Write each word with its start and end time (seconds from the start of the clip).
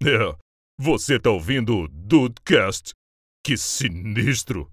É, 0.00 0.32
você 0.78 1.18
tá 1.18 1.28
ouvindo 1.28 1.76
o 1.76 1.88
Dudecast? 1.88 2.92
Que 3.44 3.56
sinistro! 3.56 4.70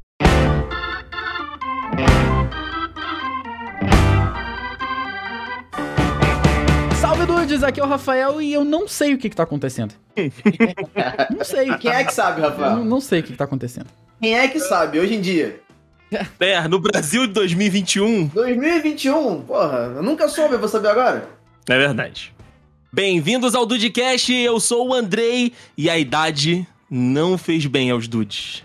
Salve 7.02 7.26
dudes, 7.26 7.64
aqui 7.64 7.80
é 7.80 7.84
o 7.84 7.88
Rafael 7.88 8.40
e 8.40 8.54
eu 8.54 8.64
não 8.64 8.88
sei 8.88 9.16
o 9.16 9.18
que, 9.18 9.28
que 9.28 9.36
tá 9.36 9.42
acontecendo. 9.42 9.96
não 11.36 11.44
sei. 11.44 11.76
Quem 11.80 11.90
é 11.90 12.04
que 12.04 12.14
sabe, 12.14 12.42
Rafael? 12.42 12.76
não, 12.76 12.86
não 12.86 13.02
sei 13.02 13.22
o 13.22 13.24
que, 13.24 13.32
que 13.32 13.38
tá 13.38 13.46
acontecendo. 13.46 13.88
Quem 14.22 14.38
é 14.38 14.48
que 14.48 14.60
sabe 14.60 15.00
hoje 15.00 15.16
em 15.16 15.22
dia? 15.22 15.60
É, 16.40 16.68
no 16.68 16.80
Brasil 16.80 17.26
de 17.26 17.34
2021. 17.34 18.28
2021, 18.28 19.42
porra, 19.42 19.94
eu 19.96 20.04
nunca 20.04 20.30
soube, 20.30 20.54
eu 20.54 20.60
vou 20.60 20.70
saber 20.70 20.90
agora. 20.90 21.28
É 21.68 21.80
verdade. 21.80 22.35
Bem-vindos 22.96 23.54
ao 23.56 23.66
Dudecast, 23.66 24.32
eu 24.34 24.58
sou 24.58 24.88
o 24.88 24.94
Andrei 24.94 25.52
e 25.78 25.90
a 25.90 25.98
idade 25.98 26.66
não 26.90 27.38
fez 27.38 27.66
bem 27.66 27.92
aos 27.92 28.08
dudes. 28.08 28.64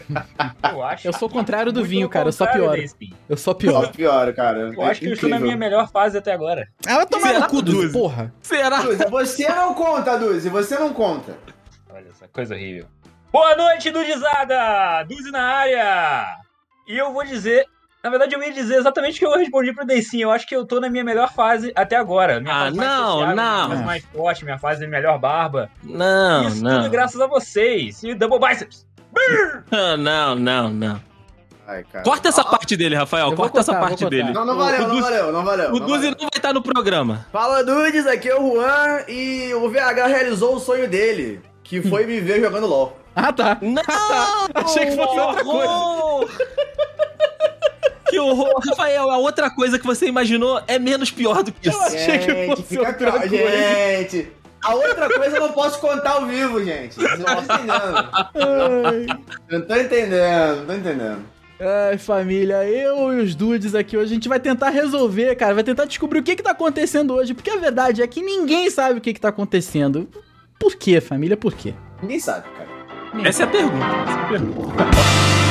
Eu 0.72 0.82
acho. 0.82 1.06
Eu 1.08 1.12
sou 1.12 1.28
o 1.28 1.30
contrário 1.30 1.70
do 1.70 1.84
vinho, 1.84 2.08
cara, 2.08 2.28
eu 2.28 2.32
só 2.32 2.46
pioro. 2.46 2.82
Eu 3.28 3.36
sou 3.36 3.52
Só 3.52 3.54
pior. 3.54 3.92
pior, 3.92 4.32
cara. 4.32 4.72
Eu 4.74 4.82
acho 4.82 5.00
que 5.00 5.08
eu 5.08 5.12
estou 5.12 5.28
na 5.28 5.38
minha 5.38 5.58
melhor 5.58 5.90
fase 5.90 6.16
até 6.16 6.32
agora. 6.32 6.66
Ah, 6.86 6.96
vai 6.96 7.06
tomar 7.06 7.26
Será, 7.26 7.40
no 7.40 7.48
cu, 7.48 7.60
Duzi? 7.60 7.92
porra. 7.92 8.32
Será? 8.40 8.80
Duzi, 8.80 9.04
você 9.10 9.48
não 9.50 9.74
conta, 9.74 10.16
Duzi, 10.18 10.48
você 10.48 10.78
não 10.78 10.94
conta. 10.94 11.36
Olha 11.90 12.08
essa 12.08 12.26
coisa 12.28 12.54
horrível. 12.54 12.86
Boa 13.30 13.54
noite, 13.56 13.90
Dudizada! 13.90 15.02
Duzi 15.06 15.30
na 15.30 15.42
área! 15.42 16.26
E 16.88 16.96
eu 16.96 17.12
vou 17.12 17.26
dizer. 17.26 17.66
Na 18.06 18.10
verdade, 18.10 18.36
eu 18.36 18.40
ia 18.40 18.52
dizer 18.52 18.76
exatamente 18.76 19.16
o 19.16 19.18
que 19.18 19.26
eu 19.34 19.36
respondi 19.40 19.72
pro 19.72 19.84
Deicinho. 19.84 20.26
Eu 20.28 20.30
acho 20.30 20.46
que 20.46 20.54
eu 20.54 20.64
tô 20.64 20.78
na 20.78 20.88
minha 20.88 21.02
melhor 21.02 21.32
fase 21.32 21.72
até 21.74 21.96
agora. 21.96 22.38
Minha 22.38 22.54
Ah, 22.54 22.70
não, 22.70 23.10
sociável, 23.14 23.34
não. 23.36 23.54
Minha 23.64 23.68
fase 23.68 23.84
mais 23.84 24.04
forte, 24.04 24.44
minha 24.44 24.58
fase 24.58 24.80
de 24.80 24.86
melhor 24.86 25.18
barba. 25.18 25.68
Não, 25.82 26.46
Isso 26.46 26.62
não. 26.62 26.76
tudo 26.82 26.90
graças 26.90 27.20
a 27.20 27.26
vocês. 27.26 28.00
E 28.04 28.14
Double 28.14 28.38
Biceps. 28.38 28.86
Ah, 29.72 29.96
Não, 29.96 30.36
não, 30.36 30.68
não. 30.70 31.00
Ai, 31.66 31.82
cara. 31.90 32.04
Corta 32.04 32.28
essa 32.28 32.42
Ah, 32.42 32.44
parte 32.44 32.76
dele, 32.76 32.94
Rafael. 32.94 33.34
Corta 33.34 33.58
essa 33.58 33.72
cortar, 33.72 33.88
parte 33.88 34.00
vou 34.02 34.08
cortar. 34.10 34.24
dele. 34.24 34.32
Não, 34.32 34.44
não 34.46 34.54
O- 34.54 34.56
valeu, 34.56 34.78
o 34.78 34.82
não 34.82 34.88
Duzi- 34.90 35.02
valeu, 35.02 35.32
não 35.32 35.44
valeu. 35.44 35.70
O 35.74 35.78
não 35.80 35.86
Duzi 35.88 36.10
não 36.10 36.16
vai 36.18 36.28
estar 36.36 36.52
no 36.52 36.62
programa. 36.62 37.26
Fala, 37.32 37.64
Dudes, 37.64 38.06
aqui 38.06 38.28
é 38.28 38.38
o 38.40 38.54
Juan 38.54 39.00
e 39.08 39.52
o 39.52 39.68
VH 39.68 40.06
realizou 40.06 40.54
o 40.54 40.60
sonho 40.60 40.88
dele, 40.88 41.40
que 41.64 41.82
foi 41.82 42.06
me 42.06 42.20
ver 42.20 42.40
jogando 42.40 42.68
LOL. 42.68 42.96
Ah, 43.18 43.32
tá. 43.32 43.56
Não! 43.62 43.82
Achei 44.54 44.84
que 44.84 44.94
fosse 44.94 45.18
outra 45.18 45.42
horror! 45.42 46.28
Que 48.08 48.18
horror! 48.18 48.60
Rafael, 48.68 49.10
a 49.10 49.18
outra 49.18 49.50
coisa 49.50 49.78
que 49.78 49.86
você 49.86 50.06
imaginou 50.06 50.60
é 50.66 50.78
menos 50.78 51.10
pior 51.10 51.42
do 51.42 51.52
que 51.52 51.68
isso. 51.68 51.78
achei 51.82 52.18
que 52.18 52.30
Gente, 52.32 52.46
fosse 52.50 52.62
fica 52.62 52.88
outra 52.88 53.12
coisa. 53.12 53.28
Gente, 53.28 54.28
a 54.62 54.74
outra 54.74 55.08
coisa 55.08 55.36
eu 55.36 55.40
não 55.42 55.52
posso 55.52 55.78
contar 55.80 56.12
ao 56.12 56.26
vivo, 56.26 56.62
gente. 56.64 56.94
Vocês 56.94 57.18
não 57.18 57.40
estão 57.40 57.56
entendendo. 57.56 58.08
Eu 59.48 59.58
não 59.58 59.66
tô 59.66 59.76
entendendo, 59.76 60.56
não 60.58 60.66
tô 60.66 60.72
entendendo. 60.72 61.18
Ai, 61.58 61.96
família, 61.96 62.64
eu 62.68 63.14
e 63.14 63.22
os 63.22 63.34
dudes 63.34 63.74
aqui 63.74 63.96
hoje, 63.96 64.10
a 64.10 64.14
gente 64.14 64.28
vai 64.28 64.38
tentar 64.38 64.68
resolver, 64.68 65.34
cara, 65.36 65.54
vai 65.54 65.64
tentar 65.64 65.86
descobrir 65.86 66.18
o 66.18 66.22
que 66.22 66.36
que 66.36 66.42
tá 66.42 66.50
acontecendo 66.50 67.14
hoje, 67.14 67.32
porque 67.32 67.48
a 67.48 67.56
verdade 67.56 68.02
é 68.02 68.06
que 68.06 68.20
ninguém 68.20 68.68
sabe 68.70 68.98
o 68.98 69.00
que 69.00 69.14
que 69.14 69.20
tá 69.20 69.28
acontecendo. 69.30 70.06
Por 70.58 70.76
quê, 70.76 71.00
família? 71.00 71.36
Por 71.36 71.54
quê? 71.54 71.72
Ninguém 72.02 72.20
sabe, 72.20 72.44
cara. 72.50 73.26
Essa 73.26 73.44
é 73.44 73.46
a 73.46 73.48
pergunta. 73.48 73.86
Essa 73.86 74.18
é 74.18 74.22
a 74.22 74.28
pergunta. 74.28 75.45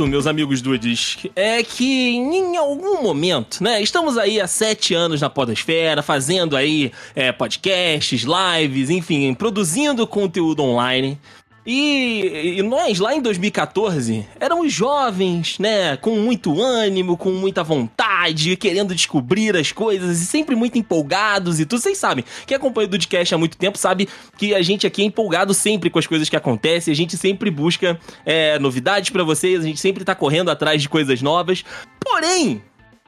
Fato, 0.00 0.06
meus 0.06 0.26
amigos 0.26 0.62
dudes, 0.62 1.18
é 1.36 1.62
que 1.62 2.10
em 2.16 2.56
algum 2.56 3.02
momento, 3.02 3.62
né? 3.62 3.82
Estamos 3.82 4.16
aí 4.16 4.40
há 4.40 4.46
sete 4.46 4.94
anos 4.94 5.20
na 5.20 5.28
Podosfera, 5.28 6.02
fazendo 6.02 6.56
aí 6.56 6.90
é, 7.14 7.30
podcasts, 7.32 8.24
lives, 8.24 8.88
enfim, 8.88 9.34
produzindo 9.34 10.06
conteúdo 10.06 10.62
online. 10.62 11.18
E, 11.66 12.56
e 12.58 12.62
nós, 12.62 12.98
lá 12.98 13.14
em 13.14 13.20
2014, 13.20 14.26
éramos 14.40 14.72
jovens, 14.72 15.58
né? 15.58 15.96
Com 15.98 16.16
muito 16.16 16.60
ânimo, 16.60 17.16
com 17.16 17.30
muita 17.30 17.62
vontade, 17.62 18.09
querendo 18.56 18.94
descobrir 18.94 19.56
as 19.56 19.72
coisas 19.72 20.20
e 20.20 20.26
sempre 20.26 20.54
muito 20.54 20.78
empolgados 20.78 21.60
e 21.60 21.64
tudo. 21.64 21.80
Vocês 21.80 21.98
sabem, 21.98 22.24
quem 22.46 22.56
acompanha 22.56 22.86
o 22.86 22.90
Dudcast 22.90 23.34
há 23.34 23.38
muito 23.38 23.56
tempo 23.56 23.78
sabe 23.78 24.08
que 24.36 24.54
a 24.54 24.62
gente 24.62 24.86
aqui 24.86 25.02
é 25.02 25.04
empolgado 25.04 25.54
sempre 25.54 25.90
com 25.90 25.98
as 25.98 26.06
coisas 26.06 26.28
que 26.28 26.36
acontecem, 26.36 26.92
a 26.92 26.96
gente 26.96 27.16
sempre 27.16 27.50
busca 27.50 27.98
é, 28.24 28.58
novidades 28.58 29.10
pra 29.10 29.22
vocês, 29.24 29.60
a 29.60 29.66
gente 29.66 29.80
sempre 29.80 30.04
tá 30.04 30.14
correndo 30.14 30.50
atrás 30.50 30.80
de 30.82 30.88
coisas 30.88 31.22
novas. 31.22 31.64
Porém, 32.00 32.62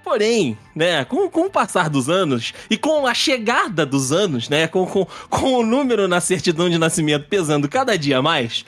Porém, 0.04 0.58
né, 0.74 1.04
com, 1.04 1.30
com 1.30 1.42
o 1.42 1.50
passar 1.50 1.88
dos 1.88 2.08
anos 2.08 2.52
e 2.68 2.76
com 2.76 3.06
a 3.06 3.14
chegada 3.14 3.86
dos 3.86 4.10
anos, 4.10 4.48
né, 4.48 4.66
com, 4.66 4.84
com, 4.84 5.06
com 5.30 5.54
o 5.54 5.62
número 5.64 6.08
na 6.08 6.20
certidão 6.20 6.68
de 6.68 6.76
nascimento 6.76 7.28
pesando 7.28 7.68
cada 7.68 7.96
dia 7.96 8.20
mais, 8.20 8.64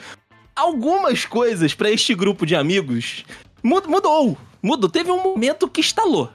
algumas 0.55 1.25
coisas 1.25 1.73
pra 1.73 1.91
este 1.91 2.15
grupo 2.15 2.45
de 2.45 2.55
amigos 2.55 3.25
mu- 3.61 3.83
mudou. 3.85 4.37
Mudou. 4.65 4.89
Teve 4.89 5.11
um 5.11 5.21
momento 5.21 5.67
que 5.69 5.81
estalou. 5.81 6.29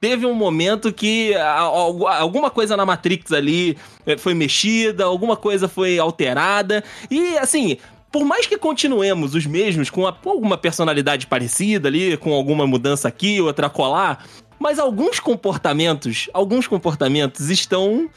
Teve 0.00 0.26
um 0.26 0.34
momento 0.34 0.92
que 0.92 1.34
alguma 1.36 2.50
coisa 2.50 2.76
na 2.76 2.84
Matrix 2.84 3.32
ali 3.32 3.78
eh, 4.04 4.16
foi 4.18 4.34
mexida, 4.34 5.04
alguma 5.04 5.36
coisa 5.36 5.68
foi 5.68 5.98
alterada. 5.98 6.84
E 7.10 7.38
assim, 7.38 7.78
por 8.12 8.24
mais 8.24 8.46
que 8.46 8.58
continuemos 8.58 9.34
os 9.34 9.46
mesmos, 9.46 9.88
com, 9.88 10.06
alguma 10.06 10.58
personalidade 10.58 11.26
parecida 11.26 11.88
ali, 11.88 12.16
com 12.18 12.34
alguma 12.34 12.66
mudança 12.66 13.08
aqui, 13.08 13.40
outra 13.40 13.70
colar, 13.70 14.24
mas 14.58 14.78
alguns 14.78 15.18
comportamentos, 15.18 16.28
alguns 16.34 16.66
comportamentos 16.66 17.48
estão 17.48 18.08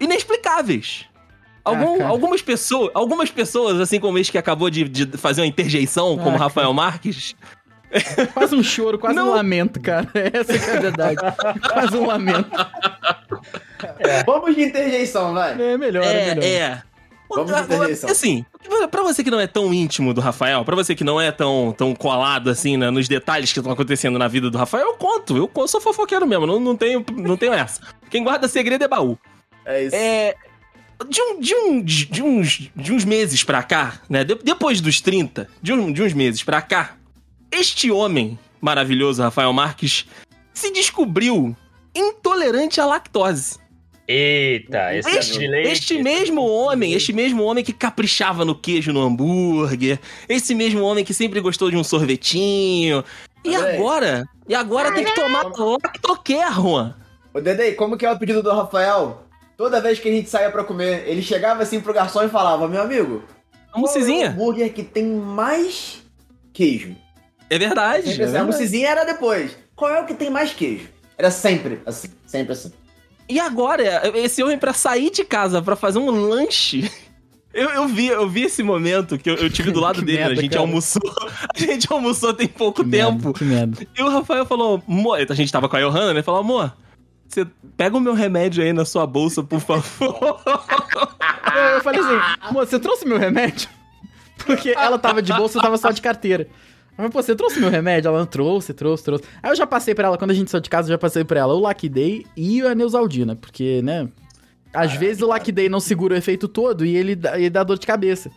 inexplicáveis. 0.00 1.04
Algum- 1.64 2.02
Ah, 2.02 2.06
algumas 2.08 2.40
pessoas, 2.40 2.90
algumas 2.94 3.30
pessoas, 3.30 3.78
assim 3.80 4.00
como 4.00 4.18
este 4.18 4.32
que 4.32 4.38
acabou 4.38 4.70
de, 4.70 4.84
de 4.84 5.18
fazer 5.18 5.42
uma 5.42 5.46
interjeição, 5.46 6.16
como 6.16 6.38
Rafael 6.38 6.72
Marques, 6.72 7.36
Quase 8.34 8.54
um 8.54 8.62
choro, 8.62 8.98
quase 8.98 9.16
Não. 9.16 9.28
um 9.30 9.34
lamento, 9.34 9.80
cara. 9.80 10.06
Essa 10.14 10.58
que 10.58 10.70
é 10.70 10.76
a 10.76 10.80
verdade. 10.80 11.16
quase 11.72 11.96
um 11.96 12.06
lamento. 12.06 12.50
Vamos 14.26 14.54
de 14.54 14.62
interjeição, 14.62 15.32
vai. 15.34 15.60
É 15.60 15.76
melhor, 15.76 16.04
é, 16.04 16.28
É, 16.30 16.34
melhor. 16.34 16.44
é. 16.44 16.82
Vamos 17.30 17.52
Agora. 17.52 17.92
Assim, 17.92 18.44
pra 18.90 19.02
você 19.02 19.22
que 19.22 19.30
não 19.30 19.38
é 19.38 19.46
tão 19.46 19.72
íntimo 19.72 20.14
do 20.14 20.20
Rafael, 20.20 20.64
pra 20.64 20.74
você 20.74 20.94
que 20.94 21.04
não 21.04 21.20
é 21.20 21.30
tão, 21.30 21.74
tão 21.76 21.94
colado 21.94 22.48
assim 22.48 22.78
né, 22.78 22.88
nos 22.90 23.06
detalhes 23.06 23.52
que 23.52 23.58
estão 23.58 23.70
acontecendo 23.72 24.18
na 24.18 24.26
vida 24.28 24.50
do 24.50 24.56
Rafael, 24.56 24.86
eu 24.86 24.94
conto. 24.94 25.36
Eu, 25.36 25.50
eu 25.54 25.68
sou 25.68 25.78
fofoqueiro 25.80 26.26
mesmo, 26.26 26.46
não, 26.46 26.58
não, 26.58 26.74
tenho, 26.74 27.04
não 27.16 27.36
tenho 27.36 27.52
essa. 27.52 27.82
Quem 28.10 28.24
guarda 28.24 28.48
segredo 28.48 28.82
é 28.84 28.88
baú. 28.88 29.18
É 29.66 29.84
isso. 29.84 29.94
É. 29.94 30.34
De, 31.08 31.20
um, 31.22 31.38
de, 31.38 31.54
um, 31.54 31.82
de, 31.82 32.22
uns, 32.22 32.70
de 32.74 32.92
uns 32.92 33.04
meses 33.04 33.44
pra 33.44 33.62
cá, 33.62 34.00
né? 34.08 34.24
de- 34.24 34.34
depois 34.42 34.80
dos 34.80 35.00
30, 35.00 35.48
de, 35.62 35.72
um- 35.72 35.92
de 35.92 36.02
uns 36.02 36.12
meses 36.14 36.42
pra 36.42 36.60
cá, 36.62 36.92
este 37.50 37.90
homem 37.90 38.38
maravilhoso, 38.60 39.22
Rafael 39.22 39.52
Marques, 39.52 40.06
se 40.52 40.70
descobriu 40.72 41.56
intolerante 41.94 42.80
à 42.80 42.86
lactose. 42.86 43.58
Eita, 44.10 44.94
esse 44.96 45.08
é 45.08 45.18
Este, 45.18 45.38
de 45.38 45.46
leite. 45.46 45.68
este 45.70 46.02
mesmo 46.02 46.40
homem, 46.42 46.94
este 46.94 47.12
mesmo 47.12 47.42
homem 47.44 47.62
que 47.62 47.74
caprichava 47.74 48.42
no 48.44 48.54
queijo 48.54 48.90
no 48.92 49.02
hambúrguer, 49.02 50.00
esse 50.28 50.54
mesmo 50.54 50.82
homem 50.82 51.04
que 51.04 51.12
sempre 51.12 51.40
gostou 51.40 51.70
de 51.70 51.76
um 51.76 51.84
sorvetinho. 51.84 53.04
E 53.44 53.54
agora? 53.54 54.24
E 54.48 54.54
agora 54.54 54.92
tem 54.92 55.04
que 55.04 55.14
tomar 55.14 55.44
lactocare, 55.44 56.54
Juan. 56.54 56.94
Ô, 57.34 57.40
Dedei, 57.40 57.74
como 57.74 57.98
que 57.98 58.06
é 58.06 58.10
o 58.10 58.18
pedido 58.18 58.42
do 58.42 58.50
Rafael? 58.50 59.24
Toda 59.58 59.80
vez 59.80 59.98
que 59.98 60.08
a 60.08 60.12
gente 60.12 60.30
saía 60.30 60.50
pra 60.50 60.64
comer, 60.64 61.04
ele 61.06 61.20
chegava 61.20 61.62
assim 61.62 61.80
pro 61.80 61.92
garçom 61.92 62.22
e 62.22 62.28
falava, 62.28 62.66
meu 62.66 62.80
amigo, 62.80 63.22
A 63.72 63.78
qual 63.80 63.94
é 63.96 64.24
hambúrguer 64.24 64.72
que 64.72 64.82
tem 64.82 65.04
mais 65.04 66.02
queijo? 66.54 66.96
É 67.50 67.58
verdade. 67.58 68.08
Sempre 68.08 68.22
é 68.22 68.24
assim, 68.26 68.36
a 68.36 68.40
verdade. 68.40 68.46
mucizinha 68.46 68.88
era 68.88 69.04
depois. 69.04 69.56
Qual 69.74 69.90
é 69.90 70.00
o 70.00 70.06
que 70.06 70.14
tem 70.14 70.30
mais 70.30 70.52
queijo? 70.52 70.88
Era 71.16 71.30
sempre 71.30 71.80
assim, 71.86 72.08
sempre 72.26 72.52
assim. 72.52 72.72
E 73.28 73.38
agora, 73.38 74.08
esse 74.16 74.42
homem 74.42 74.58
pra 74.58 74.72
sair 74.72 75.10
de 75.10 75.24
casa 75.24 75.60
pra 75.60 75.76
fazer 75.76 75.98
um 75.98 76.10
lanche. 76.10 76.90
Eu, 77.52 77.68
eu 77.70 77.88
vi, 77.88 78.06
eu 78.06 78.28
vi 78.28 78.42
esse 78.44 78.62
momento 78.62 79.18
que 79.18 79.28
eu, 79.28 79.34
eu 79.34 79.50
tive 79.50 79.70
do 79.70 79.80
lado 79.80 80.00
dele. 80.02 80.18
merda, 80.18 80.32
a 80.32 80.42
gente 80.42 80.50
cara. 80.50 80.60
almoçou. 80.62 81.02
A 81.54 81.58
gente 81.58 81.92
almoçou 81.92 82.32
tem 82.32 82.46
pouco 82.46 82.84
Que 82.84 82.90
tempo. 82.90 83.12
merda, 83.12 83.32
que 83.32 83.44
merda. 83.44 83.86
E 83.96 84.02
o 84.02 84.08
Rafael 84.08 84.46
falou, 84.46 84.82
amor, 84.86 85.18
a 85.28 85.34
gente 85.34 85.50
tava 85.50 85.68
com 85.68 85.76
a 85.76 85.80
Johanna, 85.80 86.14
né? 86.14 86.22
Falou, 86.22 86.40
amor, 86.40 86.72
você 87.26 87.46
pega 87.76 87.96
o 87.96 88.00
meu 88.00 88.14
remédio 88.14 88.62
aí 88.62 88.72
na 88.72 88.84
sua 88.84 89.06
bolsa, 89.06 89.42
por 89.42 89.60
favor. 89.60 90.40
Eu, 91.74 91.80
falei 91.82 92.00
assim, 92.00 92.52
moça, 92.52 92.66
você 92.70 92.78
trouxe 92.78 93.06
meu 93.06 93.18
remédio? 93.18 93.68
Porque 94.46 94.70
ela 94.70 94.98
tava 94.98 95.20
de 95.20 95.32
bolsa, 95.32 95.58
eu 95.58 95.62
tava 95.62 95.76
só 95.76 95.90
de 95.90 96.00
carteira. 96.00 96.46
Mas, 96.98 97.10
pô, 97.12 97.22
você 97.22 97.36
trouxe 97.36 97.60
meu 97.60 97.70
remédio? 97.70 98.08
Ela 98.08 98.18
não 98.18 98.26
trouxe, 98.26 98.74
trouxe, 98.74 99.04
trouxe. 99.04 99.24
Aí 99.42 99.50
eu 99.52 99.56
já 99.56 99.66
passei 99.66 99.94
pra 99.94 100.08
ela, 100.08 100.18
quando 100.18 100.32
a 100.32 100.34
gente 100.34 100.50
saiu 100.50 100.60
de 100.60 100.68
casa, 100.68 100.88
eu 100.88 100.94
já 100.94 100.98
passei 100.98 101.22
pra 101.24 101.38
ela 101.40 101.54
o 101.54 101.58
Lucky 101.66 101.88
Day 101.88 102.26
e 102.36 102.60
a 102.62 102.74
Neusaldina, 102.74 103.36
porque, 103.36 103.80
né? 103.82 104.08
Às 104.74 104.92
vezes 104.94 105.22
o 105.22 105.32
Lucky 105.32 105.52
Day 105.52 105.68
não 105.68 105.80
segura 105.80 106.14
o 106.14 106.18
efeito 106.18 106.48
todo 106.48 106.84
e 106.84 106.96
ele 106.96 107.14
dá, 107.14 107.36
ele 107.38 107.48
dá 107.50 107.62
dor 107.62 107.78
de 107.78 107.86
cabeça. 107.86 108.30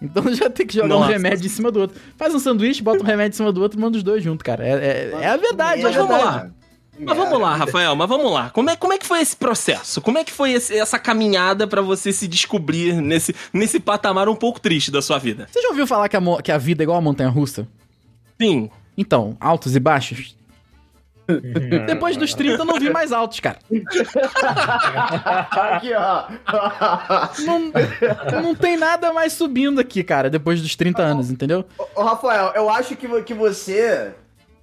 Então 0.00 0.32
já 0.34 0.48
tem 0.50 0.66
que 0.66 0.74
jogar 0.74 0.88
Nossa. 0.88 1.08
um 1.08 1.12
remédio 1.12 1.46
em 1.46 1.48
cima 1.48 1.70
do 1.70 1.80
outro. 1.80 2.00
Faz 2.16 2.34
um 2.34 2.38
sanduíche, 2.38 2.82
bota 2.82 3.02
um 3.02 3.06
remédio 3.06 3.34
em 3.34 3.36
cima 3.38 3.50
do 3.52 3.60
outro 3.62 3.78
e 3.78 3.80
manda 3.82 3.96
os 3.96 4.02
dois 4.02 4.22
junto, 4.22 4.44
cara. 4.44 4.66
É, 4.66 4.70
é, 4.72 5.18
é 5.22 5.26
a 5.28 5.36
verdade, 5.36 5.80
é 5.80 5.84
Mas 5.84 5.94
vamos 5.96 6.08
verdade. 6.16 6.36
lá. 6.36 6.50
Mas 6.96 7.16
vamos 7.16 7.40
lá, 7.40 7.56
Rafael, 7.56 7.96
mas 7.96 8.08
vamos 8.08 8.30
lá. 8.32 8.50
Como 8.50 8.70
é, 8.70 8.76
como 8.76 8.92
é 8.92 8.98
que 8.98 9.06
foi 9.06 9.20
esse 9.20 9.34
processo? 9.36 10.00
Como 10.00 10.16
é 10.16 10.22
que 10.22 10.30
foi 10.30 10.52
esse- 10.52 10.76
essa 10.78 10.96
caminhada 10.98 11.66
pra 11.66 11.82
você 11.82 12.12
se 12.12 12.28
descobrir 12.28 13.00
nesse, 13.02 13.34
nesse 13.52 13.80
patamar 13.80 14.28
um 14.28 14.36
pouco 14.36 14.60
triste 14.60 14.92
da 14.92 15.02
sua 15.02 15.18
vida? 15.18 15.48
Você 15.50 15.60
já 15.60 15.68
ouviu 15.70 15.86
falar 15.88 16.08
que 16.08 16.16
a, 16.16 16.20
que 16.42 16.52
a 16.52 16.58
vida 16.58 16.82
é 16.82 16.84
igual 16.84 16.98
a 16.98 17.00
montanha 17.00 17.28
russa? 17.30 17.66
Sim. 18.40 18.70
Então, 18.96 19.36
altos 19.40 19.74
e 19.74 19.80
baixos? 19.80 20.36
Depois 21.86 22.16
dos 22.16 22.34
30 22.34 22.62
eu 22.62 22.64
não 22.64 22.78
vi 22.78 22.90
mais 22.90 23.12
altos, 23.12 23.40
cara. 23.40 23.58
Aqui, 25.50 25.92
ó. 25.94 26.24
Não, 27.44 27.72
não 28.42 28.54
tem 28.54 28.76
nada 28.76 29.12
mais 29.12 29.32
subindo 29.32 29.80
aqui, 29.80 30.04
cara, 30.04 30.28
depois 30.28 30.60
dos 30.60 30.76
30 30.76 31.02
anos, 31.02 31.30
entendeu? 31.30 31.64
Ô, 31.94 32.02
Rafael, 32.02 32.52
eu 32.54 32.68
acho 32.68 32.94
que, 32.96 33.22
que 33.22 33.32
você 33.32 34.12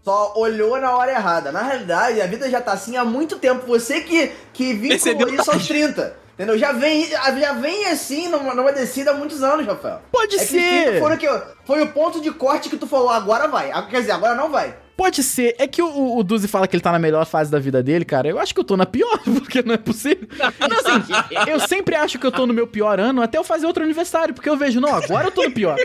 só 0.03 0.33
olhou 0.35 0.79
na 0.79 0.95
hora 0.95 1.11
errada. 1.11 1.51
Na 1.51 1.61
realidade, 1.61 2.21
a 2.21 2.27
vida 2.27 2.49
já 2.49 2.61
tá 2.61 2.73
assim 2.73 2.97
há 2.97 3.05
muito 3.05 3.37
tempo. 3.39 3.65
Você 3.67 4.01
que, 4.01 4.31
que 4.53 4.75
Percebeu 4.75 5.27
vinculou 5.27 5.41
isso 5.41 5.51
aos 5.51 5.67
30. 5.67 6.20
Entendeu? 6.33 6.57
Já 6.57 6.71
vem, 6.71 7.05
já 7.07 7.53
vem 7.53 7.85
assim 7.87 8.27
numa, 8.27 8.55
numa 8.55 8.71
descida 8.71 9.11
há 9.11 9.13
muitos 9.13 9.43
anos, 9.43 9.65
Rafael. 9.65 10.01
Pode 10.11 10.35
É 10.35 10.37
que 10.39 10.43
os 10.43 10.49
30 10.49 10.91
ser. 10.91 10.99
foram 10.99 11.17
que, 11.17 11.27
foi 11.65 11.81
o 11.83 11.87
ponto 11.89 12.19
de 12.21 12.31
corte 12.31 12.69
que 12.69 12.77
tu 12.77 12.87
falou, 12.87 13.09
agora 13.09 13.47
vai. 13.47 13.69
Ah, 13.71 13.83
Quer 13.83 13.99
dizer, 14.01 14.11
agora 14.13 14.33
não 14.33 14.49
vai. 14.49 14.75
Pode 14.97 15.23
ser. 15.23 15.55
É 15.57 15.67
que 15.67 15.81
o, 15.81 16.17
o 16.17 16.23
Duzi 16.23 16.47
fala 16.47 16.67
que 16.67 16.75
ele 16.75 16.83
tá 16.83 16.91
na 16.91 16.99
melhor 16.99 17.25
fase 17.25 17.49
da 17.51 17.57
vida 17.59 17.81
dele, 17.83 18.05
cara. 18.05 18.27
Eu 18.27 18.39
acho 18.39 18.53
que 18.53 18.59
eu 18.59 18.63
tô 18.63 18.77
na 18.77 18.85
pior, 18.85 19.17
porque 19.23 19.61
não 19.63 19.73
é 19.73 19.77
possível. 19.77 20.27
Não, 20.37 20.77
assim, 20.77 21.49
eu 21.51 21.59
sempre 21.59 21.95
acho 21.95 22.17
que 22.19 22.25
eu 22.25 22.31
tô 22.31 22.45
no 22.47 22.53
meu 22.53 22.67
pior 22.67 22.99
ano 22.99 23.21
até 23.21 23.37
eu 23.37 23.43
fazer 23.43 23.65
outro 23.65 23.83
aniversário, 23.83 24.33
porque 24.33 24.49
eu 24.49 24.57
vejo, 24.57 24.79
não, 24.79 24.93
agora 24.95 25.27
eu 25.27 25.31
tô 25.31 25.43
no 25.43 25.51
pior. 25.51 25.75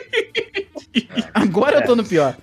Agora 1.34 1.78
eu 1.80 1.84
tô 1.86 1.96
no 1.96 2.04
pior. 2.04 2.36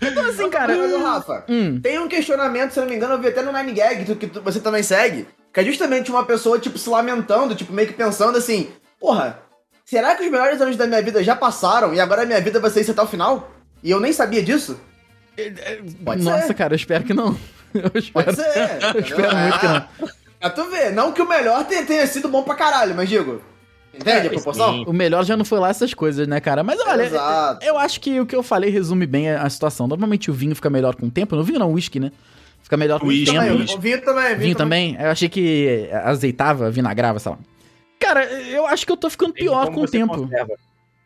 Então, 0.00 0.26
assim, 0.28 0.50
cara. 0.50 0.76
Mas, 0.76 1.02
Rafa, 1.02 1.44
Hum. 1.48 1.80
tem 1.82 1.98
um 1.98 2.08
questionamento, 2.08 2.72
se 2.72 2.78
eu 2.78 2.82
não 2.82 2.90
me 2.90 2.96
engano, 2.96 3.14
eu 3.14 3.20
vi 3.20 3.28
até 3.28 3.42
no 3.42 3.52
Nine 3.52 3.72
Gag, 3.72 4.04
tu- 4.04 4.16
que 4.16 4.26
tu- 4.26 4.42
você 4.42 4.60
também 4.60 4.82
segue, 4.82 5.26
que 5.54 5.60
é 5.60 5.64
justamente 5.64 6.10
uma 6.10 6.24
pessoa, 6.24 6.58
tipo, 6.58 6.76
se 6.76 6.90
lamentando, 6.90 7.54
tipo, 7.54 7.72
meio 7.72 7.86
que 7.86 7.94
pensando 7.94 8.36
assim, 8.36 8.70
porra, 8.98 9.38
será 9.84 10.16
que 10.16 10.24
os 10.24 10.30
melhores 10.30 10.60
anos 10.60 10.76
da 10.76 10.84
minha 10.84 11.00
vida 11.00 11.22
já 11.22 11.36
passaram 11.36 11.94
e 11.94 12.00
agora 12.00 12.22
a 12.22 12.26
minha 12.26 12.40
vida 12.40 12.58
vai 12.58 12.70
ser 12.72 12.80
isso 12.80 12.90
até 12.90 13.00
o 13.00 13.06
final? 13.06 13.52
E 13.80 13.88
eu 13.88 14.00
nem 14.00 14.12
sabia 14.12 14.42
disso? 14.42 14.80
Pode 16.04 16.24
Nossa, 16.24 16.48
ser. 16.48 16.54
cara, 16.54 16.74
eu 16.74 16.76
espero 16.76 17.04
que 17.04 17.14
não. 17.14 17.38
Eu 17.74 17.90
espero. 18.00 18.26
Pode 18.26 18.36
ser. 18.36 18.78
Eu 18.94 19.00
espero 19.00 19.36
muito 19.36 19.58
que 19.58 19.66
não. 19.66 19.84
É 20.40 20.48
tu 20.48 20.70
ver, 20.70 20.92
não 20.92 21.10
que 21.10 21.20
o 21.20 21.28
melhor 21.28 21.64
tenha, 21.66 22.06
sido 22.06 22.28
bom 22.28 22.42
pra 22.44 22.54
caralho, 22.54 22.94
mas 22.94 23.08
digo, 23.08 23.42
entende 23.92 24.28
a 24.28 24.30
proporção? 24.30 24.74
sim. 24.74 24.84
O 24.86 24.92
melhor 24.92 25.24
já 25.24 25.36
não 25.36 25.44
foi 25.44 25.58
lá 25.58 25.70
essas 25.70 25.92
coisas, 25.92 26.28
né, 26.28 26.38
cara? 26.40 26.62
Mas 26.62 26.78
olha, 26.80 27.02
Exato. 27.02 27.64
eu 27.66 27.76
acho 27.76 28.00
que 28.00 28.20
o 28.20 28.26
que 28.26 28.36
eu 28.36 28.44
falei 28.44 28.70
resume 28.70 29.06
bem 29.06 29.30
a 29.30 29.42
a 29.42 29.50
situação. 29.50 29.88
Normalmente 29.88 30.30
o 30.30 30.34
vinho 30.34 30.54
fica 30.54 30.70
melhor 30.70 30.94
com 30.94 31.06
o 31.06 31.10
tempo. 31.10 31.34
No 31.34 31.42
vinho 31.42 31.58
não, 31.58 31.70
o 31.70 31.74
whisky, 31.74 31.98
né? 31.98 32.12
Fica 32.64 32.76
melhor 32.76 32.98
com 32.98 33.06
o 33.06 33.10
tempo. 33.10 33.32
Também, 33.32 33.52
o 33.52 33.78
vinho 33.78 34.02
também, 34.02 34.36
Vinho 34.38 34.56
também? 34.56 34.96
Eu 34.98 35.10
achei 35.10 35.28
que 35.28 35.88
azeitava, 36.02 36.70
vinagrava, 36.70 37.18
sei 37.20 37.30
lá. 37.32 37.38
Cara, 38.00 38.24
eu 38.24 38.66
acho 38.66 38.84
que 38.84 38.90
eu 38.92 38.96
tô 38.96 39.08
ficando 39.08 39.32
pior 39.34 39.70
com 39.70 39.82
o 39.82 39.86
tempo. 39.86 40.16
conserva. 40.16 40.54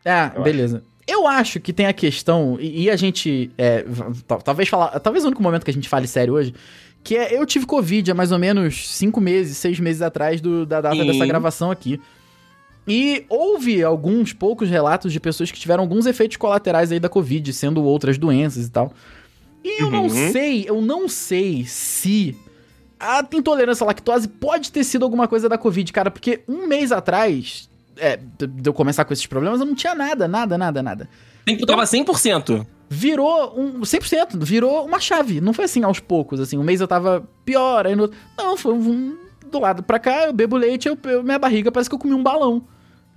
É, 0.04 0.30
Eu 0.36 0.42
beleza. 0.42 0.82
Eu 1.06 1.26
acho 1.26 1.58
que 1.58 1.72
tem 1.72 1.86
a 1.86 1.92
questão, 1.92 2.56
e, 2.60 2.84
e 2.84 2.90
a 2.90 2.94
gente. 2.96 3.50
é, 3.58 3.84
talvez 4.44 4.68
falar. 4.68 4.98
Talvez 5.00 5.24
o 5.24 5.28
único 5.28 5.42
momento 5.42 5.64
que 5.64 5.70
a 5.70 5.74
gente 5.74 5.88
fale 5.88 6.06
sério 6.06 6.34
hoje. 6.34 6.54
Que 7.02 7.16
é, 7.16 7.36
eu 7.38 7.46
tive 7.46 7.64
Covid 7.66 8.10
há 8.10 8.14
mais 8.14 8.30
ou 8.32 8.38
menos 8.38 8.88
cinco 8.94 9.20
meses, 9.20 9.56
seis 9.56 9.78
meses 9.80 10.02
atrás 10.02 10.40
do- 10.40 10.66
da 10.66 10.80
data 10.80 10.96
Sim. 10.96 11.06
dessa 11.06 11.24
gravação 11.26 11.70
aqui. 11.70 12.00
E 12.86 13.24
houve 13.28 13.82
alguns 13.82 14.32
poucos 14.32 14.68
relatos 14.70 15.12
de 15.12 15.20
pessoas 15.20 15.50
que 15.50 15.58
tiveram 15.60 15.82
alguns 15.82 16.06
efeitos 16.06 16.36
colaterais 16.36 16.90
aí 16.92 16.98
da 17.00 17.08
Covid, 17.08 17.52
sendo 17.52 17.82
outras 17.84 18.16
doenças 18.18 18.66
e 18.66 18.70
tal. 18.70 18.92
E 19.64 19.82
eu 19.82 19.90
não 19.90 20.04
Uhum. 20.04 20.32
sei, 20.32 20.64
eu 20.68 20.80
não 20.80 21.08
sei 21.08 21.64
se 21.66 22.36
a 22.98 23.24
intolerância 23.32 23.84
à 23.84 23.86
lactose 23.86 24.26
pode 24.28 24.70
ter 24.72 24.84
sido 24.84 25.04
alguma 25.04 25.28
coisa 25.28 25.48
da 25.48 25.58
Covid, 25.58 25.92
cara, 25.92 26.10
porque 26.10 26.40
um 26.48 26.66
mês 26.66 26.90
atrás, 26.92 27.68
é, 27.96 28.16
de 28.16 28.68
eu 28.68 28.72
começar 28.72 29.04
com 29.04 29.12
esses 29.12 29.26
problemas, 29.26 29.60
eu 29.60 29.66
não 29.66 29.74
tinha 29.74 29.94
nada, 29.94 30.26
nada, 30.28 30.56
nada, 30.58 30.82
nada. 30.82 31.08
Tem- 31.44 31.56
Tava 31.58 31.84
100%. 31.86 32.66
Virou 32.90 33.54
um 33.60 33.84
100%, 33.84 34.38
virou 34.44 34.84
uma 34.86 34.98
chave. 34.98 35.40
Não 35.40 35.52
foi 35.52 35.66
assim 35.66 35.82
aos 35.84 36.00
poucos, 36.00 36.40
assim, 36.40 36.56
um 36.56 36.62
mês 36.62 36.80
eu 36.80 36.88
tava 36.88 37.28
pior, 37.44 37.86
aí 37.86 37.94
no 37.94 38.02
outro. 38.04 38.16
Não, 38.36 38.56
foi 38.56 38.72
um, 38.72 39.16
do 39.50 39.58
lado 39.58 39.82
pra 39.82 39.98
cá, 39.98 40.26
eu 40.26 40.32
bebo 40.32 40.56
leite, 40.56 40.88
eu, 40.88 40.96
eu- 41.04 41.22
minha 41.22 41.38
barriga 41.38 41.70
parece 41.70 41.88
que 41.90 41.94
eu 41.94 41.98
comi 41.98 42.14
um 42.14 42.22
balão. 42.22 42.62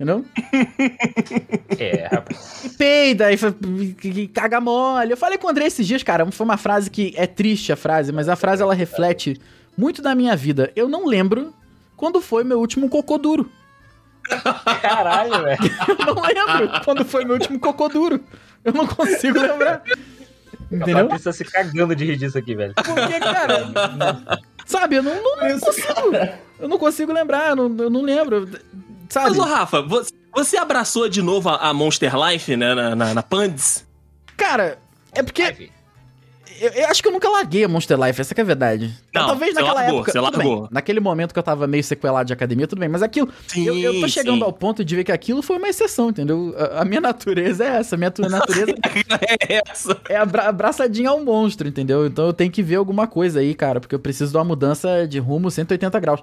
Entendeu? 0.02 0.24
É, 1.78 2.08
rapaz. 2.10 2.64
E 2.64 2.68
peida, 2.70 3.26
aí 3.26 3.36
foi- 3.36 3.54
e 4.02 4.26
caga 4.26 4.60
mole. 4.60 5.12
Eu 5.12 5.16
falei 5.16 5.38
com 5.38 5.46
o 5.46 5.50
André 5.50 5.66
esses 5.66 5.86
dias, 5.86 6.02
cara, 6.02 6.28
foi 6.32 6.44
uma 6.44 6.56
frase 6.56 6.90
que 6.90 7.14
é 7.16 7.24
triste 7.24 7.72
a 7.72 7.76
frase, 7.76 8.10
mas 8.10 8.28
a 8.28 8.34
frase 8.34 8.62
ela 8.62 8.74
reflete 8.74 9.40
muito 9.78 10.02
da 10.02 10.12
minha 10.14 10.34
vida. 10.34 10.72
Eu 10.74 10.88
não 10.88 11.06
lembro 11.06 11.54
quando 11.96 12.20
foi 12.20 12.42
meu 12.42 12.58
último 12.58 12.88
cocô 12.88 13.16
duro. 13.16 13.48
Caralho, 14.82 15.42
velho. 15.42 15.58
Eu 15.88 16.14
não 16.14 16.22
lembro 16.22 16.80
quando 16.84 17.04
foi 17.04 17.24
meu 17.24 17.34
último 17.34 17.60
cocô 17.60 17.88
duro. 17.88 18.20
Eu 18.64 18.72
não 18.72 18.86
consigo 18.88 19.40
lembrar. 19.40 19.82
Entendeu? 20.70 21.08
Tá 21.08 21.32
se 21.32 21.44
cagando 21.44 21.94
de 21.94 22.04
rir 22.06 22.16
disso 22.16 22.38
aqui, 22.38 22.54
velho. 22.56 22.74
Porque, 22.74 23.20
cara. 23.20 23.70
Sabe, 24.66 24.96
eu 24.96 25.02
não, 25.02 25.14
não- 25.14 25.48
não 25.48 25.60
consigo. 25.60 26.16
Eu 26.58 26.68
não 26.68 26.78
consigo 26.78 27.12
lembrar, 27.12 27.50
eu 27.50 27.56
não, 27.56 27.84
eu 27.84 27.90
não 27.90 28.02
lembro. 28.02 28.48
Sabe? 29.12 29.28
Mas, 29.30 29.38
ô 29.38 29.42
Rafa, 29.42 29.82
você, 29.82 30.10
você 30.34 30.56
abraçou 30.56 31.06
de 31.06 31.20
novo 31.20 31.50
a, 31.50 31.56
a 31.68 31.74
Monster 31.74 32.12
Life, 32.16 32.56
né, 32.56 32.74
na, 32.74 32.96
na, 32.96 33.12
na 33.14 33.22
Pandes? 33.22 33.86
Cara, 34.36 34.78
é 35.12 35.22
porque. 35.22 35.70
Eu, 36.60 36.70
eu 36.70 36.86
acho 36.88 37.02
que 37.02 37.08
eu 37.08 37.12
nunca 37.12 37.28
larguei 37.28 37.64
a 37.64 37.68
Monster 37.68 37.98
Life, 38.00 38.20
essa 38.20 38.34
que 38.34 38.40
é 38.40 38.44
a 38.44 38.46
verdade. 38.46 38.94
Não, 39.12 39.26
Talvez 39.26 39.52
você 39.52 39.60
naquela 39.60 39.80
largou, 39.80 39.96
época. 39.98 40.12
você 40.12 40.20
largou. 40.20 40.60
bem, 40.62 40.68
naquele 40.70 41.00
momento 41.00 41.32
que 41.34 41.38
eu 41.38 41.42
tava 41.42 41.66
meio 41.66 41.82
sequelado 41.84 42.26
de 42.26 42.32
academia, 42.32 42.66
tudo 42.68 42.78
bem. 42.78 42.88
Mas 42.88 43.02
aquilo. 43.02 43.28
Sim, 43.48 43.66
eu, 43.66 43.76
eu 43.78 44.00
tô 44.00 44.08
chegando 44.08 44.38
sim. 44.38 44.44
ao 44.44 44.52
ponto 44.52 44.82
de 44.84 44.96
ver 44.96 45.04
que 45.04 45.12
aquilo 45.12 45.42
foi 45.42 45.56
uma 45.58 45.68
exceção, 45.68 46.08
entendeu? 46.10 46.54
A, 46.56 46.80
a 46.80 46.84
minha 46.86 47.00
natureza 47.02 47.64
é 47.64 47.68
essa. 47.78 47.96
A 47.96 47.98
minha 47.98 48.10
tu- 48.10 48.22
natureza 48.30 48.74
É 49.48 49.60
essa. 49.68 50.00
é 50.08 50.16
abra 50.16 50.48
abraçadinha 50.48 51.10
ao 51.10 51.22
monstro, 51.22 51.68
entendeu? 51.68 52.06
Então 52.06 52.26
eu 52.26 52.32
tenho 52.32 52.50
que 52.50 52.62
ver 52.62 52.76
alguma 52.76 53.06
coisa 53.06 53.40
aí, 53.40 53.54
cara, 53.54 53.78
porque 53.80 53.94
eu 53.94 54.00
preciso 54.00 54.30
de 54.30 54.38
uma 54.38 54.44
mudança 54.44 55.06
de 55.06 55.18
rumo 55.18 55.50
180 55.50 55.98
graus. 56.00 56.20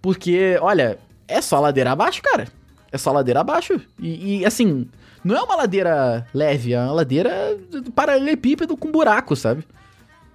Porque, 0.00 0.56
olha, 0.60 0.98
é 1.28 1.40
só 1.40 1.60
ladeira 1.60 1.92
abaixo, 1.92 2.22
cara. 2.22 2.48
É 2.90 2.98
só 2.98 3.10
ladeira 3.10 3.40
abaixo. 3.40 3.80
E, 3.98 4.40
e, 4.40 4.46
assim, 4.46 4.86
não 5.24 5.36
é 5.36 5.42
uma 5.42 5.56
ladeira 5.56 6.26
leve, 6.34 6.74
é 6.74 6.80
uma 6.80 6.92
ladeira 6.92 7.58
paralelepípedo 7.94 8.76
com 8.76 8.90
buraco, 8.90 9.34
sabe? 9.34 9.64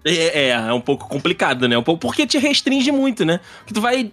É, 0.03 0.47
é, 0.47 0.49
é 0.49 0.73
um 0.73 0.81
pouco 0.81 1.07
complicado, 1.07 1.67
né? 1.67 1.77
Um 1.77 1.83
pouco, 1.83 2.01
porque 2.01 2.25
te 2.25 2.37
restringe 2.37 2.91
muito, 2.91 3.25
né? 3.25 3.39
Porque 3.59 3.73
tu 3.73 3.81
vai. 3.81 4.11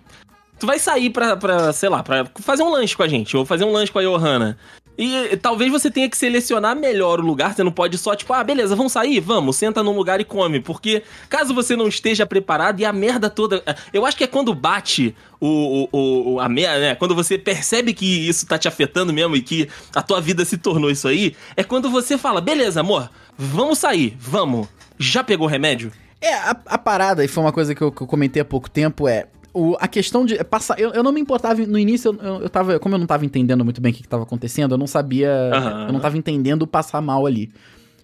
Tu 0.58 0.66
vai 0.66 0.78
sair 0.78 1.10
pra, 1.10 1.36
pra, 1.36 1.72
sei 1.72 1.88
lá, 1.88 2.02
pra 2.02 2.26
fazer 2.40 2.62
um 2.62 2.70
lanche 2.70 2.96
com 2.96 3.02
a 3.02 3.08
gente, 3.08 3.36
ou 3.36 3.44
fazer 3.44 3.64
um 3.64 3.72
lanche 3.72 3.90
com 3.90 3.98
a 3.98 4.02
Johanna. 4.02 4.56
E 4.96 5.14
eh, 5.14 5.36
talvez 5.36 5.70
você 5.72 5.90
tenha 5.90 6.08
que 6.08 6.16
selecionar 6.16 6.76
melhor 6.76 7.18
o 7.18 7.22
lugar, 7.26 7.54
você 7.54 7.64
não 7.64 7.72
pode 7.72 7.98
só, 7.98 8.14
tipo, 8.14 8.32
ah, 8.32 8.44
beleza, 8.44 8.76
vamos 8.76 8.92
sair? 8.92 9.18
Vamos, 9.20 9.56
senta 9.56 9.82
num 9.82 9.96
lugar 9.96 10.20
e 10.20 10.24
come. 10.24 10.60
Porque 10.60 11.02
caso 11.28 11.52
você 11.52 11.74
não 11.74 11.88
esteja 11.88 12.24
preparado 12.24 12.78
e 12.80 12.84
a 12.84 12.92
merda 12.92 13.28
toda. 13.28 13.62
Eu 13.92 14.06
acho 14.06 14.16
que 14.16 14.24
é 14.24 14.26
quando 14.28 14.54
bate 14.54 15.14
o, 15.40 15.88
o, 15.92 16.34
o- 16.34 16.40
a 16.40 16.48
merda, 16.48 16.78
né? 16.80 16.94
Quando 16.94 17.14
você 17.14 17.36
percebe 17.36 17.92
que 17.92 18.28
isso 18.28 18.46
tá 18.46 18.56
te 18.56 18.68
afetando 18.68 19.12
mesmo 19.12 19.34
e 19.34 19.42
que 19.42 19.68
a 19.94 20.00
tua 20.02 20.20
vida 20.20 20.44
se 20.44 20.56
tornou 20.56 20.90
isso 20.90 21.08
aí, 21.08 21.34
é 21.56 21.64
quando 21.64 21.90
você 21.90 22.16
fala, 22.16 22.40
beleza, 22.40 22.80
amor, 22.80 23.10
vamos 23.36 23.78
sair, 23.78 24.16
vamos. 24.18 24.68
Já 24.98 25.24
pegou 25.24 25.48
remédio? 25.48 25.90
É, 26.20 26.34
a, 26.34 26.56
a 26.66 26.78
parada, 26.78 27.24
e 27.24 27.28
foi 27.28 27.42
uma 27.42 27.52
coisa 27.52 27.74
que 27.74 27.82
eu, 27.82 27.90
que 27.90 28.00
eu 28.00 28.06
comentei 28.06 28.40
há 28.40 28.44
pouco 28.44 28.70
tempo, 28.70 29.08
é. 29.08 29.26
O, 29.54 29.76
a 29.78 29.86
questão 29.86 30.26
de 30.26 30.42
passar. 30.42 30.78
Eu, 30.80 30.90
eu 30.90 31.02
não 31.02 31.12
me 31.12 31.20
importava. 31.20 31.64
No 31.64 31.78
início, 31.78 32.10
eu, 32.20 32.28
eu, 32.28 32.42
eu 32.42 32.50
tava. 32.50 32.78
Como 32.80 32.96
eu 32.96 32.98
não 32.98 33.06
tava 33.06 33.24
entendendo 33.24 33.64
muito 33.64 33.80
bem 33.80 33.92
o 33.92 33.94
que, 33.94 34.02
que 34.02 34.08
tava 34.08 34.24
acontecendo, 34.24 34.72
eu 34.72 34.78
não 34.78 34.86
sabia. 34.88 35.30
Aham. 35.54 35.86
Eu 35.86 35.92
não 35.92 36.00
tava 36.00 36.18
entendendo 36.18 36.62
o 36.62 36.66
passar 36.66 37.00
mal 37.00 37.24
ali. 37.24 37.52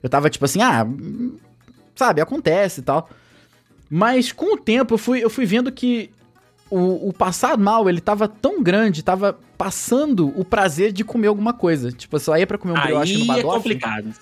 Eu 0.01 0.09
tava 0.09 0.31
tipo 0.31 0.45
assim, 0.45 0.63
ah. 0.63 0.87
Sabe, 1.97 2.21
acontece 2.21 2.81
e 2.81 2.85
tal. 2.85 3.11
Mas 3.91 4.31
com 4.31 4.55
o 4.55 4.57
tempo 4.57 4.95
eu 4.95 4.99
fui, 4.99 5.23
eu 5.23 5.29
fui 5.29 5.45
vendo 5.45 5.73
que 5.73 6.11
o, 6.71 7.09
o 7.09 7.13
passar 7.13 7.59
mal, 7.59 7.89
ele 7.89 8.01
tava 8.01 8.29
tão 8.29 8.63
grande, 8.63 9.03
tava 9.03 9.37
passando 9.59 10.33
o 10.39 10.45
prazer 10.45 10.93
de 10.93 11.03
comer 11.03 11.27
alguma 11.27 11.53
coisa. 11.53 11.91
Tipo, 11.91 12.17
eu 12.17 12.21
só 12.21 12.39
ia 12.39 12.47
pra 12.47 12.57
comer 12.57 12.79
um 12.79 12.81
brioche 12.81 13.15
no 13.19 13.33
Aí 13.33 13.41
é 13.41 13.43
Badoff. 13.43 13.57
complicado. 13.57 14.15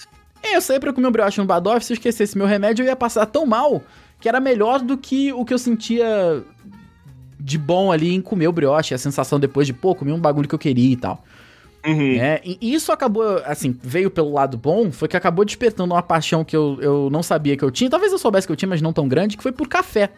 É, 0.43 0.57
eu 0.57 0.63
saía 0.63 0.81
pra 0.81 0.93
comer 0.93 1.07
um 1.09 1.13
brioche 1.13 1.39
no 1.39 1.47
Badoff, 1.47 1.85
se 1.85 1.93
eu 1.93 1.95
esquecesse 1.95 2.39
meu 2.39 2.47
remédio, 2.47 2.83
eu 2.83 2.87
ia 2.87 2.97
passar 2.97 3.27
tão 3.27 3.45
mal 3.45 3.83
que 4.19 4.29
era 4.29 4.41
melhor 4.41 4.81
do 4.81 4.97
que 4.97 5.33
o 5.33 5.45
que 5.45 5.53
eu 5.53 5.59
sentia 5.59 6.43
de 7.49 7.59
bom 7.59 7.91
ali 7.91 8.15
em 8.15 8.21
comer 8.21 8.47
o 8.47 8.53
brioche, 8.53 8.95
a 8.95 8.99
sensação 8.99 9.41
depois 9.41 9.67
de, 9.67 9.73
pô, 9.73 9.95
comer 9.95 10.13
um 10.13 10.21
bagulho 10.21 10.47
que 10.49 10.55
eu 10.55 10.59
queria 10.59 10.93
e 10.93 10.97
tal. 10.97 11.25
Uhum. 11.87 12.17
né? 12.17 12.41
E 12.45 12.75
isso 12.75 12.93
acabou, 12.93 13.25
assim, 13.47 13.75
veio 13.83 14.11
pelo 14.11 14.33
lado 14.33 14.59
bom, 14.59 14.93
foi 14.93 15.09
que 15.09 15.17
acabou 15.17 15.45
despertando 15.45 15.95
uma 15.95 16.03
paixão 16.03 16.45
que 16.45 16.55
eu, 16.55 16.77
eu 16.83 17.09
não 17.11 17.23
sabia 17.23 17.57
que 17.57 17.65
eu 17.65 17.71
tinha. 17.71 17.89
Talvez 17.89 18.13
eu 18.13 18.19
soubesse 18.19 18.47
que 18.47 18.53
eu 18.53 18.57
tinha, 18.57 18.69
mas 18.69 18.83
não 18.83 18.93
tão 18.93 19.09
grande, 19.09 19.37
que 19.37 19.43
foi 19.43 19.53
por 19.53 19.67
café. 19.67 20.11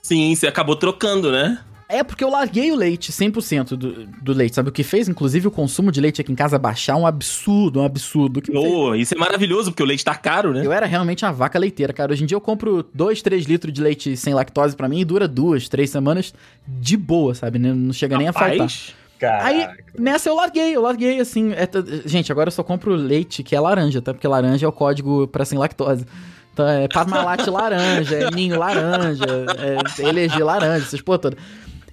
Sim, 0.00 0.34
você 0.34 0.46
acabou 0.46 0.76
trocando, 0.76 1.32
né? 1.32 1.58
É, 1.90 2.04
porque 2.04 2.22
eu 2.22 2.30
larguei 2.30 2.70
o 2.70 2.76
leite, 2.76 3.10
100% 3.12 3.70
do, 3.76 4.06
do 4.06 4.32
leite. 4.32 4.54
Sabe 4.54 4.68
o 4.68 4.72
que 4.72 4.82
fez? 4.82 5.08
Inclusive, 5.08 5.48
o 5.48 5.50
consumo 5.50 5.90
de 5.90 6.00
leite 6.00 6.20
aqui 6.20 6.30
em 6.30 6.34
casa 6.36 6.58
baixar 6.58 6.96
um 6.96 7.06
absurdo, 7.06 7.80
um 7.80 7.84
absurdo. 7.84 8.40
Que 8.40 8.56
Oh, 8.56 8.94
isso 8.94 9.14
é 9.14 9.18
maravilhoso, 9.18 9.70
porque 9.70 9.82
o 9.82 9.86
leite 9.86 10.04
tá 10.04 10.14
caro, 10.14 10.52
né? 10.52 10.64
Eu 10.64 10.72
era 10.72 10.86
realmente 10.86 11.24
uma 11.24 11.32
vaca 11.32 11.58
leiteira, 11.58 11.92
cara. 11.92 12.12
Hoje 12.12 12.22
em 12.22 12.26
dia 12.26 12.36
eu 12.36 12.40
compro 12.40 12.84
2, 12.94 13.22
3 13.22 13.44
litros 13.44 13.72
de 13.72 13.80
leite 13.82 14.16
sem 14.16 14.32
lactose 14.34 14.76
pra 14.76 14.88
mim 14.88 15.00
e 15.00 15.04
dura 15.04 15.26
duas, 15.26 15.68
três 15.68 15.90
semanas 15.90 16.32
de 16.66 16.96
boa, 16.96 17.34
sabe? 17.34 17.58
Não 17.58 17.92
chega 17.92 18.16
nem 18.16 18.28
a 18.28 18.32
faltar. 18.32 18.50
Parabéns. 18.50 18.94
Aí, 19.22 19.60
Caraca. 19.66 19.84
nessa 19.98 20.30
eu 20.30 20.34
larguei, 20.34 20.74
eu 20.74 20.80
larguei, 20.80 21.20
assim. 21.20 21.52
é 21.52 21.66
t- 21.66 21.82
gente, 22.06 22.32
agora 22.32 22.48
eu 22.48 22.52
só 22.52 22.62
compro 22.62 22.94
leite 22.94 23.42
que 23.42 23.54
é 23.54 23.60
laranja, 23.60 24.00
tá? 24.00 24.14
Porque 24.14 24.26
laranja 24.26 24.64
é 24.64 24.68
o 24.68 24.72
código 24.72 25.28
pra 25.28 25.44
sem 25.44 25.58
lactose. 25.58 26.06
Então 26.52 26.66
é 26.66 26.88
Parmalat 26.88 27.46
laranja, 27.46 28.16
é 28.16 28.30
Ninho 28.30 28.58
laranja, 28.58 29.24
é 29.58 30.08
LG 30.08 30.42
laranja, 30.42 30.84
essas 30.86 31.00
porra 31.02 31.18
toda. 31.18 31.36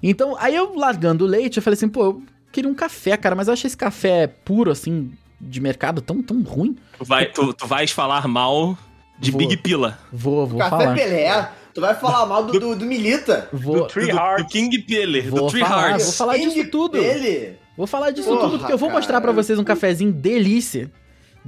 Então, 0.02 0.36
aí 0.40 0.56
eu 0.56 0.76
largando 0.76 1.26
o 1.26 1.28
leite, 1.28 1.58
eu 1.58 1.64
falei 1.64 1.76
assim, 1.76 1.90
pô, 1.90 2.04
eu 2.06 2.24
queria 2.52 2.70
um 2.70 2.76
café, 2.76 3.18
cara, 3.18 3.36
mas 3.36 3.48
eu 3.48 3.54
achei 3.54 3.68
esse 3.68 3.78
café 3.78 4.28
puro, 4.28 4.72
assim, 4.72 5.12
de 5.40 5.60
mercado 5.60 6.02
tão, 6.02 6.22
tão 6.22 6.42
ruim. 6.42 6.76
Tu, 6.98 7.06
vai, 7.06 7.26
tu, 7.28 7.54
tu 7.54 7.68
vais 7.68 7.92
falar 7.92 8.28
mal 8.28 8.78
de 9.20 9.32
Vou. 9.32 9.40
Big 9.40 9.58
Pila. 9.58 9.98
Vou, 10.12 10.46
vou 10.46 10.60
Café 10.60 10.70
falar. 10.70 10.96
Pelé. 10.96 11.50
Tu 11.74 11.82
vai 11.82 11.94
falar 11.94 12.26
mal 12.26 12.44
do, 12.44 12.60
do, 12.60 12.76
do 12.76 12.86
Milita. 12.86 13.48
Vou, 13.54 13.82
Do 13.82 13.88
Tree 13.88 14.08
do, 14.12 14.18
do. 14.18 14.48
King 14.48 14.80
Pele, 14.80 15.22
do 15.22 15.30
Vou 15.36 15.48
Tree 15.48 15.62
falar, 15.62 15.90
Hearts. 15.92 16.06
vou 16.06 16.14
falar 16.14 16.38
disso 16.38 16.72
tudo. 16.72 16.98
Ele. 16.98 17.56
Vou 17.78 17.86
falar 17.86 18.10
disso 18.10 18.30
Porra, 18.30 18.42
tudo, 18.42 18.58
porque 18.58 18.74
eu 18.74 18.78
vou 18.80 18.90
mostrar 18.90 19.22
pra 19.22 19.32
cara. 19.32 19.44
vocês 19.44 19.60
um 19.60 19.64
cafezinho 19.64 20.12
delícia. 20.12 20.92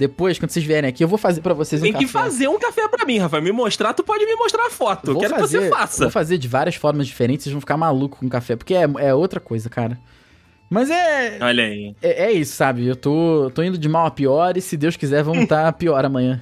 Depois, 0.00 0.38
quando 0.38 0.50
vocês 0.50 0.64
vierem 0.64 0.88
aqui, 0.88 1.04
eu 1.04 1.08
vou 1.08 1.18
fazer 1.18 1.42
pra 1.42 1.52
vocês 1.52 1.82
Tem 1.82 1.94
um 1.94 1.98
que 1.98 2.06
café. 2.06 2.18
fazer 2.20 2.48
um 2.48 2.58
café 2.58 2.88
pra 2.88 3.04
mim, 3.04 3.18
Rafael. 3.18 3.42
Me 3.42 3.52
mostrar, 3.52 3.92
tu 3.92 4.02
pode 4.02 4.24
me 4.24 4.34
mostrar 4.34 4.66
a 4.66 4.70
foto. 4.70 5.10
Eu 5.10 5.18
quero 5.18 5.36
fazer, 5.36 5.58
que 5.58 5.64
você 5.64 5.70
faça. 5.70 6.04
Vou 6.04 6.10
fazer 6.10 6.38
de 6.38 6.48
várias 6.48 6.74
formas 6.74 7.06
diferentes, 7.06 7.44
vocês 7.44 7.52
vão 7.52 7.60
ficar 7.60 7.76
malucos 7.76 8.18
com 8.18 8.26
café, 8.26 8.56
porque 8.56 8.74
é, 8.74 8.88
é 8.96 9.14
outra 9.14 9.38
coisa, 9.40 9.68
cara. 9.68 9.98
Mas 10.70 10.88
é, 10.88 11.36
Olha 11.42 11.64
aí. 11.64 11.94
é, 12.00 12.28
é 12.28 12.32
isso, 12.32 12.56
sabe? 12.56 12.86
Eu 12.86 12.96
tô, 12.96 13.50
tô 13.54 13.62
indo 13.62 13.76
de 13.76 13.90
mal 13.90 14.06
a 14.06 14.10
pior 14.10 14.56
e 14.56 14.62
se 14.62 14.74
Deus 14.74 14.96
quiser, 14.96 15.22
vamos 15.22 15.42
estar 15.42 15.70
pior 15.76 16.02
amanhã. 16.02 16.40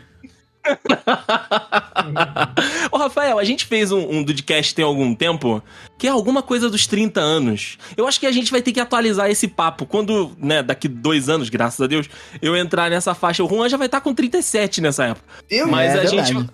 Ô, 2.90 2.96
Rafael, 2.96 3.38
a 3.38 3.44
gente 3.44 3.66
fez 3.66 3.92
um, 3.92 4.00
um 4.10 4.22
Dudcast 4.22 4.74
tem 4.74 4.84
algum 4.84 5.14
tempo, 5.14 5.62
que 5.98 6.06
é 6.06 6.10
alguma 6.10 6.42
coisa 6.42 6.68
dos 6.70 6.86
30 6.86 7.20
anos. 7.20 7.78
Eu 7.96 8.06
acho 8.06 8.18
que 8.20 8.26
a 8.26 8.32
gente 8.32 8.50
vai 8.50 8.62
ter 8.62 8.72
que 8.72 8.80
atualizar 8.80 9.30
esse 9.30 9.48
papo. 9.48 9.86
Quando, 9.86 10.32
né, 10.38 10.62
daqui 10.62 10.88
dois 10.88 11.28
anos, 11.28 11.48
graças 11.48 11.80
a 11.80 11.86
Deus, 11.86 12.08
eu 12.40 12.56
entrar 12.56 12.90
nessa 12.90 13.14
faixa. 13.14 13.44
O 13.44 13.48
Juan 13.48 13.68
já 13.68 13.76
vai 13.76 13.86
estar 13.86 14.00
com 14.00 14.14
37 14.14 14.80
nessa 14.80 15.04
época. 15.06 15.26
Viu? 15.48 15.68
Mas 15.68 15.90
É 15.94 15.98
a 15.98 16.02
verdade. 16.02 16.32
gente. 16.32 16.50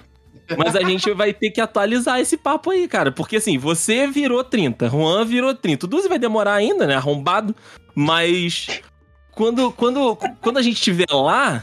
Mas 0.58 0.76
a 0.76 0.82
gente 0.82 1.10
vai 1.14 1.32
ter 1.32 1.50
que 1.50 1.60
atualizar 1.60 2.20
esse 2.20 2.36
papo 2.36 2.70
aí, 2.70 2.86
cara. 2.86 3.10
Porque 3.10 3.36
assim, 3.36 3.56
você 3.56 4.06
virou 4.06 4.44
30, 4.44 4.90
Juan 4.90 5.24
virou 5.24 5.54
30. 5.54 5.86
O 5.86 5.88
Duzi 5.88 6.06
vai 6.06 6.18
demorar 6.18 6.54
ainda, 6.54 6.86
né? 6.86 6.94
Arrombado. 6.96 7.54
Mas. 7.94 8.66
Quando, 9.32 9.72
quando, 9.72 10.16
quando 10.40 10.58
a 10.58 10.62
gente 10.62 10.76
estiver 10.76 11.06
lá, 11.10 11.62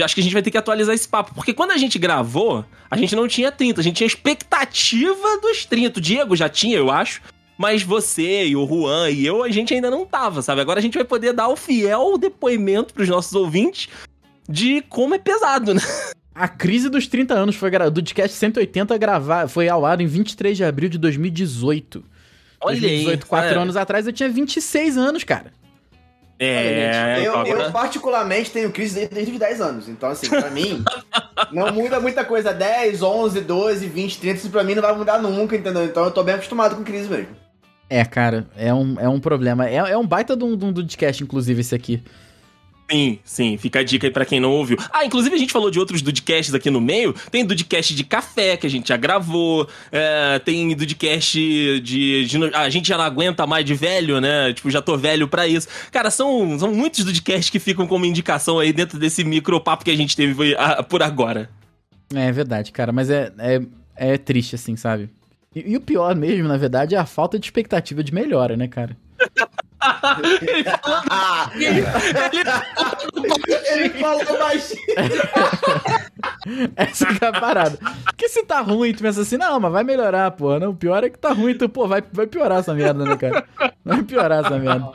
acho 0.00 0.14
que 0.14 0.20
a 0.20 0.24
gente 0.24 0.32
vai 0.32 0.42
ter 0.42 0.50
que 0.50 0.58
atualizar 0.58 0.94
esse 0.94 1.08
papo. 1.08 1.34
Porque 1.34 1.52
quando 1.52 1.72
a 1.72 1.76
gente 1.76 1.98
gravou, 1.98 2.64
a 2.90 2.96
gente 2.96 3.16
não 3.16 3.26
tinha 3.26 3.50
30, 3.50 3.80
a 3.80 3.84
gente 3.84 3.96
tinha 3.96 4.06
expectativa 4.06 5.40
dos 5.40 5.64
30. 5.66 5.98
O 5.98 6.02
Diego 6.02 6.36
já 6.36 6.48
tinha, 6.48 6.76
eu 6.76 6.90
acho. 6.90 7.20
Mas 7.58 7.82
você 7.82 8.46
e 8.46 8.56
o 8.56 8.66
Juan 8.66 9.10
e 9.10 9.26
eu, 9.26 9.42
a 9.42 9.50
gente 9.50 9.74
ainda 9.74 9.90
não 9.90 10.06
tava, 10.06 10.40
sabe? 10.40 10.60
Agora 10.60 10.78
a 10.78 10.82
gente 10.82 10.94
vai 10.94 11.04
poder 11.04 11.32
dar 11.32 11.48
o 11.48 11.56
fiel 11.56 12.16
depoimento 12.16 12.94
pros 12.94 13.08
nossos 13.08 13.34
ouvintes 13.34 13.88
de 14.48 14.82
como 14.88 15.14
é 15.14 15.18
pesado, 15.18 15.74
né? 15.74 15.80
A 16.34 16.48
crise 16.48 16.88
dos 16.88 17.06
30 17.06 17.34
anos 17.34 17.56
foi 17.56 17.70
gra... 17.70 17.90
do 17.90 18.00
podcast 18.00 18.36
180 18.36 18.96
gravar, 18.96 19.48
foi 19.48 19.68
ao 19.68 19.84
ar 19.84 20.00
em 20.00 20.06
23 20.06 20.56
de 20.56 20.64
abril 20.64 20.88
de 20.88 20.98
2018. 20.98 22.02
Olha 22.60 22.80
2018, 22.80 23.22
aí. 23.22 23.28
4 23.28 23.50
é. 23.50 23.58
anos 23.58 23.76
atrás, 23.76 24.06
eu 24.06 24.12
tinha 24.12 24.28
26 24.28 24.96
anos, 24.96 25.24
cara. 25.24 25.52
É, 26.44 27.20
eu, 27.24 27.34
eu 27.44 27.70
particularmente 27.70 28.50
tenho 28.50 28.72
crise 28.72 28.94
desde, 28.94 29.14
desde 29.14 29.32
os 29.32 29.38
10 29.38 29.60
anos. 29.60 29.88
Então, 29.88 30.10
assim, 30.10 30.28
pra 30.28 30.50
mim, 30.50 30.82
não 31.52 31.72
muda 31.72 32.00
muita 32.00 32.24
coisa. 32.24 32.52
10, 32.52 33.02
11, 33.02 33.40
12, 33.42 33.86
20, 33.86 34.18
30, 34.18 34.36
isso 34.36 34.50
pra 34.50 34.64
mim 34.64 34.74
não 34.74 34.82
vai 34.82 34.96
mudar 34.96 35.20
nunca, 35.20 35.56
entendeu? 35.56 35.84
Então 35.84 36.04
eu 36.04 36.10
tô 36.10 36.22
bem 36.22 36.34
acostumado 36.34 36.74
com 36.76 36.82
crise 36.82 37.08
mesmo. 37.08 37.28
É, 37.88 38.04
cara, 38.04 38.46
é 38.56 38.72
um, 38.72 38.98
é 38.98 39.08
um 39.08 39.20
problema. 39.20 39.68
É, 39.68 39.76
é 39.76 39.98
um 39.98 40.06
baita 40.06 40.34
de 40.34 40.44
um, 40.44 40.56
de 40.56 40.64
um 40.64 40.72
podcast, 40.72 41.22
inclusive, 41.22 41.60
esse 41.60 41.74
aqui. 41.74 42.02
Sim, 42.92 43.18
sim, 43.24 43.56
fica 43.56 43.78
a 43.80 43.82
dica 43.82 44.06
aí 44.06 44.10
pra 44.10 44.26
quem 44.26 44.38
não 44.38 44.52
ouviu. 44.52 44.76
Ah, 44.92 45.02
inclusive 45.02 45.34
a 45.34 45.38
gente 45.38 45.50
falou 45.50 45.70
de 45.70 45.78
outros 45.78 46.02
Dudcasts 46.02 46.54
aqui 46.54 46.68
no 46.70 46.78
meio. 46.78 47.14
Tem 47.30 47.42
Dudcast 47.42 47.94
de 47.94 48.04
café, 48.04 48.54
que 48.54 48.66
a 48.66 48.70
gente 48.70 48.88
já 48.88 48.98
gravou. 48.98 49.66
é, 49.90 50.38
tem 50.40 50.76
Dudcast 50.76 51.38
de, 51.80 52.26
de. 52.26 52.44
ah, 52.52 52.60
A 52.60 52.68
gente 52.68 52.88
já 52.88 52.98
não 52.98 53.04
aguenta 53.04 53.46
mais 53.46 53.64
de 53.64 53.72
velho, 53.74 54.20
né? 54.20 54.52
Tipo, 54.52 54.70
já 54.70 54.82
tô 54.82 54.94
velho 54.98 55.26
pra 55.26 55.48
isso. 55.48 55.66
Cara, 55.90 56.10
são, 56.10 56.58
são 56.58 56.74
muitos 56.74 57.02
Dudcasts 57.02 57.48
que 57.48 57.58
ficam 57.58 57.86
como 57.86 58.04
indicação 58.04 58.58
aí 58.58 58.74
dentro 58.74 58.98
desse 58.98 59.24
micropapo 59.24 59.84
que 59.86 59.90
a 59.90 59.96
gente 59.96 60.14
teve 60.14 60.54
ah, 60.56 60.82
por 60.82 61.02
agora. 61.02 61.48
É 62.14 62.30
verdade, 62.30 62.72
cara, 62.72 62.92
mas 62.92 63.08
é, 63.08 63.32
é, 63.38 63.62
é 63.96 64.18
triste, 64.18 64.54
assim, 64.54 64.76
sabe? 64.76 65.08
E, 65.56 65.72
e 65.72 65.76
o 65.78 65.80
pior 65.80 66.14
mesmo, 66.14 66.46
na 66.46 66.58
verdade, 66.58 66.94
é 66.94 66.98
a 66.98 67.06
falta 67.06 67.38
de 67.38 67.46
expectativa 67.46 68.04
de 68.04 68.12
melhora, 68.12 68.54
né, 68.54 68.68
cara? 68.68 68.94
Ah, 71.10 71.50
ele 73.72 73.90
falou 73.90 74.38
baixinho. 74.38 74.80
Essa 76.76 77.06
que 77.06 77.24
é 77.24 77.28
a 77.28 77.32
parada. 77.32 77.78
Porque 78.04 78.28
se 78.28 78.44
tá 78.44 78.60
ruim, 78.60 78.92
tu 78.94 79.02
pensa 79.02 79.22
assim, 79.22 79.36
não, 79.36 79.58
mas 79.60 79.72
vai 79.72 79.84
melhorar, 79.84 80.30
pô. 80.32 80.58
Não, 80.58 80.70
o 80.70 80.74
pior 80.76 81.02
é 81.04 81.10
que 81.10 81.18
tá 81.18 81.32
ruim, 81.32 81.54
tu, 81.56 81.68
pô, 81.68 81.86
vai, 81.86 82.02
vai 82.12 82.26
piorar 82.26 82.58
essa 82.60 82.74
merda, 82.74 83.04
né, 83.04 83.16
cara? 83.16 83.44
Vai 83.84 84.02
piorar 84.02 84.44
essa 84.44 84.58
merda. 84.58 84.88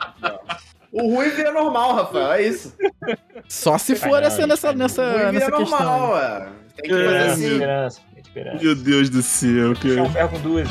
O 0.92 1.14
ruim 1.14 1.28
vira 1.30 1.52
normal, 1.52 1.94
Rafael, 1.96 2.32
é 2.32 2.42
isso. 2.42 2.74
Só 3.48 3.76
se 3.78 3.94
for 3.94 4.22
essa, 4.22 4.46
nessa, 4.46 4.68
O 4.68 4.70
ruim 4.70 4.78
nessa, 4.78 5.12
nessa 5.32 5.52
questão. 5.52 5.60
normal, 5.78 6.14
aí. 6.16 6.22
é. 6.24 6.48
Tem 6.76 6.90
que 6.90 6.94
É, 6.96 7.04
fazer 7.04 7.18
Tem 7.18 7.26
assim. 7.32 7.52
esperança, 7.52 8.00
tem 8.14 8.22
esperança. 8.22 8.64
Meu 8.64 8.74
Deus 8.74 9.10
do 9.10 9.22
céu, 9.22 9.74
Puxar 9.74 10.02
um 10.02 10.10
ferro 10.10 10.28
com 10.30 10.40
duas. 10.40 10.68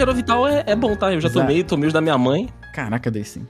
Gerovital 0.00 0.48
é, 0.48 0.64
é 0.66 0.74
bom, 0.74 0.96
tá? 0.96 1.12
Eu 1.12 1.20
já 1.20 1.28
Exato. 1.28 1.46
tomei, 1.46 1.62
tomei 1.62 1.86
os 1.86 1.92
da 1.92 2.00
minha 2.00 2.16
mãe. 2.16 2.48
Caraca, 2.74 3.10
daí 3.10 3.22
sim. 3.24 3.46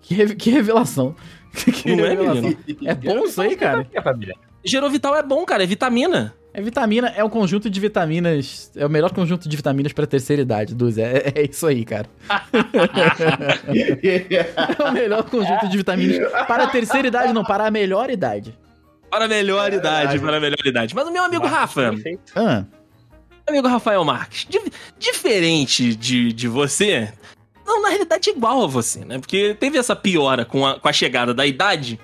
Que, 0.00 0.14
re- 0.14 0.34
que 0.36 0.50
revelação. 0.50 1.14
Que 1.52 1.96
Não 1.96 2.04
é, 2.04 2.10
revelação. 2.10 2.42
menino? 2.42 2.56
É 2.84 2.94
bom 2.94 3.24
isso 3.24 3.42
aí, 3.42 3.56
cara. 3.56 3.84
É, 3.92 4.00
família. 4.00 4.34
Gerovital 4.64 5.16
é 5.16 5.22
bom, 5.22 5.44
cara, 5.44 5.64
é 5.64 5.66
vitamina. 5.66 6.32
É 6.54 6.60
vitamina, 6.60 7.08
é 7.08 7.22
um 7.24 7.28
conjunto 7.28 7.68
de 7.70 7.80
vitaminas. 7.80 8.70
É 8.76 8.84
o 8.86 8.90
melhor 8.90 9.12
conjunto 9.12 9.48
de 9.48 9.56
vitaminas 9.56 9.92
pra 9.92 10.06
terceira 10.06 10.42
idade, 10.42 10.74
Duz. 10.74 10.96
É, 10.98 11.32
é 11.34 11.42
isso 11.48 11.66
aí, 11.66 11.84
cara. 11.84 12.06
É 13.68 14.88
o 14.88 14.92
melhor 14.92 15.24
conjunto 15.24 15.68
de 15.68 15.76
vitaminas 15.76 16.30
para 16.46 16.64
a 16.64 16.66
terceira 16.68 17.08
idade, 17.08 17.32
não, 17.32 17.44
para 17.44 17.66
a 17.66 17.70
melhor 17.70 18.10
idade. 18.10 18.56
Para 19.10 19.24
a 19.24 19.28
melhor 19.28 19.72
É 19.72 19.76
idade, 19.76 20.18
para 20.20 20.36
a 20.36 20.40
melhor 20.40 20.64
idade. 20.64 20.94
Mas 20.94 21.06
o 21.08 21.10
meu 21.12 21.24
amigo 21.24 21.46
Rafa, 21.46 21.90
Perfeito. 21.90 22.32
Ah, 22.36 22.64
amigo 23.50 23.68
Rafael 23.68 24.04
Marques, 24.04 24.46
di- 24.48 24.72
diferente 24.98 25.94
de, 25.94 26.32
de 26.32 26.48
você, 26.48 27.12
não, 27.66 27.82
na 27.82 27.88
realidade 27.88 28.30
igual 28.30 28.64
a 28.64 28.66
você, 28.66 29.04
né? 29.04 29.18
Porque 29.18 29.54
teve 29.60 29.78
essa 29.78 29.94
piora 29.94 30.44
com 30.44 30.66
a, 30.66 30.80
com 30.80 30.88
a 30.88 30.92
chegada 30.92 31.32
da 31.34 31.46
idade. 31.46 32.00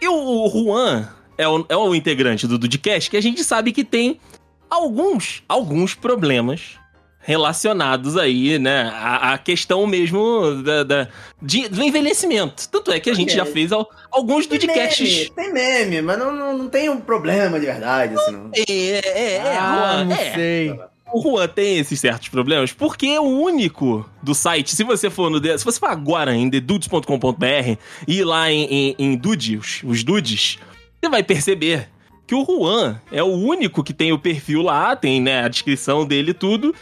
E 0.00 0.08
o, 0.08 0.14
o 0.14 0.48
Juan 0.50 1.08
é 1.36 1.48
o, 1.48 1.64
é 1.68 1.76
o 1.76 1.94
integrante 1.94 2.46
do 2.46 2.58
Dudcast 2.58 3.10
que 3.10 3.16
a 3.16 3.22
gente 3.22 3.42
sabe 3.44 3.72
que 3.72 3.84
tem 3.84 4.20
alguns, 4.68 5.42
alguns 5.48 5.94
problemas 5.94 6.76
relacionados 7.28 8.16
aí, 8.16 8.58
né? 8.58 8.90
A, 8.94 9.34
a 9.34 9.38
questão 9.38 9.86
mesmo 9.86 10.62
da, 10.62 10.82
da- 10.82 11.08
de- 11.42 11.68
do 11.68 11.82
envelhecimento. 11.82 12.66
Tanto 12.70 12.90
é 12.90 12.98
que 12.98 13.10
a 13.10 13.14
gente 13.14 13.34
Ok. 13.34 13.36
já 13.36 13.44
fez 13.44 13.70
al- 13.70 13.86
alguns 14.10 14.46
Tem 14.46 14.58
Dudcasts. 14.58 15.28
meme, 15.28 15.30
tem 15.36 15.52
meme, 15.52 16.00
mas 16.00 16.18
não, 16.18 16.32
não, 16.34 16.56
não 16.56 16.68
tem 16.70 16.88
um 16.88 16.98
problema 17.00 17.60
de 17.60 17.66
verdade, 17.66 18.14
assim, 18.14 18.32
não. 18.32 18.50
É, 18.54 18.62
é, 18.72 19.34
é, 19.36 19.56
ah, 19.58 19.74
Juan, 19.98 20.04
não 20.06 20.12
é. 20.16 20.34
sei. 20.34 20.80
O 21.12 21.20
Juan 21.22 21.46
tem 21.48 21.78
esses 21.78 22.00
certos 22.00 22.28
problemas 22.28 22.72
porque 22.72 23.06
é 23.08 23.20
o 23.20 23.24
único 23.24 24.08
do 24.22 24.34
site. 24.34 24.74
Se 24.74 24.82
você 24.82 25.10
for 25.10 25.30
no. 25.30 25.38
Se 25.58 25.64
você 25.66 25.78
for 25.78 25.90
agora 25.90 26.34
em 26.34 26.48
thedudes.com.br 26.50 27.76
e 28.06 28.18
ir 28.20 28.24
lá 28.24 28.50
em, 28.50 28.64
em, 28.64 28.94
em 28.98 29.16
Dude, 29.16 29.58
os, 29.58 29.82
os 29.84 30.02
Dudes, 30.02 30.58
você 31.02 31.10
vai 31.10 31.22
perceber 31.22 31.88
que 32.26 32.34
o 32.34 32.44
Juan 32.44 33.00
é 33.12 33.22
o 33.22 33.26
único 33.26 33.82
que 33.82 33.92
tem 33.94 34.12
o 34.12 34.18
perfil 34.18 34.60
lá, 34.62 34.94
tem 34.96 35.20
né, 35.20 35.42
a 35.44 35.48
descrição 35.48 36.04
dele 36.06 36.32
e 36.32 36.34
tudo, 36.34 36.74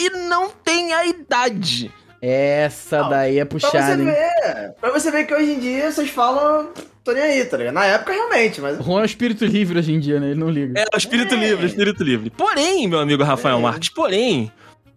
e 0.00 0.10
não 0.28 0.50
tem 0.50 0.92
a 0.92 1.06
idade. 1.06 1.92
Essa 2.22 3.02
Não, 3.02 3.10
daí 3.10 3.38
é 3.38 3.44
Pra 3.44 3.58
você 3.58 3.66
puxada, 3.66 4.02
hein? 4.02 4.08
ver, 4.08 4.74
pra 4.80 4.90
você 4.90 5.10
ver 5.10 5.26
que 5.26 5.34
hoje 5.34 5.52
em 5.52 5.58
dia 5.58 5.90
vocês 5.90 6.10
falam, 6.10 6.68
tô 7.02 7.12
nem 7.12 7.22
aí, 7.22 7.44
tá 7.46 7.56
ligado? 7.56 7.74
Na 7.74 7.84
época 7.86 8.12
realmente, 8.12 8.60
mas. 8.60 8.76
Juan 8.84 9.00
é 9.00 9.02
o 9.02 9.06
espírito 9.06 9.44
livre 9.46 9.78
hoje 9.78 9.92
em 9.92 10.00
dia, 10.00 10.20
né? 10.20 10.30
Ele 10.30 10.40
não 10.40 10.50
liga. 10.50 10.78
É, 10.78 10.84
o 10.94 10.98
espírito 10.98 11.34
livre, 11.34 11.64
o 11.64 11.66
espírito 11.66 12.04
livre. 12.04 12.30
Porém, 12.30 12.86
meu 12.86 12.98
amigo 13.00 13.22
Rafael 13.22 13.56
É. 13.58 13.60
Marques, 13.60 13.88
porém, 13.88 14.52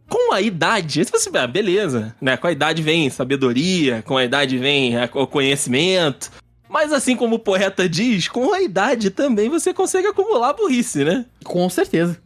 com 0.09 0.33
a 0.33 0.41
idade, 0.41 1.05
se 1.05 1.11
você 1.11 1.29
ah, 1.33 1.47
beleza, 1.47 2.13
né? 2.21 2.35
Com 2.35 2.47
a 2.47 2.51
idade 2.51 2.81
vem 2.81 3.09
sabedoria, 3.09 4.03
com 4.05 4.17
a 4.17 4.25
idade 4.25 4.57
vem 4.57 4.97
é, 4.97 5.09
o 5.13 5.25
conhecimento. 5.25 6.29
Mas 6.69 6.91
assim 6.91 7.15
como 7.15 7.35
o 7.35 7.39
poeta 7.39 7.87
diz, 7.87 8.27
com 8.27 8.51
a 8.51 8.61
idade 8.61 9.11
também 9.11 9.47
você 9.47 9.73
consegue 9.73 10.07
acumular 10.07 10.53
burrice, 10.53 11.05
né? 11.05 11.25
Com 11.43 11.69
certeza. 11.69 12.17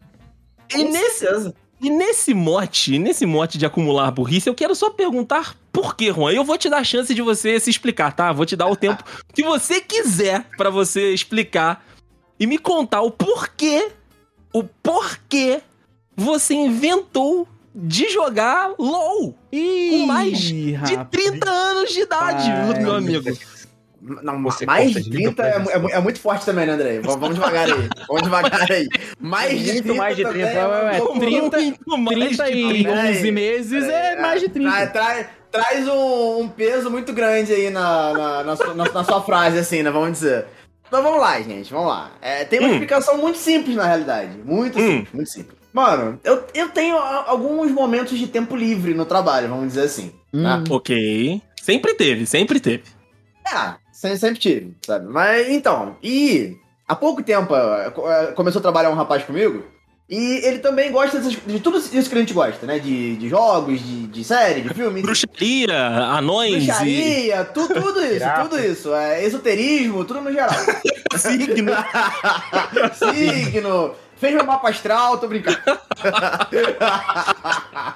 E 0.74 0.84
nesse, 0.84 1.18
certeza. 1.20 1.54
E 1.80 1.90
nesse 1.90 2.34
mote, 2.34 2.98
nesse 2.98 3.24
mote 3.24 3.56
de 3.56 3.64
acumular 3.64 4.10
burrice, 4.10 4.48
eu 4.48 4.54
quero 4.54 4.74
só 4.74 4.90
perguntar 4.90 5.56
por 5.72 5.94
que, 5.94 6.12
Juan. 6.12 6.32
Eu 6.32 6.44
vou 6.44 6.58
te 6.58 6.68
dar 6.68 6.78
a 6.78 6.84
chance 6.84 7.14
de 7.14 7.22
você 7.22 7.60
se 7.60 7.70
explicar, 7.70 8.12
tá? 8.12 8.32
Vou 8.32 8.44
te 8.44 8.56
dar 8.56 8.66
o 8.66 8.76
tempo 8.76 9.04
que 9.32 9.44
você 9.44 9.80
quiser 9.80 10.44
pra 10.56 10.70
você 10.70 11.12
explicar 11.12 11.84
e 12.38 12.46
me 12.46 12.58
contar 12.58 13.02
o 13.02 13.10
porquê, 13.10 13.90
o 14.52 14.64
porquê 14.64 15.60
você 16.16 16.54
inventou 16.54 17.46
de 17.74 18.08
jogar 18.08 18.72
LOL 18.76 19.36
Ih, 19.52 19.90
com 19.90 20.06
mais 20.06 20.40
de 20.40 20.72
rapaz. 20.72 21.08
30 21.12 21.50
anos 21.50 21.92
de 21.92 22.00
idade, 22.00 22.80
meu 22.80 22.96
amigo. 22.96 23.30
Não, 24.22 24.42
Você 24.42 24.64
mais 24.66 24.92
de 24.92 25.02
de 25.02 25.10
30 25.10 25.42
é, 25.46 25.56
é 25.56 25.96
é 25.96 26.00
muito 26.00 26.20
forte 26.20 26.44
também, 26.46 26.66
né, 26.66 26.72
André? 26.72 27.00
Vamos, 27.00 27.34
devagar 27.34 27.66
aí. 27.66 27.88
Vamos 28.06 28.22
devagar 28.22 28.70
aí. 28.72 28.88
Mais 29.20 29.50
de 29.60 29.72
Muito 29.72 29.82
30 29.84 29.94
mais 29.94 30.16
de 30.16 30.22
também 30.22 30.42
30, 30.42 30.58
é 30.58 30.66
um 30.66 30.70
ué, 30.70 30.96
pouco- 30.98 31.18
30, 31.20 31.58
Muito 31.58 31.98
mais 31.98 32.18
30 32.36 32.44
de 32.52 32.58
e 32.58 32.68
30. 32.84 32.90
11 32.90 33.30
meses 33.32 33.84
é 33.88 34.20
mais 34.20 34.40
de 34.40 34.48
30. 34.48 34.70
Traz, 34.70 34.92
traz, 34.92 35.26
traz 35.50 35.88
um, 35.88 36.40
um 36.40 36.48
peso 36.48 36.90
muito 36.90 37.12
grande 37.12 37.52
aí 37.52 37.70
na, 37.70 38.12
na, 38.14 38.44
na, 38.44 38.56
sua, 38.56 38.74
na- 38.74 38.92
na 38.92 39.04
sua 39.04 39.20
frase, 39.22 39.58
assim, 39.58 39.82
né? 39.82 39.90
Vamos 39.90 40.12
dizer. 40.12 40.46
Então 40.86 41.02
vamos 41.02 41.20
lá, 41.20 41.38
gente, 41.40 41.70
vamos 41.70 41.88
lá. 41.88 42.12
É, 42.22 42.44
tem 42.44 42.60
uma 42.60 42.68
Hum. 42.68 42.72
explicação 42.72 43.18
muito 43.18 43.36
simples, 43.38 43.76
na 43.76 43.84
realidade. 43.84 44.38
Muito 44.44 44.78
Hum. 44.78 44.86
simples, 44.88 45.12
muito 45.12 45.30
simples. 45.30 45.58
Mano, 45.70 46.18
eu, 46.24 46.42
eu 46.54 46.70
tenho 46.70 46.96
alguns 46.96 47.70
momentos 47.70 48.18
de 48.18 48.26
tempo 48.26 48.56
livre 48.56 48.94
no 48.94 49.04
trabalho, 49.04 49.48
vamos 49.48 49.68
dizer 49.68 49.82
assim. 49.82 50.12
tá? 50.32 50.56
Hum. 50.56 50.64
Ok. 50.70 51.42
Sempre 51.62 51.92
teve, 51.94 52.24
sempre 52.24 52.58
teve. 52.58 52.84
É, 53.46 53.74
sempre 54.16 54.38
tive, 54.38 54.76
sabe? 54.86 55.06
Mas 55.08 55.48
então, 55.48 55.96
e 56.02 56.56
há 56.86 56.94
pouco 56.94 57.22
tempo 57.22 57.54
eh, 57.54 57.92
eh, 57.96 58.32
começou 58.32 58.60
a 58.60 58.62
trabalhar 58.62 58.90
um 58.90 58.94
rapaz 58.94 59.24
comigo. 59.24 59.64
E 60.10 60.40
ele 60.46 60.60
também 60.60 60.90
gosta 60.90 61.18
dessas- 61.18 61.36
de 61.46 61.60
tudo 61.60 61.76
isso 61.76 62.08
que 62.08 62.14
a 62.16 62.18
gente 62.20 62.32
gosta, 62.32 62.64
né? 62.64 62.78
De, 62.78 63.16
de 63.16 63.28
jogos, 63.28 63.78
de, 63.78 64.06
de 64.06 64.24
série, 64.24 64.62
de 64.62 64.72
filme. 64.72 65.02
Bruxaria, 65.02 65.76
anões 65.76 66.62
e 66.62 66.66
Bruxaria, 66.66 67.44
tu, 67.44 67.68
tudo 67.68 68.02
isso, 68.02 68.24
tudo 68.42 68.58
isso. 68.58 68.94
É, 68.94 69.22
esoterismo, 69.24 70.04
tudo 70.06 70.22
no 70.22 70.32
geral. 70.32 70.48
signo. 71.18 71.72
Signo. 72.94 73.94
Fez 74.16 74.34
meu 74.34 74.44
mapa 74.44 74.70
astral, 74.70 75.18
tô 75.18 75.28
brincando. 75.28 75.58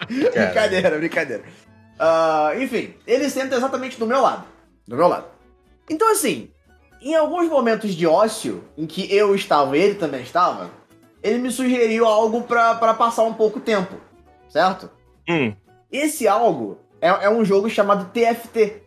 brincadeira, 0.06 0.98
brincadeira. 0.98 1.42
Ah, 1.98 2.52
enfim, 2.58 2.94
ele 3.06 3.28
senta 3.30 3.56
exatamente 3.56 3.98
do 3.98 4.06
meu 4.06 4.20
lado. 4.20 4.44
Do 4.86 4.96
meu 4.96 5.08
lado. 5.08 5.24
Então, 5.92 6.10
assim, 6.10 6.48
em 7.02 7.14
alguns 7.14 7.50
momentos 7.50 7.94
de 7.94 8.06
ócio 8.06 8.64
em 8.78 8.86
que 8.86 9.14
eu 9.14 9.34
estava 9.34 9.76
e 9.76 9.80
ele 9.82 9.94
também 9.94 10.22
estava, 10.22 10.70
ele 11.22 11.38
me 11.38 11.50
sugeriu 11.50 12.06
algo 12.06 12.40
pra, 12.42 12.74
pra 12.76 12.94
passar 12.94 13.24
um 13.24 13.34
pouco 13.34 13.60
tempo, 13.60 13.96
certo? 14.48 14.90
Hum. 15.28 15.52
Esse 15.92 16.26
algo 16.26 16.78
é, 16.98 17.08
é 17.08 17.30
um 17.30 17.44
jogo 17.44 17.68
chamado 17.68 18.10
TFT. 18.10 18.84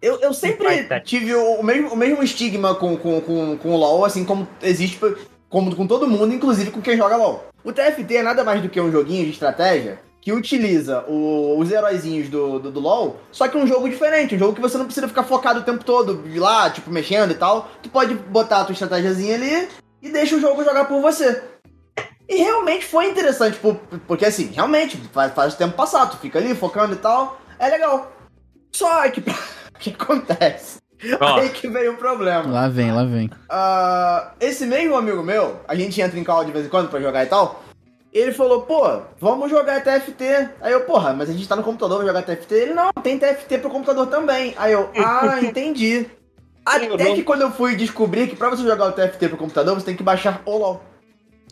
Eu, 0.00 0.20
eu 0.20 0.32
sempre 0.32 0.86
tive 1.00 1.34
o, 1.34 1.54
o 1.54 1.64
mesmo, 1.64 1.88
o 1.88 1.96
mesmo 1.96 2.22
estigma 2.22 2.72
com, 2.76 2.96
com, 2.96 3.20
com, 3.20 3.58
com 3.58 3.74
o 3.74 3.76
LoL, 3.76 4.04
assim 4.04 4.24
como 4.24 4.46
existe 4.62 5.00
como, 5.48 5.74
com 5.74 5.88
todo 5.88 6.06
mundo, 6.06 6.32
inclusive 6.32 6.70
com 6.70 6.80
quem 6.80 6.96
joga 6.96 7.16
LoL. 7.16 7.48
O 7.64 7.72
TFT 7.72 8.18
é 8.18 8.22
nada 8.22 8.44
mais 8.44 8.62
do 8.62 8.68
que 8.68 8.80
um 8.80 8.92
joguinho 8.92 9.24
de 9.24 9.32
estratégia 9.32 9.98
que 10.24 10.32
utiliza 10.32 11.04
o- 11.06 11.58
os 11.58 11.70
heróizinhos 11.70 12.30
do, 12.30 12.58
do, 12.58 12.70
do 12.70 12.80
LoL, 12.80 13.20
só 13.30 13.46
que 13.46 13.58
um 13.58 13.66
jogo 13.66 13.86
diferente, 13.86 14.34
um 14.34 14.38
jogo 14.38 14.54
que 14.54 14.60
você 14.60 14.78
não 14.78 14.86
precisa 14.86 15.06
ficar 15.06 15.22
focado 15.24 15.60
o 15.60 15.62
tempo 15.64 15.84
todo 15.84 16.24
lá, 16.36 16.70
tipo, 16.70 16.90
mexendo 16.90 17.30
e 17.32 17.34
tal. 17.34 17.68
Tu 17.82 17.90
pode 17.90 18.14
botar 18.14 18.62
a 18.62 18.64
tua 18.64 18.72
estratégiazinha 18.72 19.34
ali 19.34 19.68
e 20.00 20.08
deixa 20.08 20.34
o 20.34 20.40
jogo 20.40 20.64
jogar 20.64 20.86
por 20.86 21.02
você. 21.02 21.42
E 22.26 22.36
realmente 22.36 22.86
foi 22.86 23.10
interessante, 23.10 23.58
por- 23.58 23.76
porque 24.06 24.24
assim, 24.24 24.46
realmente, 24.46 24.96
faz, 25.12 25.34
faz 25.34 25.52
o 25.52 25.58
tempo 25.58 25.76
passar, 25.76 26.06
tu 26.06 26.16
fica 26.16 26.38
ali 26.38 26.54
focando 26.54 26.94
e 26.94 26.98
tal, 26.98 27.38
é 27.58 27.68
legal. 27.68 28.10
Só 28.72 29.06
que, 29.10 29.20
o 29.76 29.78
que 29.78 29.90
acontece? 29.90 30.78
Ó. 31.20 31.36
Aí 31.36 31.50
que 31.50 31.68
veio 31.68 31.92
o 31.92 31.96
problema. 31.98 32.50
Lá 32.50 32.66
vem, 32.66 32.90
lá 32.92 33.04
vem. 33.04 33.28
Ah, 33.50 34.32
esse 34.40 34.64
mesmo 34.64 34.96
amigo 34.96 35.22
meu, 35.22 35.60
a 35.68 35.74
gente 35.74 36.00
entra 36.00 36.18
em 36.18 36.24
call 36.24 36.46
de 36.46 36.50
vez 36.52 36.64
em 36.64 36.70
quando 36.70 36.88
pra 36.88 36.98
jogar 36.98 37.22
e 37.24 37.26
tal, 37.26 37.62
ele 38.20 38.32
falou, 38.32 38.62
pô, 38.62 39.02
vamos 39.18 39.50
jogar 39.50 39.82
TFT. 39.82 40.24
Aí 40.60 40.72
eu, 40.72 40.82
porra, 40.82 41.12
mas 41.12 41.28
a 41.28 41.32
gente 41.32 41.48
tá 41.48 41.56
no 41.56 41.64
computador, 41.64 41.98
vai 41.98 42.06
jogar 42.06 42.22
TFT? 42.22 42.54
Ele, 42.54 42.74
não, 42.74 42.92
tem 43.02 43.18
TFT 43.18 43.58
pro 43.58 43.70
computador 43.70 44.06
também. 44.06 44.54
Aí 44.56 44.72
eu, 44.72 44.88
ah, 45.04 45.40
entendi. 45.42 46.06
Até 46.64 47.14
que 47.14 47.22
quando 47.24 47.42
eu 47.42 47.50
fui 47.50 47.74
descobrir 47.76 48.28
que 48.28 48.36
pra 48.36 48.48
você 48.48 48.62
jogar 48.62 48.86
o 48.86 48.92
TFT 48.92 49.28
pro 49.28 49.36
computador, 49.36 49.74
você 49.74 49.86
tem 49.86 49.96
que 49.96 50.02
baixar 50.02 50.40
o 50.46 50.56
LoL. 50.56 50.82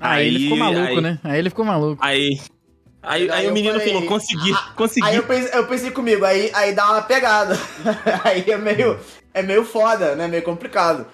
Aí, 0.01 0.29
ele 0.29 0.39
ficou 0.39 0.57
maluco, 0.57 0.81
aí- 0.81 1.01
né? 1.01 1.19
Aí 1.23 1.39
ele 1.39 1.51
ficou 1.51 1.65
maluco. 1.65 2.03
Aí. 2.05 2.41
Aí, 3.03 3.29
Aí 3.29 3.31
aí 3.31 3.49
o 3.49 3.53
menino 3.53 3.75
falei, 3.75 3.93
falou: 3.93 4.09
consegui, 4.09 4.53
Aí 4.53 4.75
consegui. 4.77 5.17
eu 5.17 5.23
pensei, 5.25 5.59
eu 5.59 5.67
pensei 5.67 5.91
comigo, 5.91 6.25
aí, 6.25 6.51
aí 6.55 6.73
dá 6.73 6.89
uma 6.93 7.03
pegada. 7.03 7.59
aí 8.25 8.45
é 8.49 8.57
meio, 8.57 8.99
é 9.35 9.43
meio 9.43 9.65
foda, 9.65 10.15
né? 10.15 10.29
Meio 10.29 10.45
complicado. 10.45 11.05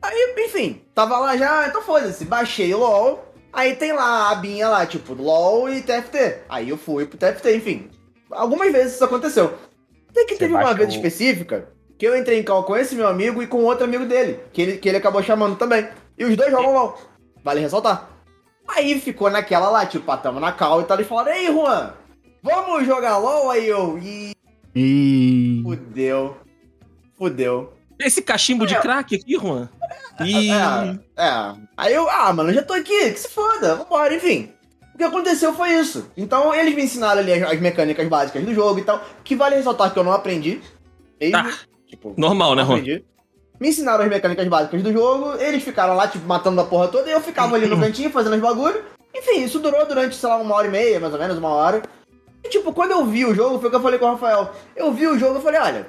Aí, 0.00 0.34
enfim, 0.38 0.80
tava 0.94 1.18
lá 1.18 1.36
já, 1.36 1.66
então 1.66 1.82
foda-se, 1.82 2.24
baixei 2.24 2.72
o 2.72 2.78
LOL. 2.78 3.33
Aí 3.54 3.76
tem 3.76 3.92
lá 3.92 4.02
a 4.04 4.30
abinha 4.32 4.68
lá, 4.68 4.84
tipo, 4.84 5.14
LOL 5.14 5.68
e 5.70 5.80
TFT. 5.82 6.40
Aí 6.48 6.68
eu 6.68 6.76
fui 6.76 7.06
pro 7.06 7.16
TFT, 7.18 7.56
enfim. 7.56 7.88
Algumas 8.30 8.72
vezes 8.72 8.94
isso 8.94 9.04
aconteceu. 9.04 9.54
Até 10.10 10.24
que 10.24 10.32
Você 10.34 10.38
teve 10.40 10.54
uma 10.54 10.74
vez 10.74 10.88
o- 10.90 10.92
específica 10.96 11.68
que 11.96 12.06
eu 12.06 12.16
entrei 12.16 12.40
em 12.40 12.42
call 12.42 12.64
com 12.64 12.76
esse 12.76 12.94
meu 12.96 13.06
amigo 13.06 13.40
e 13.42 13.46
com 13.46 13.58
outro 13.64 13.84
amigo 13.84 14.04
dele, 14.06 14.40
que 14.52 14.60
ele, 14.62 14.76
que 14.78 14.88
ele 14.88 14.98
acabou 14.98 15.22
chamando 15.22 15.56
também. 15.56 15.88
E 16.18 16.24
os 16.24 16.36
dois 16.36 16.50
jogam 16.50 16.72
LOL. 16.72 16.98
Vale 17.44 17.60
ressaltar. 17.60 18.10
Aí 18.66 18.98
ficou 19.00 19.30
naquela 19.30 19.68
lá, 19.70 19.86
tipo, 19.86 20.10
ah, 20.10 20.16
tamo 20.16 20.40
na 20.40 20.50
call 20.50 20.80
e 20.80 20.84
tal. 20.84 20.96
Eles 20.96 21.06
falaram, 21.08 21.32
ei, 21.32 21.46
Juan, 21.46 21.92
vamos 22.42 22.84
jogar 22.86 23.18
LOL? 23.18 23.50
Aí 23.50 23.68
eu, 23.68 23.98
ih, 23.98 24.32
E... 24.74 25.60
fudeu. 25.62 26.36
Fudeu. 27.16 27.72
Esse 27.98 28.20
cachimbo 28.22 28.66
de 28.66 28.74
crack 28.80 29.14
aqui, 29.14 29.34
Juan. 29.38 29.68
E. 30.24 30.50
É, 30.50 30.98
é. 31.16 31.54
Aí 31.76 31.94
eu, 31.94 32.08
ah, 32.08 32.32
mano, 32.32 32.52
já 32.52 32.62
tô 32.62 32.72
aqui, 32.72 33.10
que 33.12 33.18
se 33.18 33.28
foda, 33.28 33.74
vambora, 33.76 34.14
enfim. 34.14 34.52
O 34.94 34.98
que 34.98 35.04
aconteceu 35.04 35.52
foi 35.54 35.70
isso. 35.72 36.08
Então 36.16 36.54
eles 36.54 36.74
me 36.74 36.84
ensinaram 36.84 37.20
ali 37.20 37.32
as, 37.32 37.52
as 37.52 37.60
mecânicas 37.60 38.06
básicas 38.08 38.44
do 38.44 38.54
jogo 38.54 38.78
e 38.78 38.84
tal, 38.84 39.02
que 39.24 39.34
vale 39.34 39.56
ressaltar 39.56 39.92
que 39.92 39.98
eu 39.98 40.04
não 40.04 40.12
aprendi. 40.12 40.60
Mesmo, 41.20 41.32
Tá. 41.32 41.52
tipo, 41.86 42.14
Normal, 42.16 42.54
né, 42.54 42.62
aprendi. 42.62 43.04
Me 43.60 43.68
ensinaram 43.68 44.04
as 44.04 44.10
mecânicas 44.10 44.46
básicas 44.48 44.82
do 44.82 44.92
jogo, 44.92 45.34
eles 45.40 45.62
ficaram 45.62 45.94
lá, 45.94 46.06
tipo, 46.06 46.26
matando 46.26 46.60
a 46.60 46.64
porra 46.64 46.88
toda, 46.88 47.08
e 47.08 47.12
eu 47.12 47.20
ficava 47.20 47.56
ali 47.56 47.66
no 47.66 47.78
cantinho 47.80 48.10
fazendo 48.10 48.34
os 48.34 48.40
bagulho. 48.40 48.84
Enfim, 49.14 49.44
isso 49.44 49.58
durou 49.60 49.86
durante, 49.86 50.16
sei 50.16 50.28
lá, 50.28 50.36
uma 50.36 50.54
hora 50.54 50.66
e 50.66 50.70
meia, 50.70 50.98
mais 51.00 51.12
ou 51.12 51.18
menos, 51.18 51.38
uma 51.38 51.48
hora. 51.50 51.82
E, 52.44 52.48
tipo, 52.48 52.72
quando 52.72 52.90
eu 52.90 53.06
vi 53.06 53.24
o 53.24 53.34
jogo, 53.34 53.58
foi 53.58 53.68
o 53.68 53.70
que 53.70 53.76
eu 53.76 53.80
falei 53.82 53.98
com 53.98 54.06
o 54.06 54.10
Rafael. 54.12 54.50
Eu 54.76 54.92
vi 54.92 55.06
o 55.06 55.18
jogo 55.18 55.38
e 55.38 55.42
falei, 55.42 55.60
olha, 55.60 55.86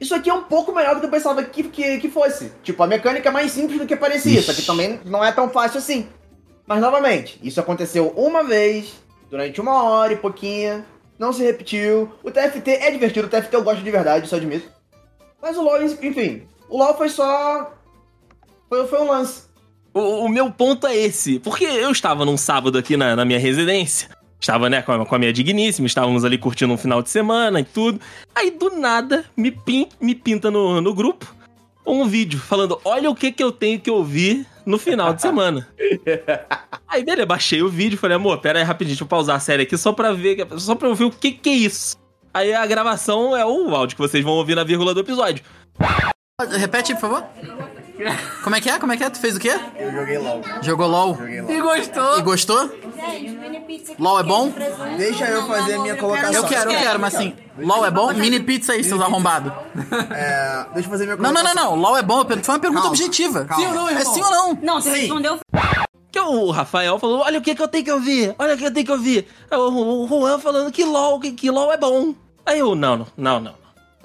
isso 0.00 0.14
aqui 0.14 0.28
é 0.28 0.34
um 0.34 0.42
pouco 0.42 0.74
melhor 0.74 0.94
do 0.94 1.00
que 1.00 1.06
eu 1.06 1.10
pensava 1.10 1.42
que, 1.42 1.62
que, 1.64 1.98
que 1.98 2.08
fosse. 2.10 2.52
Tipo, 2.62 2.82
a 2.82 2.86
mecânica 2.86 3.28
é 3.28 3.32
mais 3.32 3.52
simples 3.52 3.78
do 3.78 3.86
que 3.86 3.96
parecia, 3.96 4.42
só 4.42 4.52
que 4.52 4.62
também 4.62 5.00
não 5.04 5.24
é 5.24 5.30
tão 5.32 5.48
fácil 5.48 5.78
assim. 5.78 6.08
Mas, 6.66 6.80
novamente, 6.80 7.38
isso 7.42 7.60
aconteceu 7.60 8.08
uma 8.16 8.42
vez, 8.42 8.92
durante 9.30 9.60
uma 9.60 9.82
hora 9.82 10.12
e 10.12 10.16
pouquinho, 10.16 10.84
não 11.18 11.32
se 11.32 11.42
repetiu. 11.42 12.10
O 12.22 12.30
TFT 12.30 12.70
é 12.70 12.90
divertido, 12.90 13.26
o 13.26 13.30
TFT 13.30 13.54
eu 13.54 13.62
gosto 13.62 13.82
de 13.82 13.90
verdade, 13.90 14.30
eu 14.30 14.36
admito. 14.36 14.68
Mas 15.40 15.56
o 15.56 15.62
LoL, 15.62 15.82
enfim, 15.82 16.42
o 16.68 16.78
LoL 16.78 16.96
foi 16.96 17.08
só... 17.08 17.72
Foi, 18.68 18.86
foi 18.86 19.00
um 19.00 19.08
lance. 19.08 19.42
O, 19.92 20.24
o 20.24 20.28
meu 20.28 20.50
ponto 20.50 20.86
é 20.86 20.96
esse. 20.96 21.38
Porque 21.38 21.64
eu 21.64 21.90
estava 21.90 22.24
num 22.24 22.36
sábado 22.36 22.76
aqui 22.78 22.96
na, 22.96 23.14
na 23.14 23.24
minha 23.24 23.38
residência. 23.38 24.08
Estava, 24.44 24.68
né, 24.68 24.82
com 24.82 24.92
a, 24.92 25.06
com 25.06 25.14
a 25.14 25.18
minha 25.18 25.32
digníssima, 25.32 25.86
estávamos 25.86 26.22
ali 26.22 26.36
curtindo 26.36 26.70
um 26.70 26.76
final 26.76 27.02
de 27.02 27.08
semana 27.08 27.60
e 27.60 27.64
tudo. 27.64 27.98
Aí, 28.34 28.50
do 28.50 28.68
nada, 28.78 29.24
me, 29.34 29.50
pin, 29.50 29.88
me 29.98 30.14
pinta 30.14 30.50
no, 30.50 30.82
no 30.82 30.92
grupo 30.92 31.34
um 31.86 32.06
vídeo 32.06 32.38
falando: 32.38 32.78
olha 32.84 33.08
o 33.08 33.14
que 33.14 33.32
que 33.32 33.42
eu 33.42 33.50
tenho 33.50 33.80
que 33.80 33.90
ouvir 33.90 34.46
no 34.66 34.78
final 34.78 35.14
de 35.14 35.22
semana. 35.22 35.66
aí, 36.86 37.02
beleza, 37.02 37.24
baixei 37.24 37.62
o 37.62 37.70
vídeo 37.70 37.96
falei, 37.96 38.16
amor, 38.16 38.36
pera 38.36 38.58
aí 38.58 38.64
rapidinho, 38.66 38.92
deixa 38.92 39.04
eu 39.04 39.08
pausar 39.08 39.36
a 39.36 39.40
série 39.40 39.62
aqui 39.62 39.78
só 39.78 39.94
pra 39.94 40.12
ver, 40.12 40.46
só 40.58 40.74
pra 40.74 40.88
eu 40.88 40.94
ver 40.94 41.04
o 41.04 41.10
que 41.10 41.32
que 41.32 41.48
é 41.48 41.54
isso. 41.54 41.96
Aí 42.34 42.52
a 42.52 42.66
gravação 42.66 43.34
é 43.34 43.46
o 43.46 43.74
áudio 43.74 43.96
que 43.96 44.02
vocês 44.02 44.22
vão 44.22 44.34
ouvir 44.34 44.56
na 44.56 44.64
vírgula 44.64 44.92
do 44.92 45.00
episódio. 45.00 45.42
Repete, 46.58 46.92
por 46.92 47.00
favor. 47.00 47.24
Como 48.42 48.56
é 48.56 48.60
que 48.60 48.68
é? 48.70 48.78
Como 48.78 48.92
é 48.92 48.96
que 48.96 49.04
é? 49.04 49.10
Tu 49.10 49.18
fez 49.20 49.36
o 49.36 49.40
quê? 49.40 49.58
Eu 49.78 49.92
joguei 49.92 50.18
LoL. 50.18 50.42
Jogou 50.62 50.88
LOL. 50.88 51.16
Joguei 51.16 51.40
LoL. 51.40 51.50
E 51.52 51.60
gostou? 51.60 52.18
E 52.18 52.22
gostou? 52.22 52.70
LOL 53.98 54.18
é 54.18 54.22
bom? 54.22 54.52
Deixa 54.96 55.26
eu 55.26 55.42
não, 55.42 55.48
fazer 55.48 55.74
não, 55.76 55.82
minha 55.82 55.94
não, 55.94 56.00
colocação. 56.00 56.34
Eu 56.34 56.44
quero, 56.44 56.72
eu 56.72 56.78
quero, 56.80 56.98
mas 57.00 57.14
assim, 57.14 57.34
LOL 57.58 57.84
é 57.86 57.90
bom? 57.90 58.12
Mini 58.14 58.40
pizza 58.40 58.72
aí, 58.72 58.82
seus 58.82 59.00
arrombados. 59.00 59.52
É, 60.10 60.66
deixa 60.74 60.86
eu 60.88 60.90
fazer 60.90 61.04
minha 61.04 61.16
Não, 61.16 61.32
não, 61.32 61.42
não, 61.42 61.54
não. 61.54 61.74
LOL 61.76 61.96
é 61.96 62.02
bom? 62.02 62.24
Foi 62.24 62.54
uma 62.54 62.58
pergunta 62.58 62.82
Calma, 62.82 62.88
objetiva. 62.88 63.44
calma. 63.44 63.62
Sim 63.64 63.68
ou 63.68 63.74
não, 63.74 63.88
É 63.88 64.04
sim 64.04 64.22
ou 64.22 64.30
não? 64.30 64.58
Não, 64.62 64.80
você 64.80 64.90
Sim. 64.92 65.00
respondeu 65.00 65.38
Que 66.10 66.20
o 66.20 66.50
Rafael 66.50 66.98
falou, 66.98 67.20
olha 67.20 67.38
o 67.38 67.42
que, 67.42 67.54
que 67.54 67.62
eu 67.62 67.68
tenho 67.68 67.84
que 67.84 67.92
ouvir, 67.92 68.34
olha 68.38 68.54
o 68.54 68.58
que 68.58 68.64
eu 68.64 68.72
tenho 68.72 68.86
que 68.86 68.92
ouvir. 68.92 69.26
Aí 69.50 69.58
O, 69.58 70.06
Juan 70.08 70.38
falando 70.38 70.72
que 70.72 70.84
LOL, 70.84 71.20
que, 71.20 71.32
que 71.32 71.50
LOL 71.50 71.72
é 71.72 71.76
bom. 71.76 72.14
Aí 72.44 72.58
eu, 72.58 72.74
não, 72.74 72.96
não, 72.96 73.06
não, 73.16 73.40
não. 73.40 73.54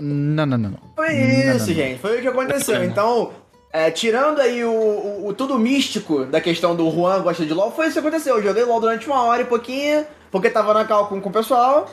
Não, 0.02 0.46
não, 0.46 0.58
não, 0.58 0.70
não. 0.72 0.80
Foi 0.96 1.10
Não, 1.10 1.16
isso, 1.16 1.46
não, 1.48 1.58
não. 1.58 1.66
gente. 1.66 2.00
Foi 2.00 2.18
o 2.20 2.22
que 2.22 2.28
aconteceu. 2.30 2.84
Então, 2.86 3.32
é, 3.72 3.92
tirando 3.92 4.40
aí 4.40 4.64
o, 4.64 4.72
o- 4.72 5.28
o 5.28 5.34
tudo 5.34 5.58
místico 5.60 6.26
da 6.26 6.42
questão 6.42 6.76
do 6.76 6.90
Juan 6.92 7.22
gosta 7.22 7.46
de 7.46 7.54
LOL, 7.54 7.72
foi 7.72 7.86
isso 7.88 7.94
que 7.94 8.00
aconteceu. 8.00 8.38
Eu 8.38 8.44
joguei 8.44 8.64
LOL 8.64 8.80
durante 8.82 9.08
uma 9.08 9.24
hora 9.24 9.42
e 9.42 9.46
pouquinho, 9.46 10.06
porque 10.32 10.50
tava 10.50 10.74
na 10.74 10.86
cal 10.86 11.08
com, 11.08 11.20
com 11.22 11.30
o 11.30 11.34
pessoal, 11.34 11.90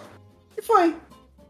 e 0.56 0.62
foi. 0.62 0.94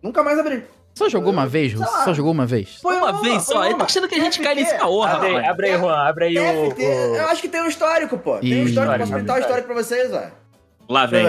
Nunca 0.02 0.22
mais 0.22 0.38
abri. 0.38 0.64
Só 0.94 1.08
jogou 1.10 1.30
uma 1.32 1.46
vez, 1.46 1.74
Russo? 1.74 2.04
Só 2.04 2.14
jogou 2.14 2.32
uma 2.32 2.46
vez? 2.46 2.78
Foi 2.80 2.96
Uma 2.96 3.20
vez 3.20 3.42
só, 3.42 3.64
ele 3.66 3.74
tá 3.74 3.84
achando 3.84 4.08
que 4.08 4.14
a 4.14 4.18
gente 4.18 4.40
cai 4.40 4.54
nesse 4.54 4.74
caô, 4.78 5.02
rapaz. 5.02 5.44
abre 5.46 5.68
aí, 5.70 5.78
Juan, 5.78 5.94
abre 6.08 6.24
aí 6.24 6.38
o. 6.38 6.68
TFT, 6.70 6.82
o- 6.82 7.16
eu 7.16 7.28
acho 7.28 7.42
que 7.42 7.48
tem 7.48 7.60
um 7.62 7.66
histórico, 7.66 8.16
pô. 8.16 8.38
Tem 8.38 8.54
um 8.54 8.62
Ih. 8.62 8.64
histórico, 8.64 8.92
posso 8.98 9.02
Histórico, 9.04 9.12
printar 9.12 9.36
o 9.36 9.40
histórico. 9.40 9.40
histórico 9.40 9.66
pra 9.66 9.74
vocês, 9.82 10.12
ó. 10.12 10.92
Lá 10.92 11.04
vem. 11.06 11.24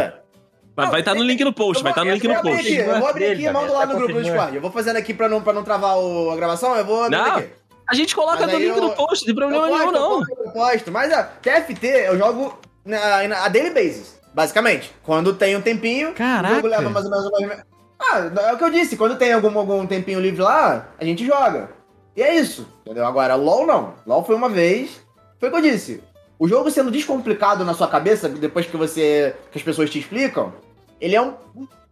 Vai 0.75 0.99
estar 1.01 1.15
no 1.15 1.23
link 1.23 1.43
no 1.43 1.51
post, 1.51 1.81
vai 1.83 1.91
estar 1.91 2.01
vou- 2.03 2.09
no 2.09 2.13
link 2.15 2.27
no 2.27 2.41
post. 2.41 2.59
aqui, 2.59 2.75
eu 2.77 2.99
vou 2.99 3.07
abrir 3.09 3.25
aqui 3.31 3.41
e 3.43 3.51
mando 3.51 3.73
lá 3.73 3.79
tá 3.81 3.85
no 3.87 3.95
grupo 3.95 4.13
do. 4.13 4.21
Discord. 4.23 4.55
Eu 4.55 4.61
vou 4.61 4.71
fazendo 4.71 4.95
aqui 4.97 5.13
pra 5.13 5.27
não, 5.27 5.41
pra 5.41 5.51
não 5.51 5.63
travar 5.63 5.97
o- 5.97 6.29
a 6.31 6.35
gravação, 6.37 6.75
eu 6.75 6.85
vou 6.85 7.03
abrir 7.03 7.17
Não, 7.17 7.35
aqui. 7.37 7.49
A 7.87 7.95
gente 7.95 8.15
coloca 8.15 8.45
aí 8.45 8.57
link 8.57 8.75
eu- 8.75 8.83
no 8.83 8.91
post, 8.95 9.21
não 9.25 9.25
tem 9.27 9.35
problema 9.35 9.67
eu 9.67 9.77
nenhum, 9.77 9.91
não. 9.91 10.21
Eu 10.21 10.51
posto. 10.51 10.91
Mas 10.91 11.11
a 11.13 11.23
TFT 11.23 11.87
eu 11.87 12.17
jogo 12.17 12.57
na, 12.85 13.27
na- 13.27 13.45
a 13.45 13.47
daily 13.47 13.69
basis, 13.71 14.19
basicamente. 14.33 14.93
Quando 15.03 15.33
tem 15.33 15.55
um 15.55 15.61
tempinho, 15.61 16.13
Caraca. 16.13 16.53
o 16.53 16.55
jogo 16.57 16.67
leva 16.67 16.89
mais 16.89 17.05
ou 17.05 17.11
menos 17.11 17.25
uma... 17.27 17.65
Ah, 17.99 18.29
é 18.49 18.53
o 18.53 18.57
que 18.57 18.63
eu 18.63 18.69
disse, 18.69 18.95
quando 18.95 19.17
tem 19.17 19.33
algum, 19.33 19.57
algum 19.57 19.85
tempinho 19.87 20.19
livre 20.19 20.41
lá, 20.41 20.87
a 20.99 21.03
gente 21.05 21.25
joga. 21.25 21.69
E 22.15 22.21
é 22.21 22.35
isso, 22.35 22.67
entendeu? 22.85 23.05
Agora, 23.05 23.35
LoL 23.35 23.65
não. 23.65 23.93
LoL 24.05 24.23
foi 24.23 24.35
uma 24.35 24.49
vez, 24.49 25.01
foi 25.39 25.49
o 25.49 25.51
que 25.51 25.57
eu 25.57 25.61
disse. 25.61 26.03
O 26.39 26.47
jogo 26.47 26.69
sendo 26.69 26.91
descomplicado 26.91 27.65
na 27.65 27.73
sua 27.73 27.87
cabeça, 27.87 28.29
depois 28.29 28.65
que 28.67 28.77
você. 28.77 29.35
que 29.51 29.57
as 29.57 29.63
pessoas 29.63 29.89
te 29.89 29.97
explicam, 29.97 30.53
ele 31.01 31.15
é 31.15 31.21
um. 31.21 31.33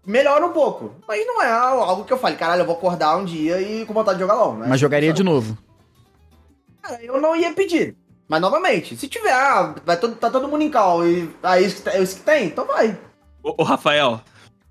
melhora 0.05 0.45
um 0.45 0.51
pouco. 0.51 0.91
Mas 1.07 1.25
não 1.25 1.41
é 1.41 1.51
algo 1.51 2.03
que 2.03 2.13
eu 2.13 2.17
fale, 2.17 2.35
caralho, 2.35 2.61
eu 2.61 2.65
vou 2.65 2.75
acordar 2.75 3.17
um 3.17 3.25
dia 3.25 3.59
e 3.59 3.83
com 3.85 3.93
vontade 3.93 4.17
de 4.17 4.21
jogar 4.21 4.35
LoL, 4.35 4.53
né? 4.57 4.67
Mas 4.69 4.79
jogaria 4.79 5.11
de 5.11 5.23
novo. 5.23 5.57
Cara, 6.87 7.03
eu 7.03 7.19
não 7.19 7.35
ia 7.35 7.51
pedir. 7.53 7.95
Mas 8.27 8.41
novamente, 8.41 8.95
se 8.97 9.07
tiver, 9.07 9.31
ah, 9.33 9.75
vai 9.85 9.99
todo, 9.99 10.15
tá 10.15 10.29
todo 10.29 10.47
mundo 10.47 10.63
em 10.63 10.71
call 10.71 11.07
e 11.07 11.29
ah, 11.43 11.59
isso, 11.59 11.81
tá- 11.83 11.93
é 11.93 12.01
isso 12.01 12.17
que 12.17 12.23
tem, 12.23 12.47
então 12.47 12.65
vai. 12.65 12.97
Ô, 13.43 13.55
ô, 13.59 13.63
Rafael, 13.63 14.21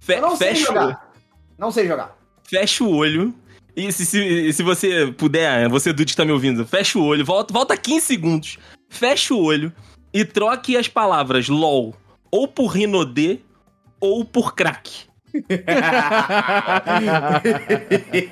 fe- 0.00 0.16
Eu 0.16 0.22
não 0.22 0.36
sei 0.36 0.48
fecha, 0.48 0.62
o- 0.62 0.66
jogar. 0.66 1.12
Não 1.56 1.70
sei 1.70 1.86
jogar. 1.86 2.16
fecha 2.44 2.82
o 2.84 2.90
olho. 2.94 3.32
E 3.76 3.90
se, 3.92 4.06
se, 4.06 4.52
se 4.52 4.62
você 4.62 5.12
puder, 5.16 5.68
você 5.68 5.92
Dude 5.92 6.12
que 6.12 6.16
tá 6.16 6.24
me 6.24 6.30
ouvindo, 6.32 6.64
fecha 6.66 6.96
o 6.98 7.04
olho, 7.04 7.24
volta, 7.24 7.52
volta 7.52 7.76
15 7.76 8.06
segundos, 8.06 8.58
fecha 8.88 9.34
o 9.34 9.42
olho 9.42 9.72
e 10.12 10.24
troque 10.24 10.76
as 10.76 10.86
palavras 10.86 11.48
LOL 11.48 11.94
ou 12.30 12.46
por 12.46 12.66
Rinodê 12.68 13.40
ou 14.00 14.24
por 14.24 14.54
crack. 14.54 15.06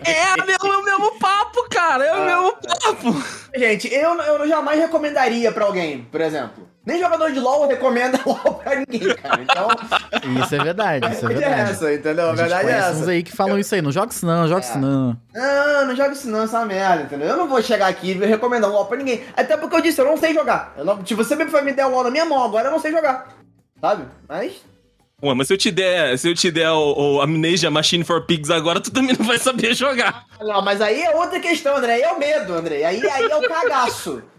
É 0.05 0.43
o 0.43 0.47
mesmo, 0.47 0.73
é 0.73 0.77
o 0.77 0.85
mesmo 0.85 1.19
papo, 1.19 1.69
cara, 1.71 2.05
é 2.05 2.13
o 2.15 2.25
mesmo 2.25 2.53
papo. 2.57 3.25
Gente, 3.55 3.93
eu, 3.93 4.15
eu 4.21 4.49
jamais 4.49 4.79
recomendaria 4.81 5.51
pra 5.53 5.65
alguém, 5.65 6.05
por 6.05 6.21
exemplo. 6.21 6.69
Nem 6.85 6.99
jogador 6.99 7.31
de 7.33 7.39
LoL 7.39 7.69
recomenda 7.69 8.19
LoL 8.27 8.55
pra 8.55 8.75
ninguém, 8.77 9.15
cara. 9.15 9.41
Então, 9.43 9.69
Isso 10.43 10.55
é 10.55 10.59
verdade, 10.65 11.13
isso 11.13 11.27
a 11.27 11.31
é 11.31 11.35
verdade 11.35 11.45
é 11.45 11.57
verdade. 11.57 11.71
essa, 11.71 11.95
entendeu? 11.95 12.31
A 12.31 12.33
verdade 12.35 12.61
é 12.61 12.65
conhece 12.65 12.91
uns 12.91 13.01
essa. 13.03 13.11
aí 13.13 13.23
que 13.23 13.33
falam 13.37 13.59
isso 13.59 13.75
aí. 13.75 13.83
Não 13.83 13.93
joga 13.93 14.11
isso 14.13 14.27
não, 14.27 14.49
joga 14.49 14.61
isso 14.63 14.79
não. 14.79 15.17
Não, 15.33 15.87
não 15.87 15.95
joga 15.97 16.13
isso 16.13 16.29
não, 16.29 16.43
essa 16.43 16.65
merda, 16.65 17.03
entendeu? 17.05 17.29
Eu 17.29 17.37
não 17.37 17.47
vou 17.49 17.63
chegar 17.63 17.87
aqui 17.87 18.11
e 18.13 18.15
recomendar 18.27 18.69
LoL 18.71 18.87
pra 18.87 18.97
ninguém. 18.97 19.23
Até 19.37 19.57
porque 19.57 19.77
eu 19.77 19.81
disse, 19.81 20.01
eu 20.01 20.05
não 20.07 20.17
sei 20.17 20.35
jogar. 20.35 20.73
Eu 20.77 20.85
não, 20.85 21.05
se 21.07 21.15
você 21.15 21.37
me 21.37 21.45
me 21.45 21.73
der 21.73 21.87
LoL 21.87 22.05
na 22.05 22.11
minha 22.11 22.25
mão 22.25 22.43
agora, 22.43 22.67
eu 22.67 22.73
não 22.73 22.81
sei 22.81 22.91
jogar. 22.91 23.29
Sabe? 23.81 24.05
Mas. 24.29 24.55
Ué, 25.23 25.35
mas 25.35 25.47
se 25.47 25.55
eu 25.55 25.59
te 25.59 25.71
der, 25.71 26.19
se 26.19 26.29
eu 26.29 26.35
te 26.35 26.51
der 26.51 26.71
o, 26.71 27.17
o 27.17 27.21
Amnesia 27.21 27.71
Machine 27.71 28.03
for 28.03 28.27
Pigs 28.27 28.51
agora, 28.51 28.81
tu 28.81 28.91
também 28.91 29.17
não 29.17 29.25
vai 29.25 29.39
saber 29.39 29.73
jogar. 29.73 30.27
Não, 30.41 30.61
mas 30.63 30.81
aí 30.81 31.01
é 31.01 31.15
outra 31.15 31.39
questão, 31.39 31.77
André. 31.77 31.95
Aí 31.95 32.03
é 32.03 32.13
o 32.13 32.19
medo, 32.19 32.53
André. 32.53 32.85
Aí, 32.85 33.01
aí 33.09 33.25
é 33.25 33.37
o 33.37 33.43
cagaço. 33.43 34.23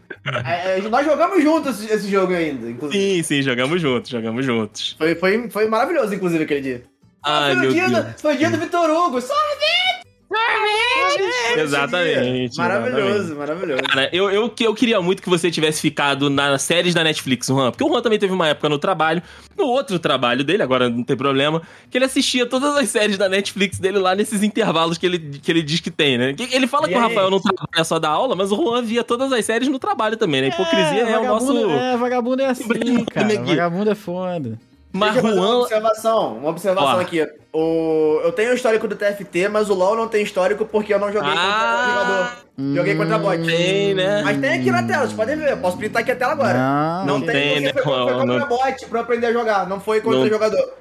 É, 0.45 0.77
é, 0.77 0.81
nós 0.81 1.03
jogamos 1.03 1.41
juntos 1.41 1.83
esse, 1.89 2.07
jogo 2.07 2.33
ainda, 2.33 2.69
inclusive. 2.69 3.15
Sim, 3.15 3.23
sim, 3.23 3.41
jogamos 3.41 3.81
juntos, 3.81 4.11
jogamos 4.11 4.45
juntos. 4.45 4.95
Foi, 4.95 5.15
foi, 5.15 5.49
foi 5.49 5.67
maravilhoso, 5.67 6.13
inclusive, 6.13 6.43
aquele 6.43 6.61
dia. 6.61 6.83
Ai, 7.23 7.53
foi, 7.53 7.61
meu 7.61 7.69
o 7.71 7.73
dia 7.73 7.89
Deus. 7.89 8.05
do, 8.05 8.19
foi 8.19 8.35
o 8.35 8.37
dia 8.37 8.49
do 8.51 8.57
Vitor 8.57 8.89
Hugo. 8.91 9.19
Sorvete! 9.19 9.92
Sorvete! 10.33 11.59
Exatamente, 11.59 12.57
Maravilhoso, 12.57 13.35
maravilhoso. 13.35 13.83
Cara, 13.83 14.09
eu, 14.11 14.29
eu, 14.31 14.53
eu 14.59 14.73
queria 14.73 15.01
muito 15.01 15.21
que 15.21 15.29
você 15.29 15.51
tivesse 15.51 15.81
ficado 15.81 16.29
nas 16.29 16.61
séries 16.61 16.93
da 16.93 17.03
Netflix, 17.03 17.49
o 17.49 17.55
Juan. 17.55 17.71
Porque 17.71 17.83
o 17.83 17.87
Juan 17.89 18.01
também 18.01 18.17
teve 18.19 18.33
uma 18.33 18.47
época 18.47 18.69
no 18.69 18.77
trabalho, 18.79 19.21
no 19.57 19.65
outro 19.65 19.99
trabalho 19.99 20.43
dele, 20.43 20.63
agora 20.63 20.89
não 20.89 21.03
tem 21.03 21.15
problema, 21.15 21.61
que 21.89 21.97
ele 21.97 22.05
assistia 22.05 22.45
todas 22.45 22.75
as 22.75 22.89
séries 22.89 23.17
da 23.17 23.29
Netflix 23.29 23.79
dele 23.79 23.99
lá 23.99 24.15
nesses 24.15 24.41
intervalos 24.43 24.97
que 24.97 25.05
ele, 25.05 25.19
que 25.19 25.51
ele 25.51 25.61
diz 25.61 25.79
que 25.79 25.91
tem, 25.91 26.17
né? 26.17 26.35
Ele 26.51 26.67
fala 26.67 26.87
E 26.87 26.89
que 26.89 26.95
o 26.95 26.97
aí? 26.97 27.03
Rafael 27.03 27.29
não 27.29 27.39
trabalha 27.39 27.83
só 27.83 27.99
da 27.99 28.09
aula, 28.09 28.35
mas 28.35 28.51
o 28.51 28.55
Juan 28.55 28.81
via 28.81 29.03
todas 29.03 29.31
as 29.31 29.45
séries 29.45 29.67
no 29.67 29.79
trabalho 29.79 30.17
também, 30.17 30.41
né? 30.41 30.47
Hipocrisia 30.47 31.01
é, 31.01 31.03
o 31.17 31.23
vagabundo, 31.23 31.53
nosso. 31.53 31.69
É, 31.69 31.97
vagabundo 31.97 32.41
é 32.41 32.45
assim, 32.47 33.05
cara. 33.11 33.43
Vagabundo 33.43 33.91
é 33.91 33.95
foda. 33.95 34.59
Mas 34.93 35.15
fazer 35.15 35.27
uma 35.27 35.36
Juan. 35.36 35.58
observação, 35.62 36.38
uma 36.38 36.49
observação 36.49 36.97
Ó. 36.97 36.99
aqui. 37.01 37.27
O, 37.51 38.21
eu 38.23 38.32
tenho 38.32 38.51
o 38.51 38.53
histórico 38.53 38.88
do 38.88 38.95
TFT, 38.95 39.47
mas 39.49 39.69
o 39.69 39.73
LoL 39.73 39.95
não 39.95 40.08
tem 40.08 40.23
histórico 40.23 40.65
porque 40.65 40.93
eu 40.93 40.99
não 40.99 41.12
joguei 41.12 41.32
Ah. 41.36 41.36
contra 41.36 41.93
jogador. 41.93 42.75
Joguei 42.75 42.95
contra 42.95 43.17
bot. 43.17 43.43
Tem, 43.43 43.93
né? 43.95 44.21
Mas 44.23 44.39
tem 44.39 44.53
aqui 44.60 44.71
na 44.71 44.84
tela, 44.84 45.01
vocês 45.01 45.13
podem 45.13 45.36
ver. 45.36 45.51
Eu 45.51 45.58
posso 45.58 45.77
printar 45.77 46.03
aqui 46.03 46.12
a 46.12 46.15
tela 46.15 46.34
agora. 46.34 46.58
Não, 46.58 47.06
Não, 47.19 47.21
tem, 47.21 47.32
tem, 47.34 47.53
porque 47.63 47.65
né, 47.79 47.84
foi, 47.84 47.84
foi 47.84 47.93
Juan? 48.13 48.19
contra 48.19 48.39
Não- 48.39 48.47
bot 48.47 48.86
pra 48.86 48.99
eu 48.99 49.03
aprender 49.03 49.27
a 49.27 49.34
jogar, 49.34 49.67
não 49.67 49.79
foi 49.79 49.99
contra 50.01 50.19
Não- 50.19 50.29
jogador. 50.29 50.73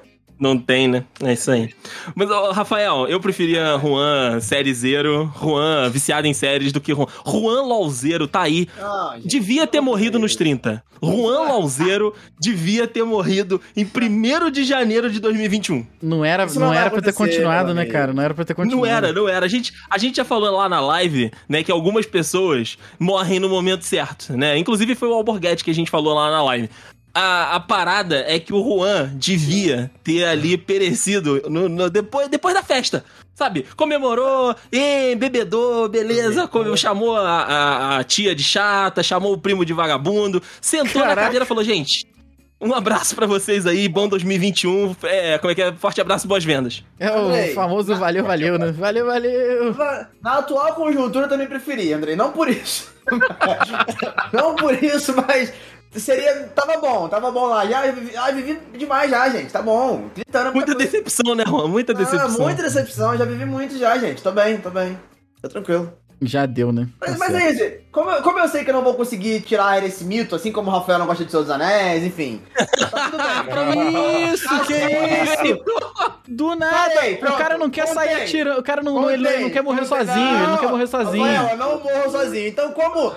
Não 0.43 0.59
tem, 0.59 0.89
né? 0.89 1.05
É 1.23 1.35
isso 1.35 1.53
aí. 1.53 1.71
Mas, 2.17 2.29
ó, 2.29 2.51
Rafael, 2.51 3.07
eu 3.07 3.21
preferia 3.21 3.79
Juan 3.79 4.41
sériezeiro, 4.41 5.33
Juan 5.41 5.89
viciado 5.89 6.27
em 6.27 6.35
séries 6.35 6.73
do 6.73 6.81
que 6.81 6.93
Juan. 6.93 7.07
Juan 7.25 7.63
LOLzeiro 7.63 8.27
tá 8.27 8.41
aí. 8.41 8.67
Ah, 8.77 9.13
gente. 9.15 9.29
Devia 9.29 9.69
ter 9.69 9.81
morrido 9.81 10.19
nos 10.19 10.35
30. 10.35 10.83
Juan 11.01 11.49
LOLzeiro 11.49 12.13
devia 12.41 12.89
ter 12.89 13.05
morrido 13.05 13.61
em 13.77 13.85
1 13.85 14.51
de 14.51 14.65
janeiro 14.65 15.11
de 15.11 15.21
2021. 15.21 15.87
Não 16.01 16.25
era, 16.25 16.45
Isso 16.45 16.59
não 16.59 16.69
não 16.69 16.75
era 16.75 16.91
pra 16.91 17.03
ter 17.03 17.13
continuado, 17.13 17.75
né, 17.75 17.87
cara? 17.87 18.13
Não 18.13 18.23
era 18.23 18.35
pra 18.35 18.45
ter 18.45 18.55
continuado. 18.55 18.87
Não 18.87 18.97
era, 18.97 19.13
não 19.13 19.29
era. 19.29 19.47
A 19.47 19.49
gente, 19.49 19.73
a 19.91 19.99
gente 19.99 20.17
já 20.17 20.25
falou 20.25 20.51
lá 20.57 20.69
na 20.69 20.81
live, 20.81 21.31
né, 21.49 21.63
que 21.63 21.73
algumas 21.73 22.07
pessoas 22.07 22.79
morrem 22.99 23.41
no 23.41 23.49
momento 23.49 23.85
certo, 23.85 24.37
né? 24.37 24.57
Inclusive 24.57 24.95
foi 24.95 25.09
o 25.09 25.15
Alborguete 25.15 25.65
que 25.65 25.71
a 25.71 25.75
gente 25.75 25.91
falou 25.91 26.15
lá 26.15 26.31
na 26.31 26.43
live. 26.45 26.69
A, 27.15 27.57
a 27.57 27.61
parada 27.61 28.25
é 28.27 28.39
que 28.39 28.55
o 28.55 28.63
Juan 28.63 29.11
devia 29.15 29.91
ter 30.03 30.25
ali 30.25 30.57
perecido 30.57 31.43
no- 31.49 31.69
no- 31.69 31.91
depois, 31.91 32.29
depois 32.29 32.55
da 32.55 32.63
festa. 32.63 33.05
Sabe? 33.35 33.67
Comemorou, 33.77 34.55
e 34.71 35.15
bebedou, 35.17 35.89
beleza. 35.89 36.47
come- 36.49 36.75
chamou 36.77 37.17
a, 37.17 37.23
a- 37.43 37.99
a 37.99 38.05
tia 38.05 38.35
de 38.35 38.43
chata, 38.43 39.03
chamou 39.03 39.33
o 39.35 39.39
primo 39.39 39.65
de 39.65 39.73
vagabundo, 39.73 40.43
sentou 40.61 41.01
na 41.03 41.09
Caraca. 41.09 41.27
cadeira 41.27 41.45
e 41.45 41.49
falou: 41.49 41.63
gente. 41.65 42.11
Um 42.65 42.73
abraço 42.73 43.17
pra 43.17 43.27
vocês 43.27 43.67
aí, 43.67 43.89
bom 43.89 44.07
2021. 44.07 44.95
É, 45.03 45.37
como 45.39 45.51
é 45.51 45.55
que 45.57 45.63
é? 45.63 45.73
Forte 45.73 46.01
abraço, 46.01 46.29
boas 46.29 46.45
vendas. 46.45 46.85
É 46.97 47.11
o 47.11 47.27
Andrei. 47.27 47.55
famoso 47.55 47.93
valeu, 47.97 48.23
valeu, 48.25 48.57
né? 48.57 48.71
Valeu, 48.71 49.05
valeu. 49.05 49.75
Na 50.23 50.39
atual 50.39 50.73
conjuntura 50.77 51.25
eu 51.25 51.29
também 51.29 51.49
preferi, 51.49 51.93
Andrei. 51.93 52.15
Não 52.15 52.31
por 52.31 52.49
isso. 52.49 52.93
não 54.33 54.55
por 54.55 54.81
isso, 54.83 55.13
mas 55.27 55.53
seria. 56.01 56.45
Tava 56.55 56.77
bom, 56.79 57.09
tava 57.09 57.31
bom 57.31 57.47
lá. 57.47 57.67
Já 57.67 57.83
vivi, 57.91 58.17
ah, 58.17 58.31
vivi 58.31 58.59
demais 58.77 59.11
já, 59.11 59.29
gente. 59.29 59.53
Tá 59.53 59.63
bom. 59.63 60.09
Gritando 60.15 60.53
Muita 60.55 60.75
coisa. 60.75 60.91
decepção, 60.91 61.35
né, 61.35 61.45
Juan? 61.47 61.69
Muita 61.69 61.93
Ah, 61.93 61.97
decepção. 61.97 62.41
muita 62.41 62.63
decepção, 62.63 63.17
já 63.17 63.25
vivi 63.25 63.45
muito 63.45 63.77
já, 63.79 63.99
gente. 63.99 64.23
Tô 64.23 64.33
bem, 64.33 64.59
tô 64.59 64.71
bem. 64.71 64.99
Tá 65.41 65.49
tranquilo. 65.49 65.93
Já 66.25 66.47
deu, 66.47 66.71
né? 66.71 66.87
Mas, 67.01 67.11
Tá 67.11 67.19
mas 67.19 67.35
é 67.35 67.51
isso, 67.51 67.79
como 67.91 68.09
eu, 68.09 68.23
como 68.23 68.39
eu 68.39 68.47
sei 68.47 68.63
que 68.63 68.71
eu 68.71 68.75
não 68.75 68.85
vou 68.85 68.95
conseguir 68.95 69.41
tirar 69.41 69.83
esse 69.85 70.05
mito, 70.05 70.37
assim 70.37 70.53
como 70.53 70.71
o 70.71 70.73
Rafael 70.73 71.01
não 71.01 71.07
gosta 71.07 71.25
de 71.25 71.33
dos 71.33 71.51
Anéis, 71.51 72.05
enfim. 72.05 72.41
Tá 72.55 73.45
tudo 73.45 73.73
bem. 73.75 74.33
Isso, 74.33 74.49
que 74.67 74.73
isso? 74.73 75.65
Do 76.29 76.55
nada. 76.55 76.95
Parei, 76.95 77.15
o 77.15 77.19
pronto, 77.19 77.37
cara 77.39 77.59
não 77.59 77.69
quer 77.69 77.89
sair 77.89 78.09
contei. 78.11 78.23
atirando. 78.23 78.61
O 78.61 78.63
cara 78.63 78.83
não, 78.85 78.95
não, 78.95 79.11
ele 79.11 79.25
Contei, 79.25 79.41
não 79.43 79.51
quer 79.51 79.63
morrer 79.63 79.81
contei. 79.87 80.07
sozinho. 80.07 80.37
Ele 80.37 80.47
não 80.47 80.59
quer 80.59 80.69
morrer 80.71 80.87
sozinho. 80.87 81.25
Rafael, 81.25 81.49
eu 81.51 81.57
não 81.57 81.81
morro 81.81 82.11
sozinho. 82.13 82.47
Então, 82.49 82.73
como 82.73 83.15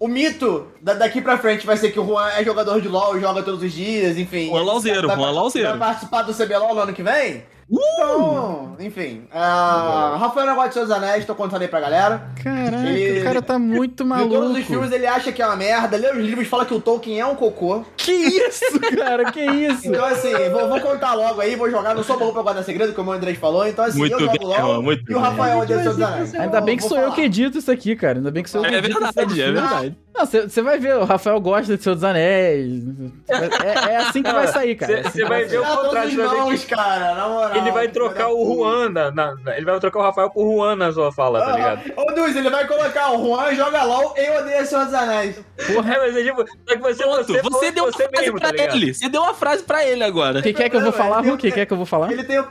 o 0.00 0.08
mito 0.08 0.66
da- 0.80 0.94
daqui 0.94 1.20
pra 1.20 1.38
frente 1.38 1.64
vai 1.66 1.76
ser 1.76 1.90
que 1.92 2.00
o 2.00 2.04
Juan 2.06 2.28
é 2.30 2.42
jogador 2.42 2.80
de 2.80 2.88
LoL, 2.88 3.20
joga 3.20 3.42
todos 3.42 3.62
os 3.62 3.70
dias, 3.72 4.16
enfim. 4.18 4.48
Juan 4.48 4.64
Lauzeiro, 4.64 5.06
vai, 5.06 5.16
Juan 5.16 5.30
Lauzeiro. 5.30 5.68
Vai 5.68 5.78
participar 5.78 6.22
do 6.22 6.32
CBLOL 6.34 6.74
no 6.74 6.80
ano 6.80 6.92
que 6.94 7.02
vem? 7.02 7.44
Então, 7.72 8.76
enfim. 8.80 9.22
Uh, 9.32 10.18
Rafael 10.18 10.46
Negócio 10.46 10.68
de 10.70 10.74
Seus 10.74 10.90
Anéis, 10.90 11.24
tô 11.24 11.34
contando 11.34 11.62
aí 11.62 11.68
pra 11.68 11.80
galera. 11.80 12.22
Caraca, 12.42 12.88
Ele- 12.88 13.20
o 13.20 13.24
cara 13.24 13.42
tá 13.42 13.58
muito 13.58 14.04
Viu 14.04 14.16
todos 14.28 14.32
os 14.34 14.40
maluco. 14.50 14.62
filmes 14.66 14.92
ele 14.92 15.06
acha 15.06 15.30
que 15.30 15.40
é 15.40 15.46
uma 15.46 15.56
merda, 15.56 15.96
lê 15.96 16.10
os 16.10 16.16
livros 16.18 16.48
fala 16.48 16.64
que 16.66 16.74
o 16.74 16.80
Tolkien 16.80 17.20
é 17.20 17.26
um 17.26 17.34
cocô. 17.34 17.84
Que 17.96 18.12
isso, 18.12 18.80
cara? 18.96 19.30
Que 19.30 19.40
isso? 19.44 19.86
Então, 19.86 20.04
assim, 20.04 20.32
vou, 20.50 20.68
vou 20.68 20.80
contar 20.80 21.14
logo 21.14 21.40
aí, 21.40 21.54
vou 21.54 21.70
jogar, 21.70 21.94
não 21.94 22.02
sou 22.02 22.18
bom 22.18 22.32
pra 22.32 22.42
guardar 22.42 22.64
segredo, 22.64 22.92
como 22.92 23.10
o 23.10 23.12
Andrés 23.14 23.38
falou, 23.38 23.66
então 23.66 23.84
assim, 23.84 23.98
Muito 23.98 24.14
eu 24.14 24.20
jogo 24.20 24.38
bem, 24.38 24.48
logo. 24.48 24.82
muito 24.82 25.10
e 25.10 25.14
o. 25.14 25.18
Rafael 25.18 25.58
odeia 25.60 25.82
seus 25.82 26.00
anéis. 26.00 26.34
Ainda 26.34 26.60
bem 26.60 26.76
que 26.76 26.82
sou 26.82 26.98
eu 26.98 27.12
que 27.12 27.20
edito 27.22 27.58
isso 27.58 27.70
aqui, 27.70 27.94
cara. 27.94 28.18
Ainda 28.18 28.30
bem 28.30 28.42
que 28.42 28.50
sou 28.50 28.64
eu 28.64 28.68
que 28.68 28.74
É 28.74 28.78
edito 28.78 28.98
verdade, 29.00 29.42
é 29.42 29.52
verdade. 29.52 29.96
Não, 30.20 30.26
você 30.26 30.60
vai 30.62 30.78
ver, 30.78 30.96
o 30.96 31.04
Rafael 31.04 31.40
gosta 31.40 31.76
de 31.76 31.82
Senhor 31.82 31.94
dos 31.94 32.04
Anéis. 32.04 32.82
É, 33.28 33.92
é 33.92 33.96
assim 33.96 34.22
que 34.22 34.30
vai 34.32 34.46
sair, 34.48 34.74
cara. 34.74 34.92
Cê- 34.92 34.98
É 35.00 35.06
assim 35.08 35.24
vai 35.24 35.44
ver 35.44 35.60
o 35.60 35.64
contrato, 35.64 36.08
os 36.08 36.14
vai 36.14 36.28
ver 36.28 36.36
mãos, 36.36 36.64
cara, 36.64 37.14
na 37.14 37.28
moral. 37.28 37.56
Ele 37.56 37.70
vai 37.72 37.88
trocar 37.88 38.28
o 38.28 38.54
Juan, 38.54 38.90
na, 38.90 39.10
na- 39.10 39.34
na- 39.36 39.56
ele 39.56 39.64
vai 39.64 39.80
trocar 39.80 39.98
o 39.98 40.02
Rafael 40.02 40.28
por 40.30 40.44
Juan 40.52 40.76
na 40.76 40.92
sua 40.92 41.10
fala, 41.10 41.40
tá 41.40 41.52
ligado? 41.52 41.92
Ah, 41.96 42.02
Ô, 42.02 42.14
Duz, 42.14 42.36
ele 42.36 42.50
vai 42.50 42.66
colocar 42.66 43.12
o 43.12 43.24
Juan 43.26 43.54
joga 43.54 43.82
LOL, 43.84 44.14
eu 44.16 44.40
odeio 44.40 44.66
Senhor 44.66 44.84
dos 44.84 44.94
Anéis. 44.94 45.36
É, 45.58 45.72
mas 45.98 46.16
é 46.16 46.22
tipo, 46.22 46.44
só 46.46 46.74
que 46.74 46.76
você, 46.78 47.02
Pronto, 47.02 47.24
você, 47.26 47.40
você, 47.42 47.70
deu 47.72 47.84
uma 47.84 47.92
você 47.92 48.08
frase 48.08 48.20
mesmo, 48.26 48.38
pra 48.38 48.48
tá 48.48 48.52
ligado? 48.56 48.76
ele. 48.76 48.94
Você 48.94 49.08
deu 49.08 49.22
uma 49.22 49.34
frase 49.34 49.62
pra 49.62 49.86
ele 49.86 50.04
agora. 50.04 50.40
O 50.40 50.42
que, 50.42 50.52
que 50.52 50.62
é 50.62 50.68
que 50.68 50.76
eu 50.76 50.80
vou 50.82 50.92
falar, 50.92 51.20
Ru? 51.20 51.34
O 51.34 51.38
que, 51.38 51.50
que 51.50 51.60
é 51.60 51.66
que 51.66 51.72
eu 51.72 51.76
vou 51.76 51.86
falar? 51.86 52.12
Ele 52.12 52.24
tem 52.24 52.38
o... 52.40 52.46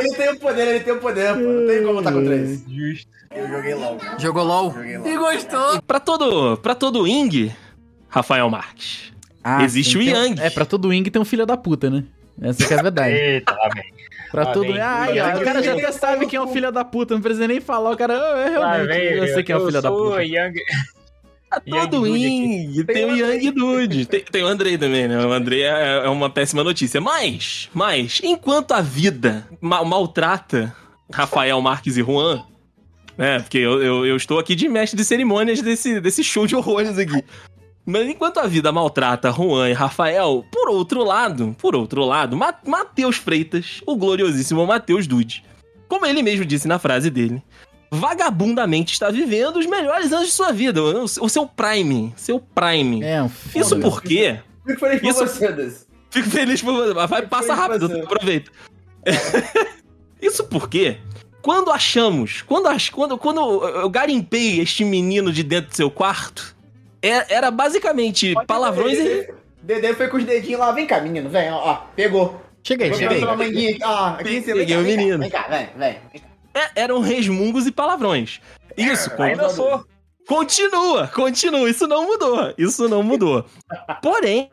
ele 0.00 0.14
tem 0.16 0.30
o 0.30 0.38
poder, 0.38 0.68
ele 0.68 0.80
tem 0.80 0.92
o 0.92 0.98
poder, 0.98 1.34
pô. 1.34 1.40
Não 1.40 1.66
tem 1.66 1.82
como 1.82 1.92
lutar 1.98 2.12
contra 2.12 2.34
isso. 2.36 2.64
Justo. 2.68 3.08
Eu 3.34 3.48
joguei 3.48 3.74
LOL. 3.74 3.98
Jogou 4.18 4.44
LOL. 4.44 4.72
Joguei 4.74 4.98
LOL. 4.98 5.06
E 5.08 5.16
gostou. 5.16 5.82
Pra 5.82 6.00
todo, 6.00 6.56
pra 6.56 6.74
todo 6.74 7.06
Ing, 7.06 7.54
Rafael 8.08 8.50
Marques. 8.50 9.12
Ah, 9.42 9.62
Existe 9.62 9.96
o 9.96 10.00
tem- 10.00 10.08
Yang. 10.10 10.40
É, 10.42 10.50
pra 10.50 10.64
todo 10.64 10.88
Wing 10.88 11.08
tem 11.10 11.22
um 11.22 11.24
filho 11.24 11.46
da 11.46 11.56
puta, 11.56 11.88
né? 11.88 12.04
Essa 12.42 12.66
que 12.66 12.74
é 12.74 12.78
a 12.78 12.82
verdade. 12.82 13.14
Eita, 13.14 13.56
vem. 13.74 13.84
Pra 14.32 14.44
Lá 14.44 14.52
todo. 14.52 14.66
vem. 14.66 14.80
Ah, 14.80 15.06
Yang. 15.06 15.40
o 15.40 15.44
cara 15.44 15.62
já 15.62 15.72
até 15.74 15.92
sabe 15.92 16.26
quem 16.26 16.36
é 16.38 16.42
o 16.42 16.48
filho 16.48 16.72
da 16.72 16.84
puta, 16.84 17.14
não 17.14 17.20
precisa 17.22 17.46
nem 17.46 17.60
falar. 17.60 17.90
O 17.92 17.96
cara, 17.96 18.14
ah, 18.14 18.38
é 18.40 18.58
Lá 18.58 18.72
realmente, 18.74 18.98
vem, 18.98 19.12
eu 19.18 19.26
sei 19.34 19.42
quem 19.44 19.54
é 19.54 19.58
o 19.58 19.66
filho 19.66 19.80
da 19.82 19.90
puta. 19.90 20.22
Young... 20.24 20.54
Pra 21.50 21.62
Yang 21.66 21.90
todo 21.90 22.06
Dude 22.06 22.18
Ing, 22.26 22.84
tem 22.84 23.04
o 23.06 23.16
Yang 23.16 23.50
Dude. 23.52 24.06
Tem, 24.10 24.20
tem 24.24 24.42
o 24.44 24.46
Andrei 24.46 24.76
também, 24.78 25.08
né? 25.08 25.18
O 25.24 25.32
Andrei 25.32 25.62
é, 25.64 26.04
é 26.04 26.08
uma 26.08 26.30
péssima 26.30 26.62
notícia. 26.62 27.00
Mas, 27.00 27.68
mas, 27.74 28.20
enquanto 28.22 28.70
a 28.72 28.80
vida 28.80 29.46
ma- 29.60 29.84
maltrata 29.84 30.72
Rafael 31.12 31.60
Marques 31.60 31.96
e 31.96 32.02
Juan, 32.04 32.44
né? 33.16 33.40
Porque 33.40 33.58
eu, 33.58 33.82
eu, 33.82 34.06
eu 34.06 34.16
estou 34.16 34.38
aqui 34.38 34.54
de 34.54 34.68
mestre 34.68 34.96
de 34.96 35.04
cerimônias 35.04 35.60
desse, 35.60 36.00
desse 36.00 36.22
show 36.24 36.46
de 36.46 36.56
horrores 36.56 36.98
aqui. 36.98 37.24
Mas 37.84 38.06
enquanto 38.08 38.38
a 38.38 38.46
vida 38.46 38.70
maltrata 38.70 39.32
Juan 39.32 39.68
e 39.68 39.72
Rafael, 39.72 40.44
por 40.52 40.68
outro 40.68 41.02
lado, 41.02 41.56
por 41.58 41.74
outro 41.74 42.04
lado, 42.04 42.36
Ma 42.36 42.54
Matheus 42.66 43.16
Freitas, 43.16 43.80
o 43.86 43.96
gloriosíssimo 43.96 44.66
Matheus 44.66 45.06
Dude, 45.06 45.42
como 45.88 46.06
ele 46.06 46.22
mesmo 46.22 46.44
disse 46.44 46.68
na 46.68 46.78
frase 46.78 47.10
dele, 47.10 47.42
vagabundamente 47.90 48.92
está 48.92 49.10
vivendo 49.10 49.56
os 49.58 49.66
melhores 49.66 50.12
anos 50.12 50.28
de 50.28 50.32
sua 50.32 50.52
vida, 50.52 50.80
o, 50.82 51.04
o 51.04 51.28
seu 51.28 51.46
prime, 51.46 52.12
seu 52.16 52.38
prime. 52.38 53.02
É, 53.02 53.24
Isso 53.54 53.78
porque 53.80 54.38
Fico 54.66 54.80
feliz 54.80 55.00
por 55.00 55.08
Isso- 55.08 55.26
você. 55.26 55.86
Fico 56.10 56.30
feliz 56.30 56.62
por 56.62 56.74
você. 56.74 56.94
Vai, 57.06 57.26
passa 57.26 57.54
rápido, 57.54 57.86
aproveita. 58.04 58.50
Isso 60.20 60.44
porque, 60.44 60.98
quando 61.42 61.70
achamos, 61.70 62.42
quando, 62.42 62.66
ach, 62.68 62.90
quando, 62.90 63.16
quando 63.18 63.40
eu 63.64 63.88
garimpei 63.90 64.60
este 64.60 64.84
menino 64.84 65.32
de 65.32 65.42
dentro 65.42 65.70
do 65.70 65.76
seu 65.76 65.90
quarto, 65.90 66.54
é- 67.02 67.34
era 67.34 67.50
basicamente 67.50 68.34
palavrões 68.46 68.98
e. 68.98 69.02
Dedê, 69.02 69.32
Dedê 69.62 69.94
foi 69.94 70.08
com 70.08 70.16
os 70.16 70.24
dedinhos 70.24 70.60
lá, 70.60 70.72
vem 70.72 70.86
cá, 70.86 71.00
menino, 71.00 71.28
vem, 71.28 71.50
ó, 71.50 71.56
ó, 71.56 71.74
pegou. 71.94 72.40
Chega 72.62 72.84
aí, 72.84 72.94
chega 72.94 73.14
aí. 73.14 73.20
manguinha 73.36 73.70
aqui, 73.70 73.80
ó, 73.84 74.06
aqui 74.08 74.24
vem 74.24 74.42
Peguei 74.42 74.76
o 74.76 74.82
vem 74.82 74.96
cá, 74.96 74.96
menino. 75.02 75.18
Vem 75.18 75.30
cá, 75.30 75.46
vem, 75.48 75.68
vem. 75.76 75.96
vem 76.12 76.20
cá. 76.20 76.28
é- 76.54 76.82
eram 76.82 77.00
resmungos 77.00 77.66
e 77.66 77.70
palavrões. 77.72 78.40
Isso, 78.76 79.10
con- 79.12 79.22
Ainda 79.22 79.48
sou. 79.48 79.84
continua, 80.26 81.08
continua. 81.08 81.68
Isso 81.70 81.86
não 81.86 82.06
mudou. 82.06 82.54
Isso 82.58 82.88
não 82.88 83.02
mudou. 83.02 83.44
Porém, 84.02 84.50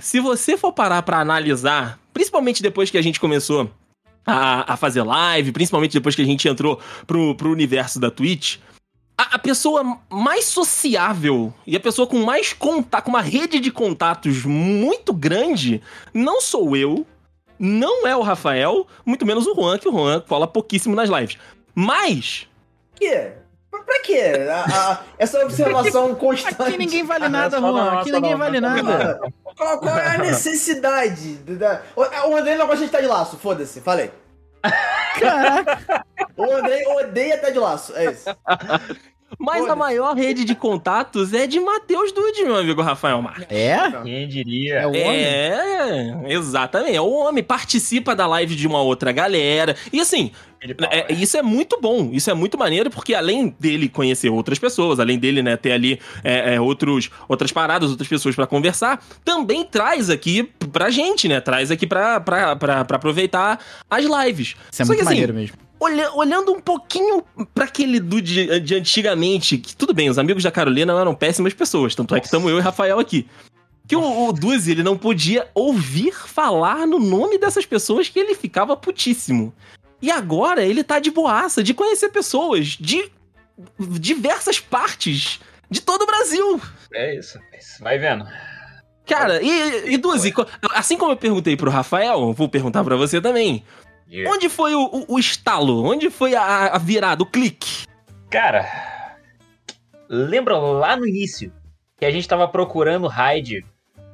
se 0.00 0.20
você 0.20 0.56
for 0.56 0.72
parar 0.72 1.02
pra 1.02 1.18
analisar, 1.20 1.98
principalmente 2.12 2.62
depois 2.62 2.90
que 2.90 2.98
a 2.98 3.02
gente 3.02 3.20
começou 3.20 3.70
a, 4.28 4.74
a 4.74 4.76
fazer 4.76 5.02
live, 5.02 5.52
principalmente 5.52 5.92
depois 5.92 6.14
que 6.14 6.20
a 6.20 6.24
gente 6.24 6.46
entrou 6.46 6.78
pro, 7.06 7.34
pro 7.34 7.50
universo 7.50 7.98
da 7.98 8.10
Twitch, 8.10 8.58
a, 9.16 9.38
pessoa 9.38 9.98
mais 10.10 10.44
sociável 10.44 11.52
e 11.66 11.74
a 11.74 11.80
pessoa 11.80 12.06
com 12.06 12.22
mais 12.24 12.52
contato, 12.52 13.04
com 13.04 13.10
uma 13.10 13.22
rede 13.22 13.58
de 13.58 13.70
contatos 13.70 14.44
muito 14.44 15.12
grande, 15.12 15.82
não 16.12 16.40
sou 16.40 16.76
eu, 16.76 17.06
não 17.58 18.06
é 18.06 18.14
o 18.14 18.22
Rafael, 18.22 18.86
muito 19.04 19.26
menos 19.26 19.46
o 19.46 19.54
Juan, 19.54 19.78
que 19.78 19.88
o 19.88 19.92
Juan 19.92 20.20
cola 20.20 20.46
pouquíssimo 20.46 20.94
nas 20.94 21.08
lives. 21.08 21.38
Mas, 21.74 22.46
quê? 22.94 23.32
Pra 23.84 23.94
pra 23.94 24.02
quê? 24.02 24.22
A- 24.50 24.90
a- 24.92 25.00
essa 25.18 25.42
observação 25.44 26.14
constante. 26.16 26.62
Aqui 26.62 26.76
ninguém 26.78 27.04
vale 27.04 27.24
Ah, 27.24 27.28
nada, 27.28 27.58
Juan. 27.58 27.72
nossa, 27.72 28.00
Aqui 28.00 28.12
ninguém 28.12 28.30
não, 28.32 28.38
vale 28.38 28.60
não, 28.60 28.76
não. 28.76 28.82
nada. 28.84 29.20
Qual, 29.56 29.78
qual 29.80 29.98
é 29.98 30.14
a 30.14 30.18
necessidade? 30.22 31.34
da- 31.36 31.82
O, 31.96 32.02
o 32.30 32.36
André 32.36 32.56
não 32.56 32.66
gosta 32.66 32.80
de 32.80 32.86
estar 32.86 33.00
de 33.00 33.06
laço, 33.06 33.36
foda-se, 33.38 33.80
falei. 33.80 34.10
Caraca. 35.18 36.04
O 36.36 36.44
André 36.52 36.82
odeia 37.00 37.34
estar 37.34 37.50
de 37.50 37.58
laço, 37.58 37.92
é 37.96 38.10
isso. 38.12 38.24
mas 39.38 39.56
a 39.56 39.60
Foda-se. 39.60 39.78
maior 39.78 40.16
rede 40.16 40.44
de 40.44 40.54
contatos 40.54 41.32
é 41.32 41.46
de 41.46 41.60
Matheus 41.60 42.12
Dude, 42.12 42.44
meu 42.44 42.56
amigo 42.56 42.82
Rafael 42.82 43.20
Marques. 43.22 43.46
É? 43.50 43.78
Quem 44.02 44.24
É 44.24 44.26
diria? 44.26 44.82
o 44.86 44.90
homem? 44.90 45.04
É, 45.24 46.14
exatamente. 46.28 46.96
É 46.96 47.00
o 47.00 47.10
homem, 47.10 47.42
participa 47.44 48.14
da 48.16 48.26
live 48.26 48.54
de 48.56 48.66
uma 48.66 48.80
outra 48.82 49.12
galera. 49.12 49.76
E 49.92 50.00
assim, 50.00 50.32
Fala, 50.78 50.92
é- 50.92 51.12
isso 51.12 51.36
é 51.36 51.42
muito 51.42 51.78
bom, 51.80 52.10
isso 52.12 52.30
é 52.30 52.34
muito 52.34 52.58
maneiro, 52.58 52.90
porque 52.90 53.14
além 53.14 53.54
dele 53.60 53.88
conhecer 53.88 54.28
outras 54.28 54.58
pessoas, 54.58 54.98
além 54.98 55.18
dele, 55.18 55.42
né, 55.42 55.56
ter 55.56 55.72
ali 55.72 56.00
é, 56.24 56.54
é, 56.54 56.60
outros, 56.60 57.10
outras 57.28 57.52
paradas, 57.52 57.90
outras 57.90 58.08
pessoas 58.08 58.34
pra 58.34 58.46
conversar, 58.46 59.02
também 59.24 59.64
traz 59.64 60.10
aqui 60.10 60.42
pra 60.72 60.90
gente, 60.90 61.28
né? 61.28 61.40
Traz 61.40 61.70
aqui 61.70 61.86
pra, 61.86 62.20
pra, 62.20 62.56
pra, 62.56 62.84
pra 62.84 62.96
aproveitar 62.96 63.58
as 63.88 64.04
lives. 64.04 64.56
Isso 64.70 64.82
é 64.82 64.84
Só 64.84 64.88
muito 64.92 64.98
que, 64.98 65.04
assim, 65.04 65.14
maneiro 65.14 65.34
mesmo. 65.34 65.56
Olha- 65.80 66.12
olhando 66.14 66.52
um 66.52 66.60
pouquinho 66.60 67.22
pra 67.54 67.64
aquele 67.66 68.00
do 68.00 68.20
de, 68.20 68.58
de 68.58 68.74
antigamente, 68.74 69.58
que 69.58 69.76
tudo 69.76 69.94
bem, 69.94 70.10
os 70.10 70.18
amigos 70.18 70.42
da 70.42 70.50
Carolina 70.50 70.92
eram 71.00 71.14
péssimas 71.14 71.54
pessoas, 71.54 71.94
tanto 71.94 72.14
é 72.16 72.20
que 72.20 72.26
estamos 72.26 72.50
eu 72.50 72.58
e 72.58 72.60
Rafael 72.60 72.98
aqui. 72.98 73.28
Que 73.86 73.96
o, 73.96 74.28
o 74.28 74.32
Duzi, 74.34 74.72
ele 74.72 74.82
não 74.82 74.98
podia 74.98 75.48
ouvir 75.54 76.12
falar 76.12 76.86
no 76.86 76.98
nome 76.98 77.38
dessas 77.38 77.64
pessoas 77.64 78.06
que 78.08 78.18
ele 78.18 78.34
ficava 78.34 78.76
putíssimo. 78.76 79.54
E 80.00 80.10
agora 80.10 80.62
ele 80.64 80.84
tá 80.84 80.98
de 80.98 81.10
boaça 81.10 81.62
de 81.62 81.74
conhecer 81.74 82.08
pessoas 82.10 82.66
de 82.68 83.10
diversas 83.78 84.60
partes 84.60 85.40
de 85.70 85.80
todo 85.80 86.02
o 86.02 86.06
Brasil. 86.06 86.60
É 86.94 87.14
isso. 87.16 87.38
é 87.52 87.58
isso. 87.58 87.82
Vai 87.82 87.98
vendo. 87.98 88.24
Cara, 89.06 89.40
e, 89.42 89.94
e 89.94 89.96
Duzi, 89.96 90.32
assim 90.74 90.96
como 90.96 91.12
eu 91.12 91.16
perguntei 91.16 91.56
pro 91.56 91.70
Rafael, 91.70 92.32
vou 92.32 92.48
perguntar 92.48 92.84
pra 92.84 92.94
você 92.96 93.20
também. 93.20 93.64
Diga. 94.06 94.30
Onde 94.30 94.48
foi 94.48 94.74
o, 94.74 94.82
o- 94.84 95.14
o 95.14 95.18
estalo? 95.18 95.82
Onde 95.84 96.10
foi 96.10 96.34
a, 96.34 96.68
a 96.68 96.78
virada, 96.78 97.22
o 97.22 97.26
clique? 97.26 97.86
Cara, 98.30 98.66
lembra 100.08 100.56
lá 100.58 100.96
no 100.96 101.06
início 101.06 101.52
que 101.98 102.04
a 102.04 102.10
gente 102.10 102.28
tava 102.28 102.46
procurando 102.48 103.06
raid? 103.08 103.64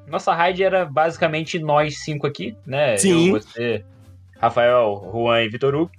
Nossa 0.06 0.32
raid 0.34 0.62
era 0.62 0.84
basicamente 0.84 1.58
nós 1.58 1.98
cinco 2.04 2.26
aqui, 2.26 2.56
né? 2.66 2.96
Sim. 2.96 3.28
Eu, 3.34 3.40
você, 3.40 3.84
Rafael, 4.44 5.10
Juan 5.12 5.42
e 5.42 5.48
Vitor 5.48 5.74
Hugo. 5.74 5.90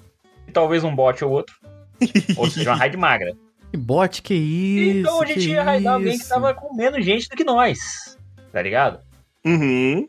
E 0.47 0.51
talvez 0.51 0.84
um 0.84 0.95
bot 0.95 1.23
ou 1.23 1.31
outro. 1.31 1.55
ou 2.38 2.49
seja, 2.49 2.71
uma 2.71 2.77
raid 2.77 2.97
magra. 2.97 3.34
Que 3.71 3.77
bot, 3.77 4.21
que 4.21 4.34
isso? 4.34 4.99
então 4.99 5.21
a 5.21 5.25
gente 5.25 5.49
ia 5.49 5.63
raidar 5.63 5.95
alguém 5.95 6.17
que 6.17 6.27
tava 6.27 6.53
com 6.53 6.75
menos 6.75 7.03
gente 7.03 7.27
do 7.29 7.36
que 7.36 7.43
nós. 7.43 8.17
Tá 8.51 8.62
ligado? 8.62 8.99
Uhum. 9.45 10.08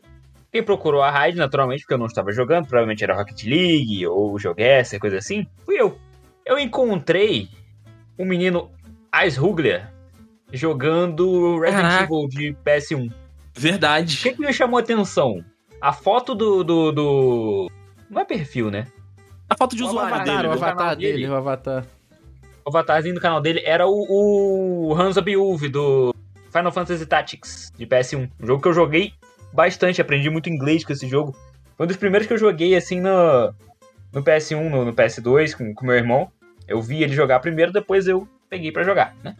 Quem 0.51 0.63
procurou 0.63 1.01
a 1.01 1.11
raid, 1.11 1.37
naturalmente, 1.37 1.81
porque 1.81 1.93
eu 1.93 1.97
não 1.97 2.05
estava 2.05 2.31
jogando, 2.31 2.65
provavelmente 2.67 3.03
era 3.03 3.15
Rocket 3.15 3.43
League 3.43 4.07
ou 4.07 4.39
Joguessa, 4.39 4.97
coisa 4.99 5.17
assim, 5.17 5.45
fui 5.65 5.75
eu. 5.79 5.97
Eu 6.45 6.57
encontrei 6.57 7.49
um 8.17 8.25
menino 8.25 8.71
Ice 9.25 9.39
Hugler 9.39 9.91
jogando 10.53 11.59
Resident 11.59 11.83
Caraca. 11.83 12.03
Evil 12.05 12.27
de 12.29 12.55
PS1. 12.65 13.09
O 13.09 13.13
Verdade. 13.59 14.17
que, 14.21 14.33
que 14.33 14.39
me 14.41 14.53
chamou 14.53 14.77
a 14.77 14.81
atenção? 14.81 15.43
A 15.81 15.91
foto 15.91 16.33
do, 16.33 16.63
do, 16.63 16.91
do- 16.91 17.71
Não 18.09 18.21
é 18.21 18.25
perfil, 18.25 18.69
né? 18.71 18.87
A 19.49 19.55
foto 19.57 19.75
de 19.75 19.83
O 19.83 19.85
O 19.85 19.89
usuário 19.89 20.15
avatar, 20.15 20.35
dele. 20.37 20.47
o 20.47 20.51
avatar 20.51 20.95
dele. 20.95 21.11
dele, 21.13 21.27
o 21.29 21.35
avatar. 21.35 21.85
O 22.65 22.69
avatarzinho 22.69 23.15
do 23.15 23.21
canal 23.21 23.39
dele 23.41 23.61
era 23.65 23.87
o, 23.87 24.89
o 24.89 24.93
Hansa 24.93 25.21
Beulve 25.21 25.69
do 25.69 26.13
Final 26.51 26.71
Fantasy 26.71 27.05
Tactics 27.05 27.71
de 27.77 27.85
PS1. 27.87 28.29
Um 28.41 28.45
jogo 28.47 28.61
que 28.61 28.67
eu 28.67 28.73
joguei 28.73 29.13
bastante, 29.53 30.01
aprendi 30.01 30.29
muito 30.29 30.49
inglês 30.49 30.83
com 30.83 30.91
esse 30.91 31.07
jogo. 31.07 31.35
Foi 31.77 31.85
um 31.85 31.87
dos 31.87 31.97
primeiros 31.97 32.27
que 32.27 32.33
eu 32.33 32.37
joguei 32.37 32.75
assim 32.75 32.99
no, 32.99 33.53
no 34.13 34.21
PS1, 34.23 34.69
no, 34.69 34.83
no 34.85 34.93
PS2 34.93 35.55
com, 35.55 35.73
com 35.73 35.85
meu 35.85 35.95
irmão. 35.95 36.29
Eu 36.67 36.81
vi 36.81 37.03
ele 37.03 37.13
jogar 37.13 37.39
primeiro, 37.39 37.71
depois 37.71 38.07
eu 38.07 38.27
peguei 38.49 38.71
pra 38.71 38.83
jogar, 38.83 39.15
né? 39.23 39.35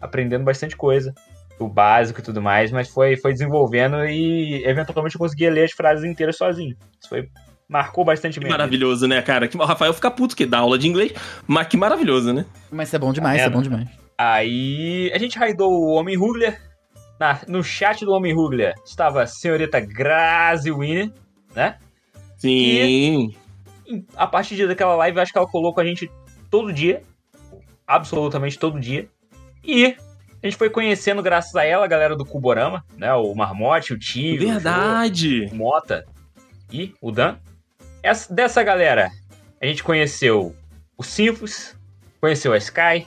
Aprendendo 0.00 0.44
bastante 0.44 0.76
coisa. 0.76 1.14
o 1.60 1.68
básico 1.68 2.18
e 2.18 2.22
tudo 2.24 2.42
mais, 2.42 2.72
mas 2.72 2.88
foi, 2.88 3.16
foi 3.16 3.32
desenvolvendo 3.32 4.04
e 4.06 4.64
eventualmente 4.64 5.14
eu 5.14 5.20
conseguia 5.20 5.50
ler 5.52 5.64
as 5.66 5.72
frases 5.72 6.04
inteiras 6.04 6.36
sozinho. 6.36 6.76
Isso 7.00 7.08
foi. 7.08 7.28
Marcou 7.72 8.04
bastante 8.04 8.34
Que 8.34 8.40
mesmo. 8.40 8.52
maravilhoso, 8.52 9.08
né, 9.08 9.22
cara? 9.22 9.48
Que, 9.48 9.56
o 9.56 9.64
Rafael 9.64 9.94
fica 9.94 10.10
puto 10.10 10.36
que 10.36 10.44
dá 10.44 10.58
aula 10.58 10.78
de 10.78 10.86
inglês, 10.86 11.12
mas 11.46 11.66
que 11.66 11.76
maravilhoso, 11.78 12.30
né? 12.30 12.44
Mas 12.70 12.88
isso 12.88 12.96
é 12.96 12.98
bom 12.98 13.14
demais, 13.14 13.38
isso 13.40 13.46
é 13.46 13.50
bom 13.50 13.62
demais. 13.62 13.88
Aí 14.18 15.10
a 15.14 15.18
gente 15.18 15.38
raidou 15.38 15.72
o 15.72 15.92
Homem 15.94 16.14
Rugler. 16.14 16.60
Na, 17.18 17.40
no 17.48 17.64
chat 17.64 18.04
do 18.04 18.12
Homem 18.12 18.34
Rugler 18.34 18.74
estava 18.84 19.22
a 19.22 19.26
senhorita 19.26 19.80
Grazi 19.80 20.70
Winner, 20.70 21.10
né? 21.54 21.76
Sim. 22.36 23.32
E 23.88 24.04
a 24.16 24.26
partir 24.26 24.66
daquela 24.66 24.94
live, 24.96 25.18
acho 25.20 25.32
que 25.32 25.38
ela 25.38 25.46
colou 25.46 25.72
com 25.72 25.80
a 25.80 25.84
gente 25.84 26.10
todo 26.50 26.72
dia. 26.72 27.02
Absolutamente 27.86 28.58
todo 28.58 28.78
dia. 28.78 29.08
E 29.64 29.96
a 30.42 30.46
gente 30.46 30.56
foi 30.56 30.68
conhecendo, 30.68 31.22
graças 31.22 31.54
a 31.56 31.64
ela, 31.64 31.84
a 31.84 31.88
galera 31.88 32.16
do 32.16 32.24
Cuborama, 32.24 32.84
né? 32.98 33.14
O 33.14 33.34
Marmote, 33.34 33.94
o 33.94 33.98
Tio, 33.98 34.38
Verdade. 34.40 35.48
o 35.50 35.54
Mota 35.54 36.04
e 36.70 36.94
o 37.00 37.10
Dan. 37.10 37.36
Essa, 38.02 38.32
dessa 38.34 38.62
galera, 38.62 39.10
a 39.60 39.66
gente 39.66 39.82
conheceu 39.84 40.54
o 40.98 41.02
Sinfos, 41.02 41.76
conheceu 42.20 42.52
a 42.52 42.58
Sky, 42.58 43.06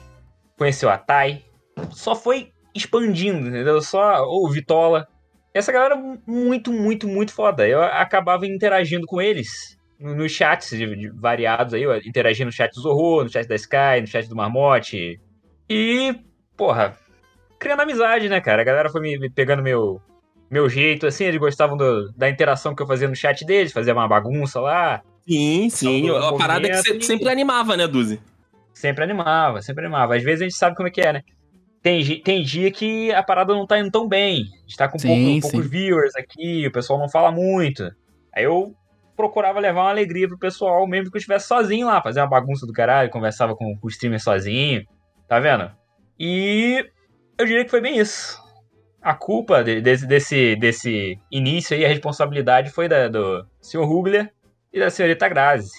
conheceu 0.58 0.90
a 0.90 0.98
Tai. 0.98 1.44
Só 1.92 2.16
foi 2.16 2.52
expandindo, 2.74 3.48
entendeu? 3.50 3.82
Só 3.82 4.24
o 4.24 4.50
Vitola. 4.50 5.08
Essa 5.54 5.72
galera 5.72 5.96
muito, 6.26 6.72
muito, 6.72 7.08
muito 7.08 7.34
foda. 7.34 7.68
Eu 7.68 7.82
acabava 7.82 8.46
interagindo 8.46 9.06
com 9.06 9.22
eles 9.22 9.78
no- 10.00 10.16
nos 10.16 10.32
chats 10.32 10.72
variados 11.14 11.74
aí, 11.74 11.84
eu 11.84 11.96
interagindo 11.98 12.48
no 12.48 12.52
chat 12.52 12.74
do 12.74 12.82
Zorro, 12.82 13.24
no 13.24 13.30
chat 13.30 13.48
da 13.48 13.56
Sky, 13.56 14.02
no 14.02 14.08
chat 14.08 14.28
do 14.28 14.36
Marmote. 14.36 15.20
E, 15.70 16.16
porra, 16.58 16.98
criando 17.60 17.82
amizade, 17.82 18.30
né, 18.30 18.40
cara? 18.42 18.62
A 18.62 18.66
galera 18.66 18.90
foi 18.90 19.02
me, 19.02 19.18
me 19.18 19.30
pegando 19.30 19.64
meu, 19.64 20.02
meu 20.50 20.70
jeito, 20.70 21.08
assim, 21.08 21.26
eles 21.26 21.40
gostavam 21.40 21.76
do- 21.78 22.12
da 22.16 22.30
interação 22.30 22.76
que 22.76 22.82
eu 22.82 22.88
fazia 22.88 23.08
no 23.08 23.16
chat 23.16 23.46
deles, 23.46 23.72
fazia 23.74 23.94
uma 23.94 24.08
bagunça 24.08 24.60
lá. 24.60 25.02
Sim, 25.28 25.70
sim. 25.70 26.08
Todo 26.08 26.18
A 26.18 26.38
parada 26.38 26.68
é 26.68 26.70
que 26.70 26.78
você 26.78 27.02
sempre 27.02 27.30
animava, 27.30 27.76
né, 27.76 27.88
Duzi? 27.88 28.22
Sempre 28.74 29.04
animava, 29.04 29.62
sempre 29.62 29.86
animava. 29.86 30.16
Às 30.16 30.24
vezes 30.24 30.42
a 30.42 30.44
gente 30.46 30.56
sabe 30.58 30.76
como 30.76 30.88
é 30.88 30.92
que 30.92 31.02
é, 31.02 31.14
né? 31.14 31.22
Tem, 31.82 32.04
tem 32.22 32.42
dia 32.44 32.72
que 32.72 33.12
a 33.12 33.22
parada 33.24 33.54
não 33.54 33.66
tá 33.66 33.80
indo 33.80 33.92
tão 33.92 34.08
bem. 34.08 34.42
A 34.42 34.62
gente 34.62 34.76
tá 34.78 34.88
com 34.88 34.98
Sim, 35.00 35.08
pouco- 35.08 35.24
sim. 35.24 35.40
poucos 35.42 35.70
viewers 35.70 36.16
aqui, 36.16 36.66
o 36.68 36.72
pessoal 36.72 37.00
não 37.00 37.10
fala 37.10 37.32
muito. 37.32 37.84
Aí 38.36 38.44
eu 38.44 38.74
procurava 39.16 39.60
levar 39.60 39.82
uma 39.84 39.90
alegria 39.92 40.28
pro 40.28 40.38
pessoal, 40.38 40.86
mesmo 40.88 41.10
que 41.10 41.18
eu 41.18 41.20
estivesse 41.20 41.48
sozinho 41.48 41.88
lá, 41.88 42.02
fazer 42.02 42.20
uma 42.20 42.28
bagunça 42.28 42.66
do 42.66 42.74
caralho, 42.74 43.10
conversava 43.10 43.56
com, 43.56 43.78
com 43.80 43.88
o 43.88 43.90
streamer 43.90 44.22
sozinho, 44.22 44.84
tá 45.28 45.40
vendo? 45.40 45.72
E 46.20 46.86
eu 47.38 47.46
diria 47.46 47.64
que 47.64 47.72
foi 47.72 47.82
bem 47.82 47.98
isso. 47.98 48.38
A 49.06 49.14
culpa 49.14 49.64
de- 49.64 49.82
desse, 49.82 50.08
desse, 50.08 50.56
desse 50.56 51.20
início 51.32 51.78
aí, 51.78 51.86
a 51.86 51.88
responsabilidade 51.88 52.72
foi 52.72 52.88
da, 52.90 53.08
do 53.08 53.46
Sr. 53.62 53.86
Rugler 53.86 54.32
e 54.74 54.80
da 54.80 54.90
senhorita 54.90 55.30
Grazi. 55.30 55.70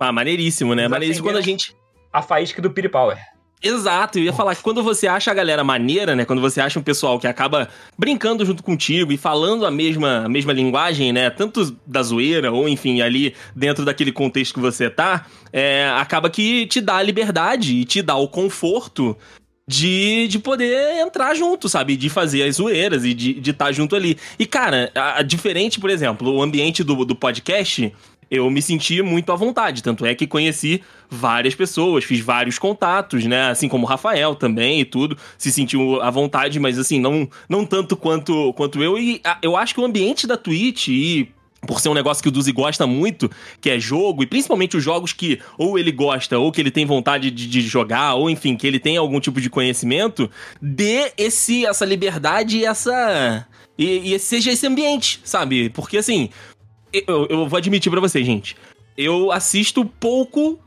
Ah, 0.00 0.10
maneiríssimo, 0.10 0.74
né? 0.74 0.82
Eles 0.82 0.90
Maneiríssimo 0.90 1.28
quando 1.28 1.36
a 1.36 1.40
gente. 1.40 1.72
A 2.12 2.20
faísca 2.20 2.60
do 2.60 2.72
Piri 2.72 2.88
Power. 2.88 3.16
Exato, 3.62 4.18
eu 4.18 4.24
ia 4.24 4.32
falar 4.32 4.56
que 4.56 4.62
quando 4.62 4.82
você 4.82 5.06
acha 5.06 5.30
a 5.30 5.34
galera 5.34 5.62
maneira, 5.62 6.16
né? 6.16 6.24
Quando 6.24 6.42
você 6.42 6.60
acha 6.60 6.78
um 6.78 6.82
pessoal 6.82 7.18
que 7.20 7.28
acaba 7.28 7.68
brincando 7.96 8.44
junto 8.44 8.62
contigo 8.62 9.12
e 9.12 9.16
falando 9.16 9.64
a 9.64 9.70
mesma, 9.70 10.24
a 10.24 10.28
mesma 10.28 10.52
linguagem, 10.52 11.12
né? 11.12 11.30
Tanto 11.30 11.74
da 11.86 12.02
zoeira, 12.02 12.50
ou 12.50 12.68
enfim, 12.68 13.00
ali 13.00 13.36
dentro 13.54 13.84
daquele 13.84 14.10
contexto 14.10 14.54
que 14.54 14.60
você 14.60 14.90
tá, 14.90 15.26
é, 15.52 15.88
acaba 15.96 16.28
que 16.28 16.66
te 16.66 16.80
dá 16.80 16.96
a 16.96 17.02
liberdade 17.02 17.76
e 17.76 17.84
te 17.84 18.02
dá 18.02 18.16
o 18.16 18.28
conforto 18.28 19.16
de, 19.66 20.28
de 20.28 20.38
poder 20.38 20.98
entrar 21.00 21.34
junto, 21.34 21.68
sabe? 21.68 21.96
De 21.96 22.10
fazer 22.10 22.42
as 22.42 22.56
zoeiras 22.56 23.04
e 23.04 23.14
de 23.14 23.50
estar 23.50 23.72
junto 23.72 23.96
ali. 23.96 24.16
E, 24.38 24.46
cara, 24.46 24.90
a, 24.94 25.20
a 25.20 25.22
diferente, 25.22 25.80
por 25.80 25.90
exemplo, 25.90 26.30
o 26.32 26.42
ambiente 26.42 26.84
do, 26.84 27.04
do 27.04 27.16
podcast, 27.16 27.92
eu 28.30 28.50
me 28.50 28.60
senti 28.60 29.00
muito 29.00 29.32
à 29.32 29.36
vontade. 29.36 29.82
Tanto 29.82 30.04
é 30.04 30.14
que 30.14 30.26
conheci 30.26 30.82
várias 31.08 31.54
pessoas, 31.54 32.04
fiz 32.04 32.20
vários 32.20 32.58
contatos, 32.58 33.24
né? 33.24 33.50
Assim 33.50 33.68
como 33.68 33.86
o 33.86 33.88
Rafael 33.88 34.34
também 34.34 34.80
e 34.80 34.84
tudo. 34.84 35.16
Se 35.38 35.50
sentiu 35.50 36.00
à 36.02 36.10
vontade, 36.10 36.58
mas 36.60 36.78
assim, 36.78 37.00
não, 37.00 37.28
não 37.48 37.64
tanto 37.64 37.96
quanto, 37.96 38.52
quanto 38.54 38.82
eu. 38.82 38.98
E 38.98 39.20
a, 39.24 39.38
eu 39.42 39.56
acho 39.56 39.74
que 39.74 39.80
o 39.80 39.84
ambiente 39.84 40.26
da 40.26 40.36
Twitch 40.36 40.88
e 40.88 41.28
por 41.66 41.80
ser 41.80 41.88
um 41.88 41.94
negócio 41.94 42.22
que 42.22 42.28
o 42.28 42.32
Duzi 42.32 42.52
gosta 42.52 42.86
muito, 42.86 43.30
que 43.60 43.70
é 43.70 43.78
jogo, 43.78 44.22
e 44.22 44.26
principalmente 44.26 44.76
os 44.76 44.82
jogos 44.82 45.12
que 45.12 45.40
ou 45.58 45.78
ele 45.78 45.92
gosta, 45.92 46.38
ou 46.38 46.50
que 46.52 46.60
ele 46.60 46.70
tem 46.70 46.86
vontade 46.86 47.30
de, 47.30 47.46
de 47.46 47.60
jogar, 47.62 48.14
ou 48.14 48.30
enfim, 48.30 48.56
que 48.56 48.66
ele 48.66 48.78
tem 48.78 48.96
algum 48.96 49.20
tipo 49.20 49.40
de 49.40 49.50
conhecimento, 49.50 50.30
dê 50.60 51.12
esse, 51.16 51.66
essa 51.66 51.84
liberdade 51.84 52.58
e 52.58 52.64
essa. 52.64 53.46
E, 53.76 54.14
e 54.14 54.18
seja 54.18 54.52
esse 54.52 54.66
ambiente, 54.66 55.20
sabe? 55.24 55.68
Porque 55.70 55.98
assim, 55.98 56.30
eu, 56.92 57.26
eu 57.28 57.48
vou 57.48 57.56
admitir 57.56 57.90
pra 57.90 58.00
vocês, 58.00 58.24
gente. 58.24 58.56
Eu 58.96 59.32
assisto 59.32 59.84
pouco 59.84 60.58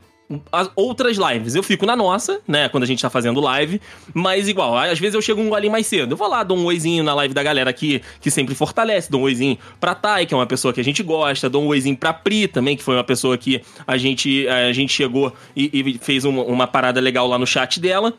as 0.52 0.70
outras 0.76 1.16
lives. 1.16 1.54
Eu 1.54 1.62
fico 1.62 1.86
na 1.86 1.96
nossa, 1.96 2.40
né, 2.46 2.68
quando 2.68 2.82
a 2.82 2.86
gente 2.86 3.00
tá 3.00 3.08
fazendo 3.08 3.40
live, 3.40 3.80
mas 4.12 4.48
igual, 4.48 4.76
às 4.76 4.98
vezes 4.98 5.14
eu 5.14 5.22
chego 5.22 5.40
um 5.40 5.48
golinho 5.48 5.72
mais 5.72 5.86
cedo. 5.86 6.12
Eu 6.12 6.16
vou 6.16 6.28
lá, 6.28 6.42
dou 6.42 6.56
um 6.56 6.64
oizinho 6.66 7.02
na 7.02 7.14
live 7.14 7.32
da 7.32 7.42
galera 7.42 7.70
aqui, 7.70 8.02
que 8.20 8.30
sempre 8.30 8.54
fortalece, 8.54 9.10
dou 9.10 9.20
um 9.22 9.24
oizinho 9.24 9.56
pra 9.80 9.94
Thay, 9.94 10.26
que 10.26 10.34
é 10.34 10.36
uma 10.36 10.46
pessoa 10.46 10.74
que 10.74 10.80
a 10.80 10.84
gente 10.84 11.02
gosta, 11.02 11.48
dou 11.48 11.62
um 11.62 11.66
oizinho 11.68 11.96
pra 11.96 12.12
Pri 12.12 12.46
também, 12.46 12.76
que 12.76 12.82
foi 12.82 12.94
uma 12.96 13.04
pessoa 13.04 13.38
que 13.38 13.62
a 13.86 13.96
gente, 13.96 14.46
a 14.48 14.72
gente 14.72 14.92
chegou 14.92 15.32
e, 15.56 15.70
e 15.72 15.98
fez 15.98 16.24
uma, 16.24 16.42
uma 16.42 16.66
parada 16.66 17.00
legal 17.00 17.26
lá 17.26 17.38
no 17.38 17.46
chat 17.46 17.80
dela. 17.80 18.12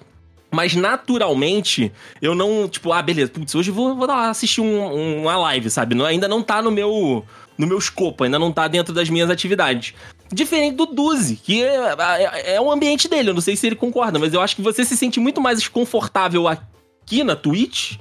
Mas 0.51 0.73
naturalmente, 0.73 1.91
eu 2.21 2.33
não, 2.33 2.67
tipo, 2.67 2.91
ah, 2.91 3.01
beleza, 3.03 3.29
putz, 3.31 3.53
hoje 3.53 3.69
vou, 3.69 3.95
vou 3.95 4.09
assistir 4.09 4.61
um- 4.61 5.21
uma 5.21 5.37
live, 5.37 5.69
sabe? 5.69 5.93
Não- 5.93 6.05
ainda 6.05 6.27
não 6.27 6.41
tá 6.41 6.59
no 6.59 6.71
meu, 6.71 7.23
no 7.59 7.67
meu 7.67 7.77
escopo, 7.77 8.23
ainda 8.23 8.39
não 8.39 8.53
tá 8.53 8.67
dentro 8.69 8.93
das 8.93 9.09
minhas 9.09 9.29
atividades. 9.29 9.93
Diferente 10.31 10.75
do 10.75 10.85
Duzi, 10.85 11.35
que 11.35 11.61
é, 11.61 11.93
é, 12.17 12.55
é 12.55 12.61
o 12.61 12.71
ambiente 12.71 13.09
dele, 13.09 13.31
eu 13.31 13.33
não 13.33 13.41
sei 13.41 13.55
se 13.57 13.67
ele 13.67 13.75
concorda, 13.75 14.17
mas 14.17 14.33
eu 14.33 14.39
acho 14.39 14.55
que 14.55 14.61
você 14.61 14.85
se 14.85 14.95
sente 14.95 15.19
muito 15.19 15.41
mais 15.41 15.67
confortável 15.67 16.47
aqui 16.47 17.21
na 17.23 17.35
Twitch, 17.35 17.97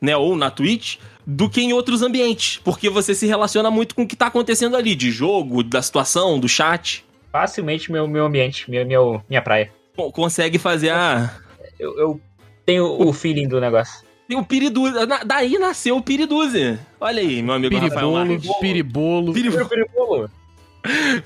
né, 0.00 0.16
ou 0.16 0.34
na 0.34 0.50
Twitch, 0.50 0.96
do 1.24 1.48
que 1.48 1.60
em 1.60 1.72
outros 1.72 2.02
ambientes, 2.02 2.60
porque 2.64 2.90
você 2.90 3.14
se 3.14 3.26
relaciona 3.26 3.70
muito 3.70 3.94
com 3.94 4.02
o 4.02 4.06
que 4.06 4.16
tá 4.16 4.26
acontecendo 4.26 4.76
ali, 4.76 4.94
de 4.94 5.10
jogo, 5.10 5.62
da 5.62 5.80
situação, 5.80 6.38
do 6.38 6.48
chat. 6.48 7.04
Facilmente 7.30 7.92
meu, 7.92 8.08
meu 8.08 8.26
ambiente, 8.26 8.70
meu, 8.70 8.84
meu, 8.84 9.22
minha 9.28 9.42
praia. 9.42 9.72
Con- 9.94 10.10
Consegue 10.10 10.58
fazer 10.58 10.90
a... 10.90 11.32
Eu, 11.78 11.98
eu 11.98 12.20
tenho 12.64 12.84
o 12.84 13.12
feeling 13.12 13.46
do 13.46 13.60
negócio. 13.60 14.05
Tem 14.28 14.36
o 14.36 14.44
Piriduzi. 14.44 15.06
Na- 15.06 15.22
Daí 15.24 15.58
nasceu 15.58 15.96
o 15.96 16.02
Piriduzi. 16.02 16.78
Olha 17.00 17.20
aí, 17.20 17.42
meu 17.42 17.54
amigo 17.54 17.74
Rafael 17.76 17.90
Piribolo, 17.90 18.12
Marques. 18.28 18.56
piribolo. 18.60 19.32
Piribolo. 19.32 19.68
Piripolo. 19.68 20.30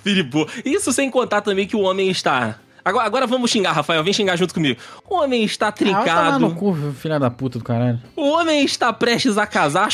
Piribolo. 0.02 0.48
Isso 0.64 0.92
sem 0.92 1.10
contar 1.10 1.40
também 1.40 1.66
que 1.66 1.76
o 1.76 1.80
homem 1.80 2.08
está. 2.10 2.58
Agora, 2.82 3.04
agora 3.06 3.26
vamos 3.26 3.50
xingar, 3.50 3.72
Rafael. 3.72 4.02
Vem 4.02 4.12
xingar 4.12 4.36
junto 4.36 4.54
comigo. 4.54 4.80
O 5.08 5.16
homem 5.16 5.44
está 5.44 5.68
Ah, 5.68 5.70
vai 5.70 5.84
tomar 5.90 6.02
trincado. 6.04 6.38
no 6.40 6.54
cu, 6.54 6.74
filha 6.98 7.18
da 7.18 7.30
puta 7.30 7.58
do 7.58 7.64
caralho. 7.64 8.00
o 8.16 8.30
homem 8.30 8.64
está 8.64 8.90
prestes 8.90 9.36
a 9.36 9.46
casar. 9.46 9.88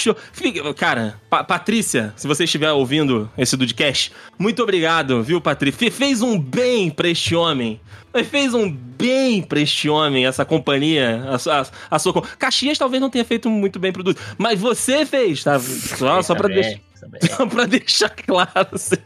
Cara, 0.77 1.21
Pa- 1.29 1.43
Patrícia, 1.43 2.13
se 2.17 2.29
você 2.29 2.45
estiver 2.45 2.71
ouvindo 2.73 3.29
esse 3.37 3.57
Dudcast, 3.57 4.13
muito 4.39 4.63
obrigado, 4.63 5.21
viu, 5.23 5.41
Patrícia? 5.41 5.79
Fe- 5.79 5.91
Fez 5.91 6.23
um 6.23 6.39
bem 6.39 6.89
pra 6.89 7.09
este 7.09 7.35
homem. 7.35 7.81
Mas 8.17 8.27
Fez 8.29 8.55
um 8.55 8.71
bem 8.71 9.43
pra 9.43 9.61
este 9.61 9.89
homem, 9.91 10.25
essa 10.27 10.43
companhia, 10.45 11.23
a, 11.29 11.39
sua- 11.39 11.61
a, 11.61 11.67
a 11.97 11.99
sua. 11.99 12.23
Caxias 12.39 12.79
talvez 12.79 13.01
não 13.01 13.11
tenha 13.11 13.25
feito 13.25 13.51
muito 13.51 13.79
bem 13.79 13.93
pro 13.93 14.03
Dudu, 14.03 14.19
mas 14.39 14.59
você 14.59 15.05
fez, 15.05 15.45
tá? 15.45 15.59
Só, 15.61 16.23
só 16.23 16.35
pra 16.35 16.49
deixar. 16.49 16.81
Só 17.37 17.47
pra 17.47 17.67
deixar 17.67 18.09
claro. 18.09 18.69
assim. 18.73 18.97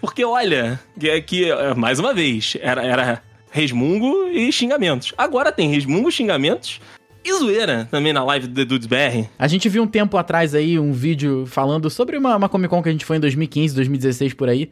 Porque, 0.00 0.22
olha, 0.24 0.78
que, 1.00 1.08
é 1.08 1.20
que, 1.20 1.50
é, 1.50 1.74
mais 1.74 1.98
uma 1.98 2.12
vez, 2.12 2.56
era, 2.60 2.84
era 2.84 3.22
resmungo 3.50 4.28
e 4.28 4.52
xingamentos. 4.52 5.12
Agora 5.16 5.50
tem 5.50 5.70
resmungo, 5.70 6.12
xingamentos 6.12 6.80
e 7.24 7.32
zoeira 7.32 7.88
também 7.90 8.12
na 8.12 8.22
live 8.22 8.46
do 8.46 8.64
Dudes 8.66 8.86
BR. 8.86 9.26
A 9.38 9.48
gente 9.48 9.68
viu 9.70 9.82
um 9.82 9.86
tempo 9.86 10.16
atrás 10.18 10.54
aí 10.54 10.78
um 10.78 10.92
vídeo 10.92 11.44
falando 11.46 11.88
sobre 11.88 12.18
uma, 12.18 12.36
uma 12.36 12.48
Comic 12.48 12.68
Con 12.68 12.82
que 12.82 12.90
a 12.90 12.92
gente 12.92 13.06
foi 13.06 13.16
em 13.16 13.20
2015, 13.20 13.74
2016 13.74 14.34
por 14.34 14.48
aí. 14.50 14.70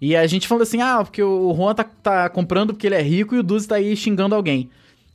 E 0.00 0.14
a 0.14 0.26
gente 0.26 0.46
falando 0.46 0.62
assim, 0.62 0.80
ah, 0.80 1.02
porque 1.02 1.22
o 1.22 1.52
Juan 1.54 1.74
tá, 1.74 1.84
tá 1.84 2.28
comprando 2.28 2.72
porque 2.72 2.86
ele 2.86 2.94
é 2.94 3.02
rico 3.02 3.34
e 3.34 3.38
o 3.38 3.42
Duzi 3.42 3.66
tá 3.66 3.76
aí 3.76 3.96
xingando 3.96 4.34
alguém. 4.34 4.70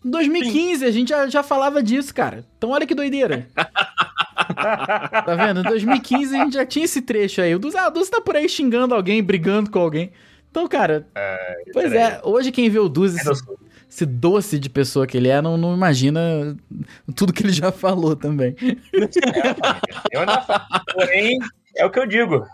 Em 0.06 0.10
2015 0.12 0.84
a 0.86 0.92
gente 0.92 1.10
já, 1.10 1.28
já 1.28 1.42
falava 1.44 1.82
disso, 1.82 2.14
cara. 2.14 2.44
Então 2.58 2.72
olha 2.72 2.86
que 2.86 2.94
doideira. 2.94 3.48
tá 3.56 5.36
vendo? 5.38 5.62
Em 5.62 5.64
2015 5.64 6.36
a 6.36 6.44
gente 6.44 6.54
já 6.54 6.66
tinha 6.66 6.86
esse 6.86 7.02
trecho 7.02 7.42
aí. 7.42 7.56
O 7.56 7.60
Duzi, 7.60 7.78
ah, 7.78 7.88
o 7.88 7.92
Duzi 7.92 8.12
tá 8.12 8.20
por 8.20 8.36
aí 8.36 8.48
xingando 8.50 8.94
alguém, 8.94 9.24
brigando 9.24 9.70
com 9.72 9.80
alguém. 9.80 10.12
Então, 10.52 10.68
cara, 10.68 11.08
pois 11.72 11.92
peraí. 11.92 12.14
é, 12.16 12.22
hoje 12.24 12.52
quem 12.52 12.70
vê 12.70 12.78
o 12.80 12.88
Duzi, 12.90 13.18
esse, 13.18 13.36
sou- 13.36 13.58
esse 13.90 14.06
doce 14.06 14.60
de 14.60 14.70
pessoa 14.70 15.08
que 15.08 15.18
ele 15.18 15.30
é, 15.30 15.42
não, 15.42 15.58
não 15.58 15.74
imagina 15.74 16.56
tudo 17.16 17.34
que 17.34 17.42
ele 17.44 17.54
já 17.54 17.72
falou 17.72 18.16
também. 18.16 18.56
Eu 20.12 20.20
ainda 20.20 20.42
falo. 20.42 20.62
Porém, 20.94 21.40
é 21.76 21.86
o 21.86 21.90
que 21.90 22.00
eu 22.00 22.06
digo. 22.06 22.46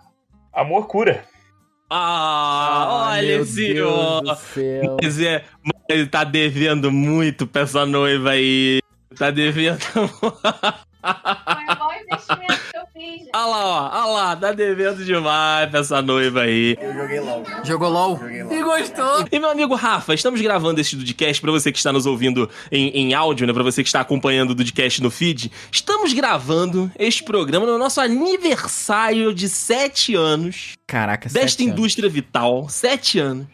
Amor 0.54 0.88
cura. 0.88 1.26
Ah, 1.90 3.10
olha 3.12 3.28
meu 3.28 3.42
esse 3.42 3.74
Deus 3.74 3.92
ó. 3.92 4.22
do 4.22 4.36
céu. 4.36 4.98
Mas 5.02 5.20
é, 5.20 5.44
mas 5.64 5.82
ele 5.90 6.06
tá 6.06 6.24
devendo 6.24 6.92
muito 6.92 7.48
pra 7.48 7.64
essa 7.64 7.86
noiva 7.86 8.32
aí. 8.32 8.80
Tá 9.18 9.32
devendo. 9.32 9.80
Foi 9.82 10.30
o 11.02 11.80
maior 11.80 12.02
investimento 12.02 12.59
gente. 13.18 13.30
Olha 13.34 13.46
lá, 13.46 13.66
ó. 13.66 14.02
Olha 14.04 14.12
lá. 14.14 14.36
Tá 14.36 14.52
devendo 14.54 15.04
demais 15.04 15.70
pra 15.70 15.80
essa 15.80 16.02
noiva 16.02 16.42
aí. 16.42 16.78
Eu 16.80 16.94
joguei 16.94 17.20
LOL. 17.20 17.44
Jogou 17.64 17.90
LOL? 17.90 18.18
Joguei 18.20 18.44
LOL. 18.44 18.54
E 18.54 18.64
gostou? 18.64 19.26
E 19.32 19.40
meu 19.40 19.50
amigo 19.50 19.76
Rafa, 19.76 20.14
estamos 20.14 20.40
gravando 20.42 20.80
esse 20.82 20.96
Dudcast 20.96 21.42
pra 21.42 21.52
você 21.52 21.72
que 21.72 21.78
está 21.78 21.92
nos 21.94 22.06
ouvindo 22.06 22.50
em, 22.72 22.90
em 22.90 23.14
áudio, 23.14 23.46
né? 23.48 23.54
Pra 23.54 23.64
você 23.64 23.82
que 23.84 23.90
está 23.90 24.00
acompanhando 24.02 24.52
o 24.52 24.56
Dudcast 24.56 25.02
no 25.02 25.10
feed. 25.12 25.52
Estamos 25.72 26.14
gravando 26.14 26.92
este 26.98 27.24
programa 27.24 27.66
no 27.66 27.78
nosso 27.78 28.00
aniversário 28.02 29.34
de 29.34 29.48
sete 29.50 30.16
anos 30.16 30.74
Caraca, 30.88 31.30
desta 31.30 31.40
sete 31.50 31.64
anos. 31.64 31.74
indústria 31.80 32.10
vital. 32.10 32.68
Sete 32.70 33.20
anos. 33.20 33.48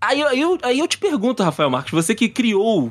Aí, 0.00 0.20
eu- 0.20 0.28
aí, 0.28 0.40
eu, 0.40 0.58
aí 0.62 0.78
eu 0.78 0.88
te 0.88 0.96
pergunto, 0.96 1.42
Rafael 1.42 1.68
Marques, 1.68 1.92
você 1.92 2.14
que 2.14 2.28
criou 2.28 2.90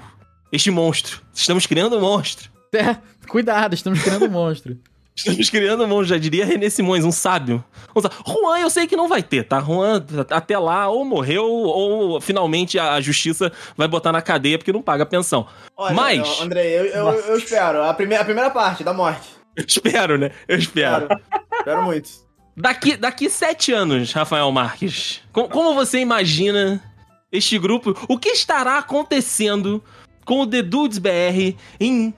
este 0.52 0.70
monstro. 0.70 1.22
Estamos 1.34 1.66
criando 1.66 1.98
um 1.98 2.02
monstro. 2.02 2.50
É, 2.74 2.98
cuidado, 3.28 3.74
estamos 3.74 4.00
criando 4.02 4.26
um 4.26 4.30
monstro. 4.30 4.78
Estamos 5.20 5.50
criando 5.50 5.84
um 5.86 6.04
já 6.04 6.18
diria 6.18 6.46
René 6.46 6.70
Simões, 6.70 7.04
um 7.04 7.12
sábio. 7.12 7.64
Um 7.96 8.02
sábio. 8.02 8.18
Juan, 8.26 8.60
eu 8.60 8.70
sei 8.70 8.88
que 8.88 8.96
não 8.96 9.08
vai 9.08 9.22
ter, 9.22 9.44
tá? 9.44 9.60
Juan, 9.60 10.04
até 10.30 10.58
lá, 10.58 10.88
ou 10.88 11.04
morreu, 11.04 11.46
ou 11.46 12.22
finalmente 12.22 12.80
a 12.80 13.00
justiça 13.02 13.52
vai 13.76 13.88
botar 13.88 14.12
na 14.12 14.22
cadeia 14.22 14.58
porque 14.58 14.72
não 14.74 14.82
paga 14.82 15.06
pensão. 15.06 15.46
Olha, 15.76 15.94
Mas- 15.96 16.28
eu- 16.40 16.44
Andrei, 16.44 16.80
eu, 16.80 16.86
eu, 16.86 17.08
eu 17.12 17.38
espero. 17.38 17.84
A 17.84 17.94
primeira, 17.94 18.22
a 18.22 18.26
primeira 18.26 18.50
parte 18.50 18.84
da 18.84 18.94
morte. 18.94 19.28
Eu 19.56 19.66
espero, 19.68 20.18
né? 20.18 20.32
Eu 20.48 20.58
espero. 20.58 21.04
Espero. 21.04 21.22
espero 21.58 21.84
muito. 21.84 22.10
Daqui, 22.56 22.96
daqui 22.98 23.30
sete 23.30 23.72
anos, 23.74 24.12
Rafael 24.14 24.50
Marques, 24.52 25.22
co- 25.34 25.48
como 25.50 25.74
você 25.74 26.00
imagina 26.00 26.82
este 27.32 27.58
grupo? 27.60 27.96
O 28.08 28.18
que 28.18 28.30
estará 28.30 28.78
acontecendo 28.78 29.84
com 30.26 30.42
o 30.42 30.48
The 30.48 30.62
Dudes 30.62 30.98
BR 30.98 31.56
em 31.80 32.14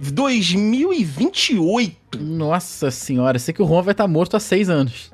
2028? 0.00 1.96
Nossa 2.20 2.90
senhora, 2.90 3.38
sei 3.38 3.54
que 3.54 3.62
o 3.62 3.66
Juan 3.66 3.82
vai 3.82 3.92
estar 3.92 4.08
morto 4.08 4.36
há 4.36 4.40
seis 4.40 4.68
anos. 4.68 5.10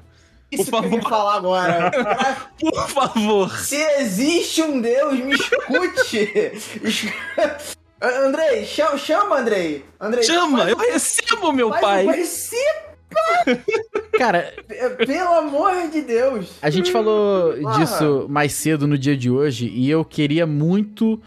Isso 0.51 0.70
Por 0.70 0.80
que 0.82 0.87
eu 0.87 0.93
ia 0.93 1.03
favor. 1.03 1.11
falar 1.11 1.37
agora. 1.37 1.91
Por 2.61 2.89
favor. 2.89 3.51
Se 3.59 3.76
existe 4.01 4.62
um 4.62 4.80
Deus, 4.80 5.18
me 5.18 5.34
escute. 5.34 6.30
Es- 6.84 7.76
Andrei, 8.01 8.64
chama, 8.64 8.97
chama 8.99 9.39
Andrei. 9.39 9.84
Andrei. 10.01 10.22
Chama, 10.22 10.59
faz- 10.59 10.70
eu 10.70 10.76
recebo, 10.76 11.53
meu 11.53 11.68
faz 11.70 11.80
pai. 11.82 12.03
um 12.05 12.07
parecido, 12.07 12.87
Cara, 14.18 14.53
Pelo 15.07 15.32
amor 15.34 15.89
de 15.91 16.03
Deus. 16.03 16.51
a 16.61 16.68
gente 16.70 16.91
falou 16.93 17.55
Ah. 17.66 17.78
disso 17.78 18.26
mais 18.28 18.53
cedo 18.53 18.87
no 18.87 18.99
dia 18.99 19.16
de 19.16 19.30
hoje 19.30 19.66
e 19.68 19.89
eu 19.91 20.05
queria 20.05 20.47
muito 20.47 21.20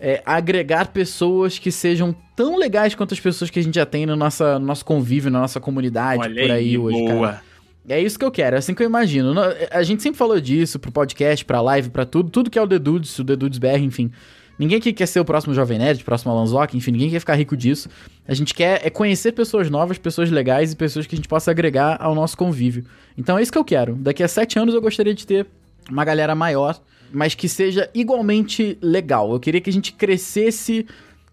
é, 0.00 0.22
agregar 0.24 0.88
pessoas 0.88 1.58
que 1.58 1.70
sejam 1.70 2.14
tão 2.34 2.56
legais 2.58 2.94
quanto 2.94 3.12
as 3.12 3.20
pessoas 3.20 3.50
que 3.50 3.58
a 3.58 3.62
gente 3.62 3.74
já 3.74 3.84
tem 3.84 4.06
no, 4.06 4.16
nossa, 4.16 4.58
no 4.58 4.64
nosso 4.66 4.84
convívio, 4.84 5.30
na 5.30 5.40
nossa 5.40 5.60
comunidade, 5.60 6.22
Olha 6.22 6.42
por 6.42 6.50
aí 6.50 6.78
hoje, 6.78 7.04
cara. 7.04 7.14
boa. 7.14 7.40
É 7.88 8.00
isso 8.00 8.18
que 8.18 8.24
eu 8.24 8.30
quero, 8.30 8.56
é 8.56 8.58
assim 8.58 8.74
que 8.74 8.82
eu 8.82 8.86
imagino. 8.86 9.34
No- 9.34 9.40
A 9.70 9.82
gente 9.82 10.02
sempre 10.02 10.16
falou 10.18 10.40
disso 10.40 10.78
pro 10.78 10.90
podcast, 10.92 11.44
pra 11.44 11.60
live, 11.60 11.90
pra 11.90 12.04
tudo. 12.06 12.30
Tudo 12.30 12.50
que 12.50 12.58
é 12.58 12.62
o 12.62 12.66
The 12.68 12.78
Dudes, 12.78 13.18
o 13.18 13.24
The 13.24 13.36
Dudes 13.36 13.58
BR, 13.58 13.78
enfim. 13.82 14.10
Ninguém 14.58 14.76
aqui 14.78 14.92
quer 14.92 15.06
ser 15.06 15.18
o 15.20 15.24
próximo 15.24 15.54
Jovem 15.54 15.78
Nerd, 15.78 16.02
o 16.02 16.04
próximo 16.04 16.30
Alanzoc, 16.30 16.76
enfim, 16.76 16.92
ninguém 16.92 17.08
quer 17.10 17.18
ficar 17.18 17.34
rico 17.34 17.56
disso. 17.56 17.88
A 18.28 18.34
gente 18.34 18.52
quer 18.54 18.86
é 18.86 18.90
conhecer 18.90 19.32
pessoas 19.32 19.70
novas, 19.70 19.96
pessoas 19.96 20.30
legais 20.30 20.72
e 20.72 20.76
pessoas 20.76 21.06
que 21.06 21.14
a 21.14 21.16
gente 21.16 21.26
possa 21.28 21.50
agregar 21.50 21.96
ao 21.98 22.14
nosso 22.14 22.36
convívio. 22.36 22.84
Então 23.16 23.38
é 23.38 23.42
isso 23.42 23.50
que 23.50 23.56
eu 23.56 23.64
quero. 23.64 23.94
Daqui 23.94 24.22
a 24.22 24.28
sete 24.28 24.58
anos 24.58 24.74
eu 24.74 24.82
gostaria 24.82 25.14
de 25.14 25.26
ter 25.26 25.46
uma 25.90 26.04
galera 26.04 26.34
maior, 26.34 26.78
mas 27.12 27.34
que 27.34 27.48
seja 27.48 27.90
igualmente 27.94 28.78
legal. 28.80 29.32
Eu 29.32 29.40
queria 29.40 29.60
que 29.60 29.70
a 29.70 29.72
gente 29.72 29.92
crescesse 29.92 30.86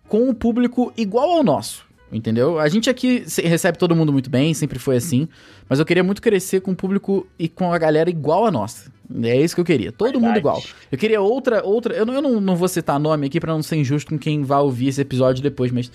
com 0.08 0.30
o 0.30 0.34
público 0.34 0.92
igual 0.98 1.32
ao 1.32 1.44
nosso. 1.44 1.86
Entendeu? 2.12 2.58
A 2.58 2.70
gente 2.70 2.90
aqui 2.90 3.26
recebe 3.44 3.78
todo 3.78 3.96
mundo 3.96 4.14
muito 4.14 4.30
bem, 4.30 4.54
sempre 4.54 4.80
foi 4.80 4.96
assim. 4.96 5.28
Mas 5.68 5.80
eu 5.80 5.86
queria 5.86 6.04
muito 6.04 6.22
crescer 6.22 6.62
com 6.62 6.72
o 6.72 6.76
público 6.76 7.28
e 7.38 7.50
com 7.50 7.74
a 7.74 7.78
galera 7.78 8.10
igual 8.10 8.46
a 8.46 8.52
nossa. 8.52 8.90
É 9.24 9.42
isso 9.42 9.56
que 9.56 9.62
eu 9.62 9.66
queria. 9.66 9.92
Todo 9.92 10.14
mundo 10.14 10.34
Verdade. 10.34 10.40
igual. 10.40 10.64
Eu 10.92 10.98
queria 10.98 11.22
outra. 11.22 11.66
outra 11.66 11.94
eu 11.94 12.06
não, 12.06 12.14
eu 12.14 12.22
não, 12.22 12.42
não 12.42 12.56
vou 12.56 12.68
citar 12.68 13.00
nome 13.00 13.28
aqui 13.28 13.40
pra 13.40 13.54
não 13.54 13.62
ser 13.62 13.76
injusto 13.78 14.12
com 14.12 14.18
quem 14.18 14.44
vai 14.44 14.60
ouvir 14.60 14.88
esse 14.88 15.02
episódio 15.02 15.44
depois, 15.44 15.72
mas. 15.72 15.92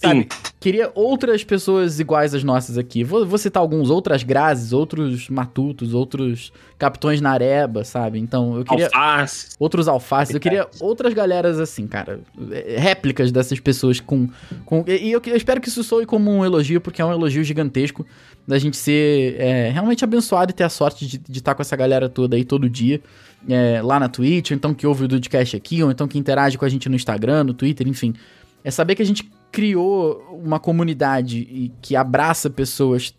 Sabe? 0.00 0.28
Queria 0.58 0.90
outras 0.94 1.44
pessoas 1.44 2.00
iguais 2.00 2.34
às 2.34 2.42
nossas 2.42 2.78
aqui. 2.78 3.04
Vou, 3.04 3.26
vou 3.26 3.36
citar 3.36 3.60
alguns, 3.60 3.90
outras 3.90 4.22
Grazes, 4.22 4.72
outros 4.72 5.28
Matutos, 5.28 5.92
outros 5.92 6.52
Capitões 6.78 7.20
Nareba, 7.20 7.84
sabe? 7.84 8.18
Então, 8.18 8.56
eu 8.56 8.64
queria 8.64 8.86
Alface. 8.86 9.56
outros 9.58 9.88
alfaces. 9.88 10.34
Eu 10.34 10.40
queria 10.40 10.66
outras 10.80 11.12
galeras 11.12 11.60
assim, 11.60 11.86
cara. 11.86 12.20
É, 12.50 12.76
Réplicas 12.78 13.30
dessas 13.30 13.60
pessoas 13.60 14.00
com. 14.00 14.28
com 14.64 14.84
e 14.86 15.12
eu, 15.12 15.20
eu 15.26 15.36
espero 15.36 15.60
que 15.60 15.68
isso 15.68 15.84
soe 15.84 16.06
como 16.06 16.30
um 16.30 16.44
elogio, 16.44 16.80
porque 16.80 17.02
é 17.02 17.04
um 17.04 17.12
elogio 17.12 17.44
gigantesco 17.44 18.06
da 18.48 18.58
gente 18.58 18.78
ser 18.78 19.36
é, 19.38 19.70
realmente 19.70 20.02
abençoado 20.02 20.50
e 20.50 20.54
ter 20.54 20.64
a 20.64 20.70
sorte 20.70 21.06
de 21.06 21.38
estar 21.38 21.54
com 21.54 21.60
essa 21.60 21.76
galera 21.76 22.08
toda 22.08 22.36
aí 22.36 22.44
todo 22.44 22.70
dia. 22.70 23.02
é, 23.48 23.80
lá 23.82 24.00
na 24.00 24.08
Twitch, 24.08 24.50
ou 24.50 24.56
então 24.56 24.72
que 24.72 24.86
ouve 24.86 25.04
o 25.04 25.08
Dudcast 25.08 25.56
aqui, 25.56 25.82
ou 25.82 25.90
então 25.90 26.08
que 26.08 26.18
interage 26.18 26.56
com 26.56 26.64
a 26.64 26.68
gente 26.68 26.88
no 26.88 26.96
Instagram, 26.96 27.44
no 27.44 27.54
Twitter, 27.54 27.86
enfim. 27.86 28.14
É 28.62 28.70
saber 28.70 28.94
que 28.94 29.02
a 29.02 29.06
gente 29.06 29.30
criou 29.52 30.40
uma 30.42 30.58
comunidade 30.60 31.38
e 31.38 31.72
que 31.82 31.96
abraça 31.96 32.48
pessoas 32.50 33.14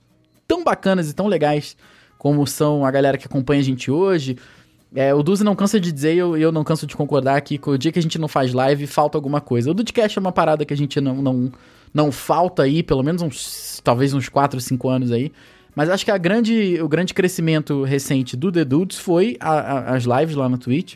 tão 0.47 0.63
bacanas 0.63 1.09
e 1.09 1.13
tão 1.13 1.27
legais 1.27 1.75
como 2.17 2.45
são 2.45 2.85
a 2.85 2.91
galera 2.91 3.17
que 3.17 3.25
acompanha 3.25 3.61
a 3.61 3.63
gente 3.63 3.89
hoje. 3.89 4.37
É, 4.93 5.13
o 5.13 5.23
Duzi 5.23 5.43
não 5.43 5.55
cansa 5.55 5.79
de 5.79 5.91
dizer 5.91 6.13
e 6.15 6.17
eu, 6.17 6.35
eu 6.37 6.51
não 6.51 6.63
canso 6.63 6.85
de 6.85 6.95
concordar 6.95 7.39
que 7.41 7.59
o 7.65 7.77
dia 7.77 7.91
que 7.91 7.99
a 7.99 8.01
gente 8.01 8.19
não 8.19 8.27
faz 8.27 8.53
live, 8.53 8.85
falta 8.87 9.17
alguma 9.17 9.39
coisa. 9.39 9.71
O 9.71 9.73
Dudcast 9.73 10.17
é 10.17 10.21
uma 10.21 10.31
parada 10.33 10.65
que 10.65 10.73
a 10.73 10.77
gente 10.77 10.99
não, 10.99 11.15
não, 11.21 11.51
não 11.93 12.11
falta 12.11 12.63
aí, 12.63 12.83
pelo 12.83 13.01
menos 13.01 13.21
uns, 13.21 13.79
talvez 13.83 14.13
uns 14.13 14.27
4, 14.27 14.59
5 14.59 14.89
anos 14.89 15.11
aí. 15.11 15.31
Mas 15.73 15.89
acho 15.89 16.03
que 16.03 16.11
a 16.11 16.17
grande, 16.17 16.77
o 16.81 16.89
grande 16.89 17.13
crescimento 17.13 17.83
recente 17.83 18.35
do 18.35 18.51
The 18.51 18.65
Dudes 18.65 18.99
foi 18.99 19.37
a- 19.39 19.49
a- 19.59 19.95
as 19.95 20.03
lives 20.03 20.35
lá 20.35 20.49
no 20.49 20.57
Twitch. 20.57 20.95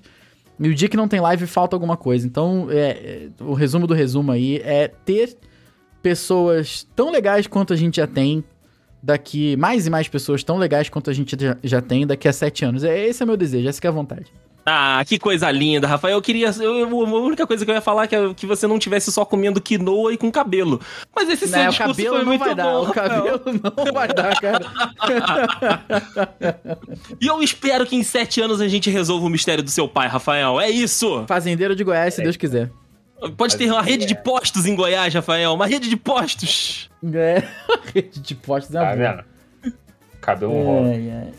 E 0.59 0.69
o 0.69 0.73
dia 0.75 0.87
que 0.87 0.97
não 0.97 1.07
tem 1.07 1.19
live, 1.19 1.45
falta 1.47 1.75
alguma 1.75 1.97
coisa. 1.97 2.25
Então, 2.25 2.67
é, 2.69 2.75
é, 2.77 3.29
o 3.43 3.53
resumo 3.53 3.85
do 3.85 3.93
resumo 3.93 4.31
aí 4.31 4.61
é 4.63 4.87
ter 4.87 5.35
pessoas 6.01 6.87
tão 6.95 7.11
legais 7.11 7.47
quanto 7.47 7.73
a 7.73 7.75
gente 7.75 7.97
já 7.97 8.07
tem 8.07 8.43
daqui... 9.01 9.55
Mais 9.57 9.85
e 9.85 9.89
mais 9.89 10.07
pessoas 10.07 10.43
tão 10.43 10.57
legais 10.57 10.89
quanto 10.89 11.09
a 11.09 11.13
gente 11.13 11.35
já, 11.39 11.57
já 11.63 11.81
tem 11.81 12.07
daqui 12.07 12.27
a 12.27 12.33
sete 12.33 12.63
anos. 12.63 12.83
É, 12.83 13.05
esse 13.05 13.21
é 13.21 13.25
meu 13.25 13.35
desejo, 13.35 13.67
essa 13.67 13.79
é 13.83 13.87
a 13.87 13.91
vontade. 13.91 14.31
Ah, 14.67 15.03
que 15.05 15.19
coisa 15.19 15.51
linda, 15.51 15.85
Rafael. 15.87 16.15
Eu 16.17 16.21
queria. 16.23 16.49
eu- 16.59 16.79
eu- 16.79 17.15
a 17.15 17.19
única 17.21 17.45
coisa 17.45 17.63
que 17.63 17.69
eu 17.69 17.75
ia 17.75 17.81
falar 17.81 18.05
é 18.05 18.07
que, 18.07 18.33
que 18.33 18.45
você 18.47 18.65
não 18.65 18.79
tivesse 18.79 19.11
só 19.11 19.23
comendo 19.23 19.61
quinoa 19.61 20.11
e 20.11 20.17
com 20.17 20.31
cabelo. 20.31 20.81
Mas 21.15 21.29
esse 21.29 21.47
seu 21.47 21.59
Não, 21.59 21.67
o 21.67 21.69
discurso 21.69 21.91
cabelo 21.93 22.09
foi 22.15 22.19
não 22.19 22.25
muito 22.25 22.45
vai 22.45 22.55
dar, 22.55 22.63
bom, 22.65 22.89
o 22.89 22.93
cabelo 22.93 23.41
não 23.85 23.93
vai 23.93 24.07
dar, 24.07 24.41
cara. 24.41 24.65
E 27.21 27.27
eu 27.27 27.41
espero 27.41 27.85
que 27.85 27.95
em 27.95 28.03
sete 28.03 28.41
anos 28.41 28.59
a 28.61 28.67
gente 28.67 28.89
resolva 28.89 29.25
o 29.25 29.29
mistério 29.29 29.63
do 29.63 29.69
seu 29.69 29.87
pai, 29.87 30.07
Rafael. 30.07 30.59
É 30.59 30.69
isso. 30.69 31.23
Fazendeiro 31.27 31.75
de 31.75 31.83
Goiás, 31.83 32.13
se 32.15 32.21
Deus 32.23 32.37
quiser. 32.37 32.69
Pode 33.37 33.55
ter 33.57 33.69
uma 33.71 33.81
rede 33.81 34.05
de 34.05 34.15
postos 34.15 34.65
em 34.65 34.75
Goiás, 34.75 35.13
Rafael. 35.13 35.53
Uma 35.53 35.67
rede 35.67 35.89
de 35.89 35.95
postos. 35.95 36.89
É, 37.13 37.43
rede 37.93 38.19
de 38.19 38.35
postos 38.35 38.75
é 38.75 38.79
uma 38.79 38.89
Tá 38.89 38.95
boa. 38.95 39.25
Cabelo 40.21 40.63
rola. 40.63 40.89
Ai, 40.89 41.11
ai. 41.11 41.31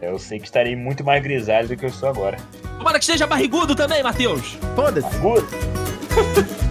Eu 0.00 0.18
sei 0.18 0.38
que 0.38 0.46
estarei 0.46 0.74
muito 0.74 1.04
mais 1.04 1.22
grisalho 1.22 1.68
do 1.68 1.76
que 1.76 1.84
eu 1.86 1.90
sou 1.90 2.08
agora. 2.08 2.38
Tomara 2.78 2.98
que 2.98 3.04
esteja 3.04 3.26
barrigudo 3.26 3.74
também, 3.74 4.02
Matheus. 4.02 4.58
Foda-se. 4.74 5.08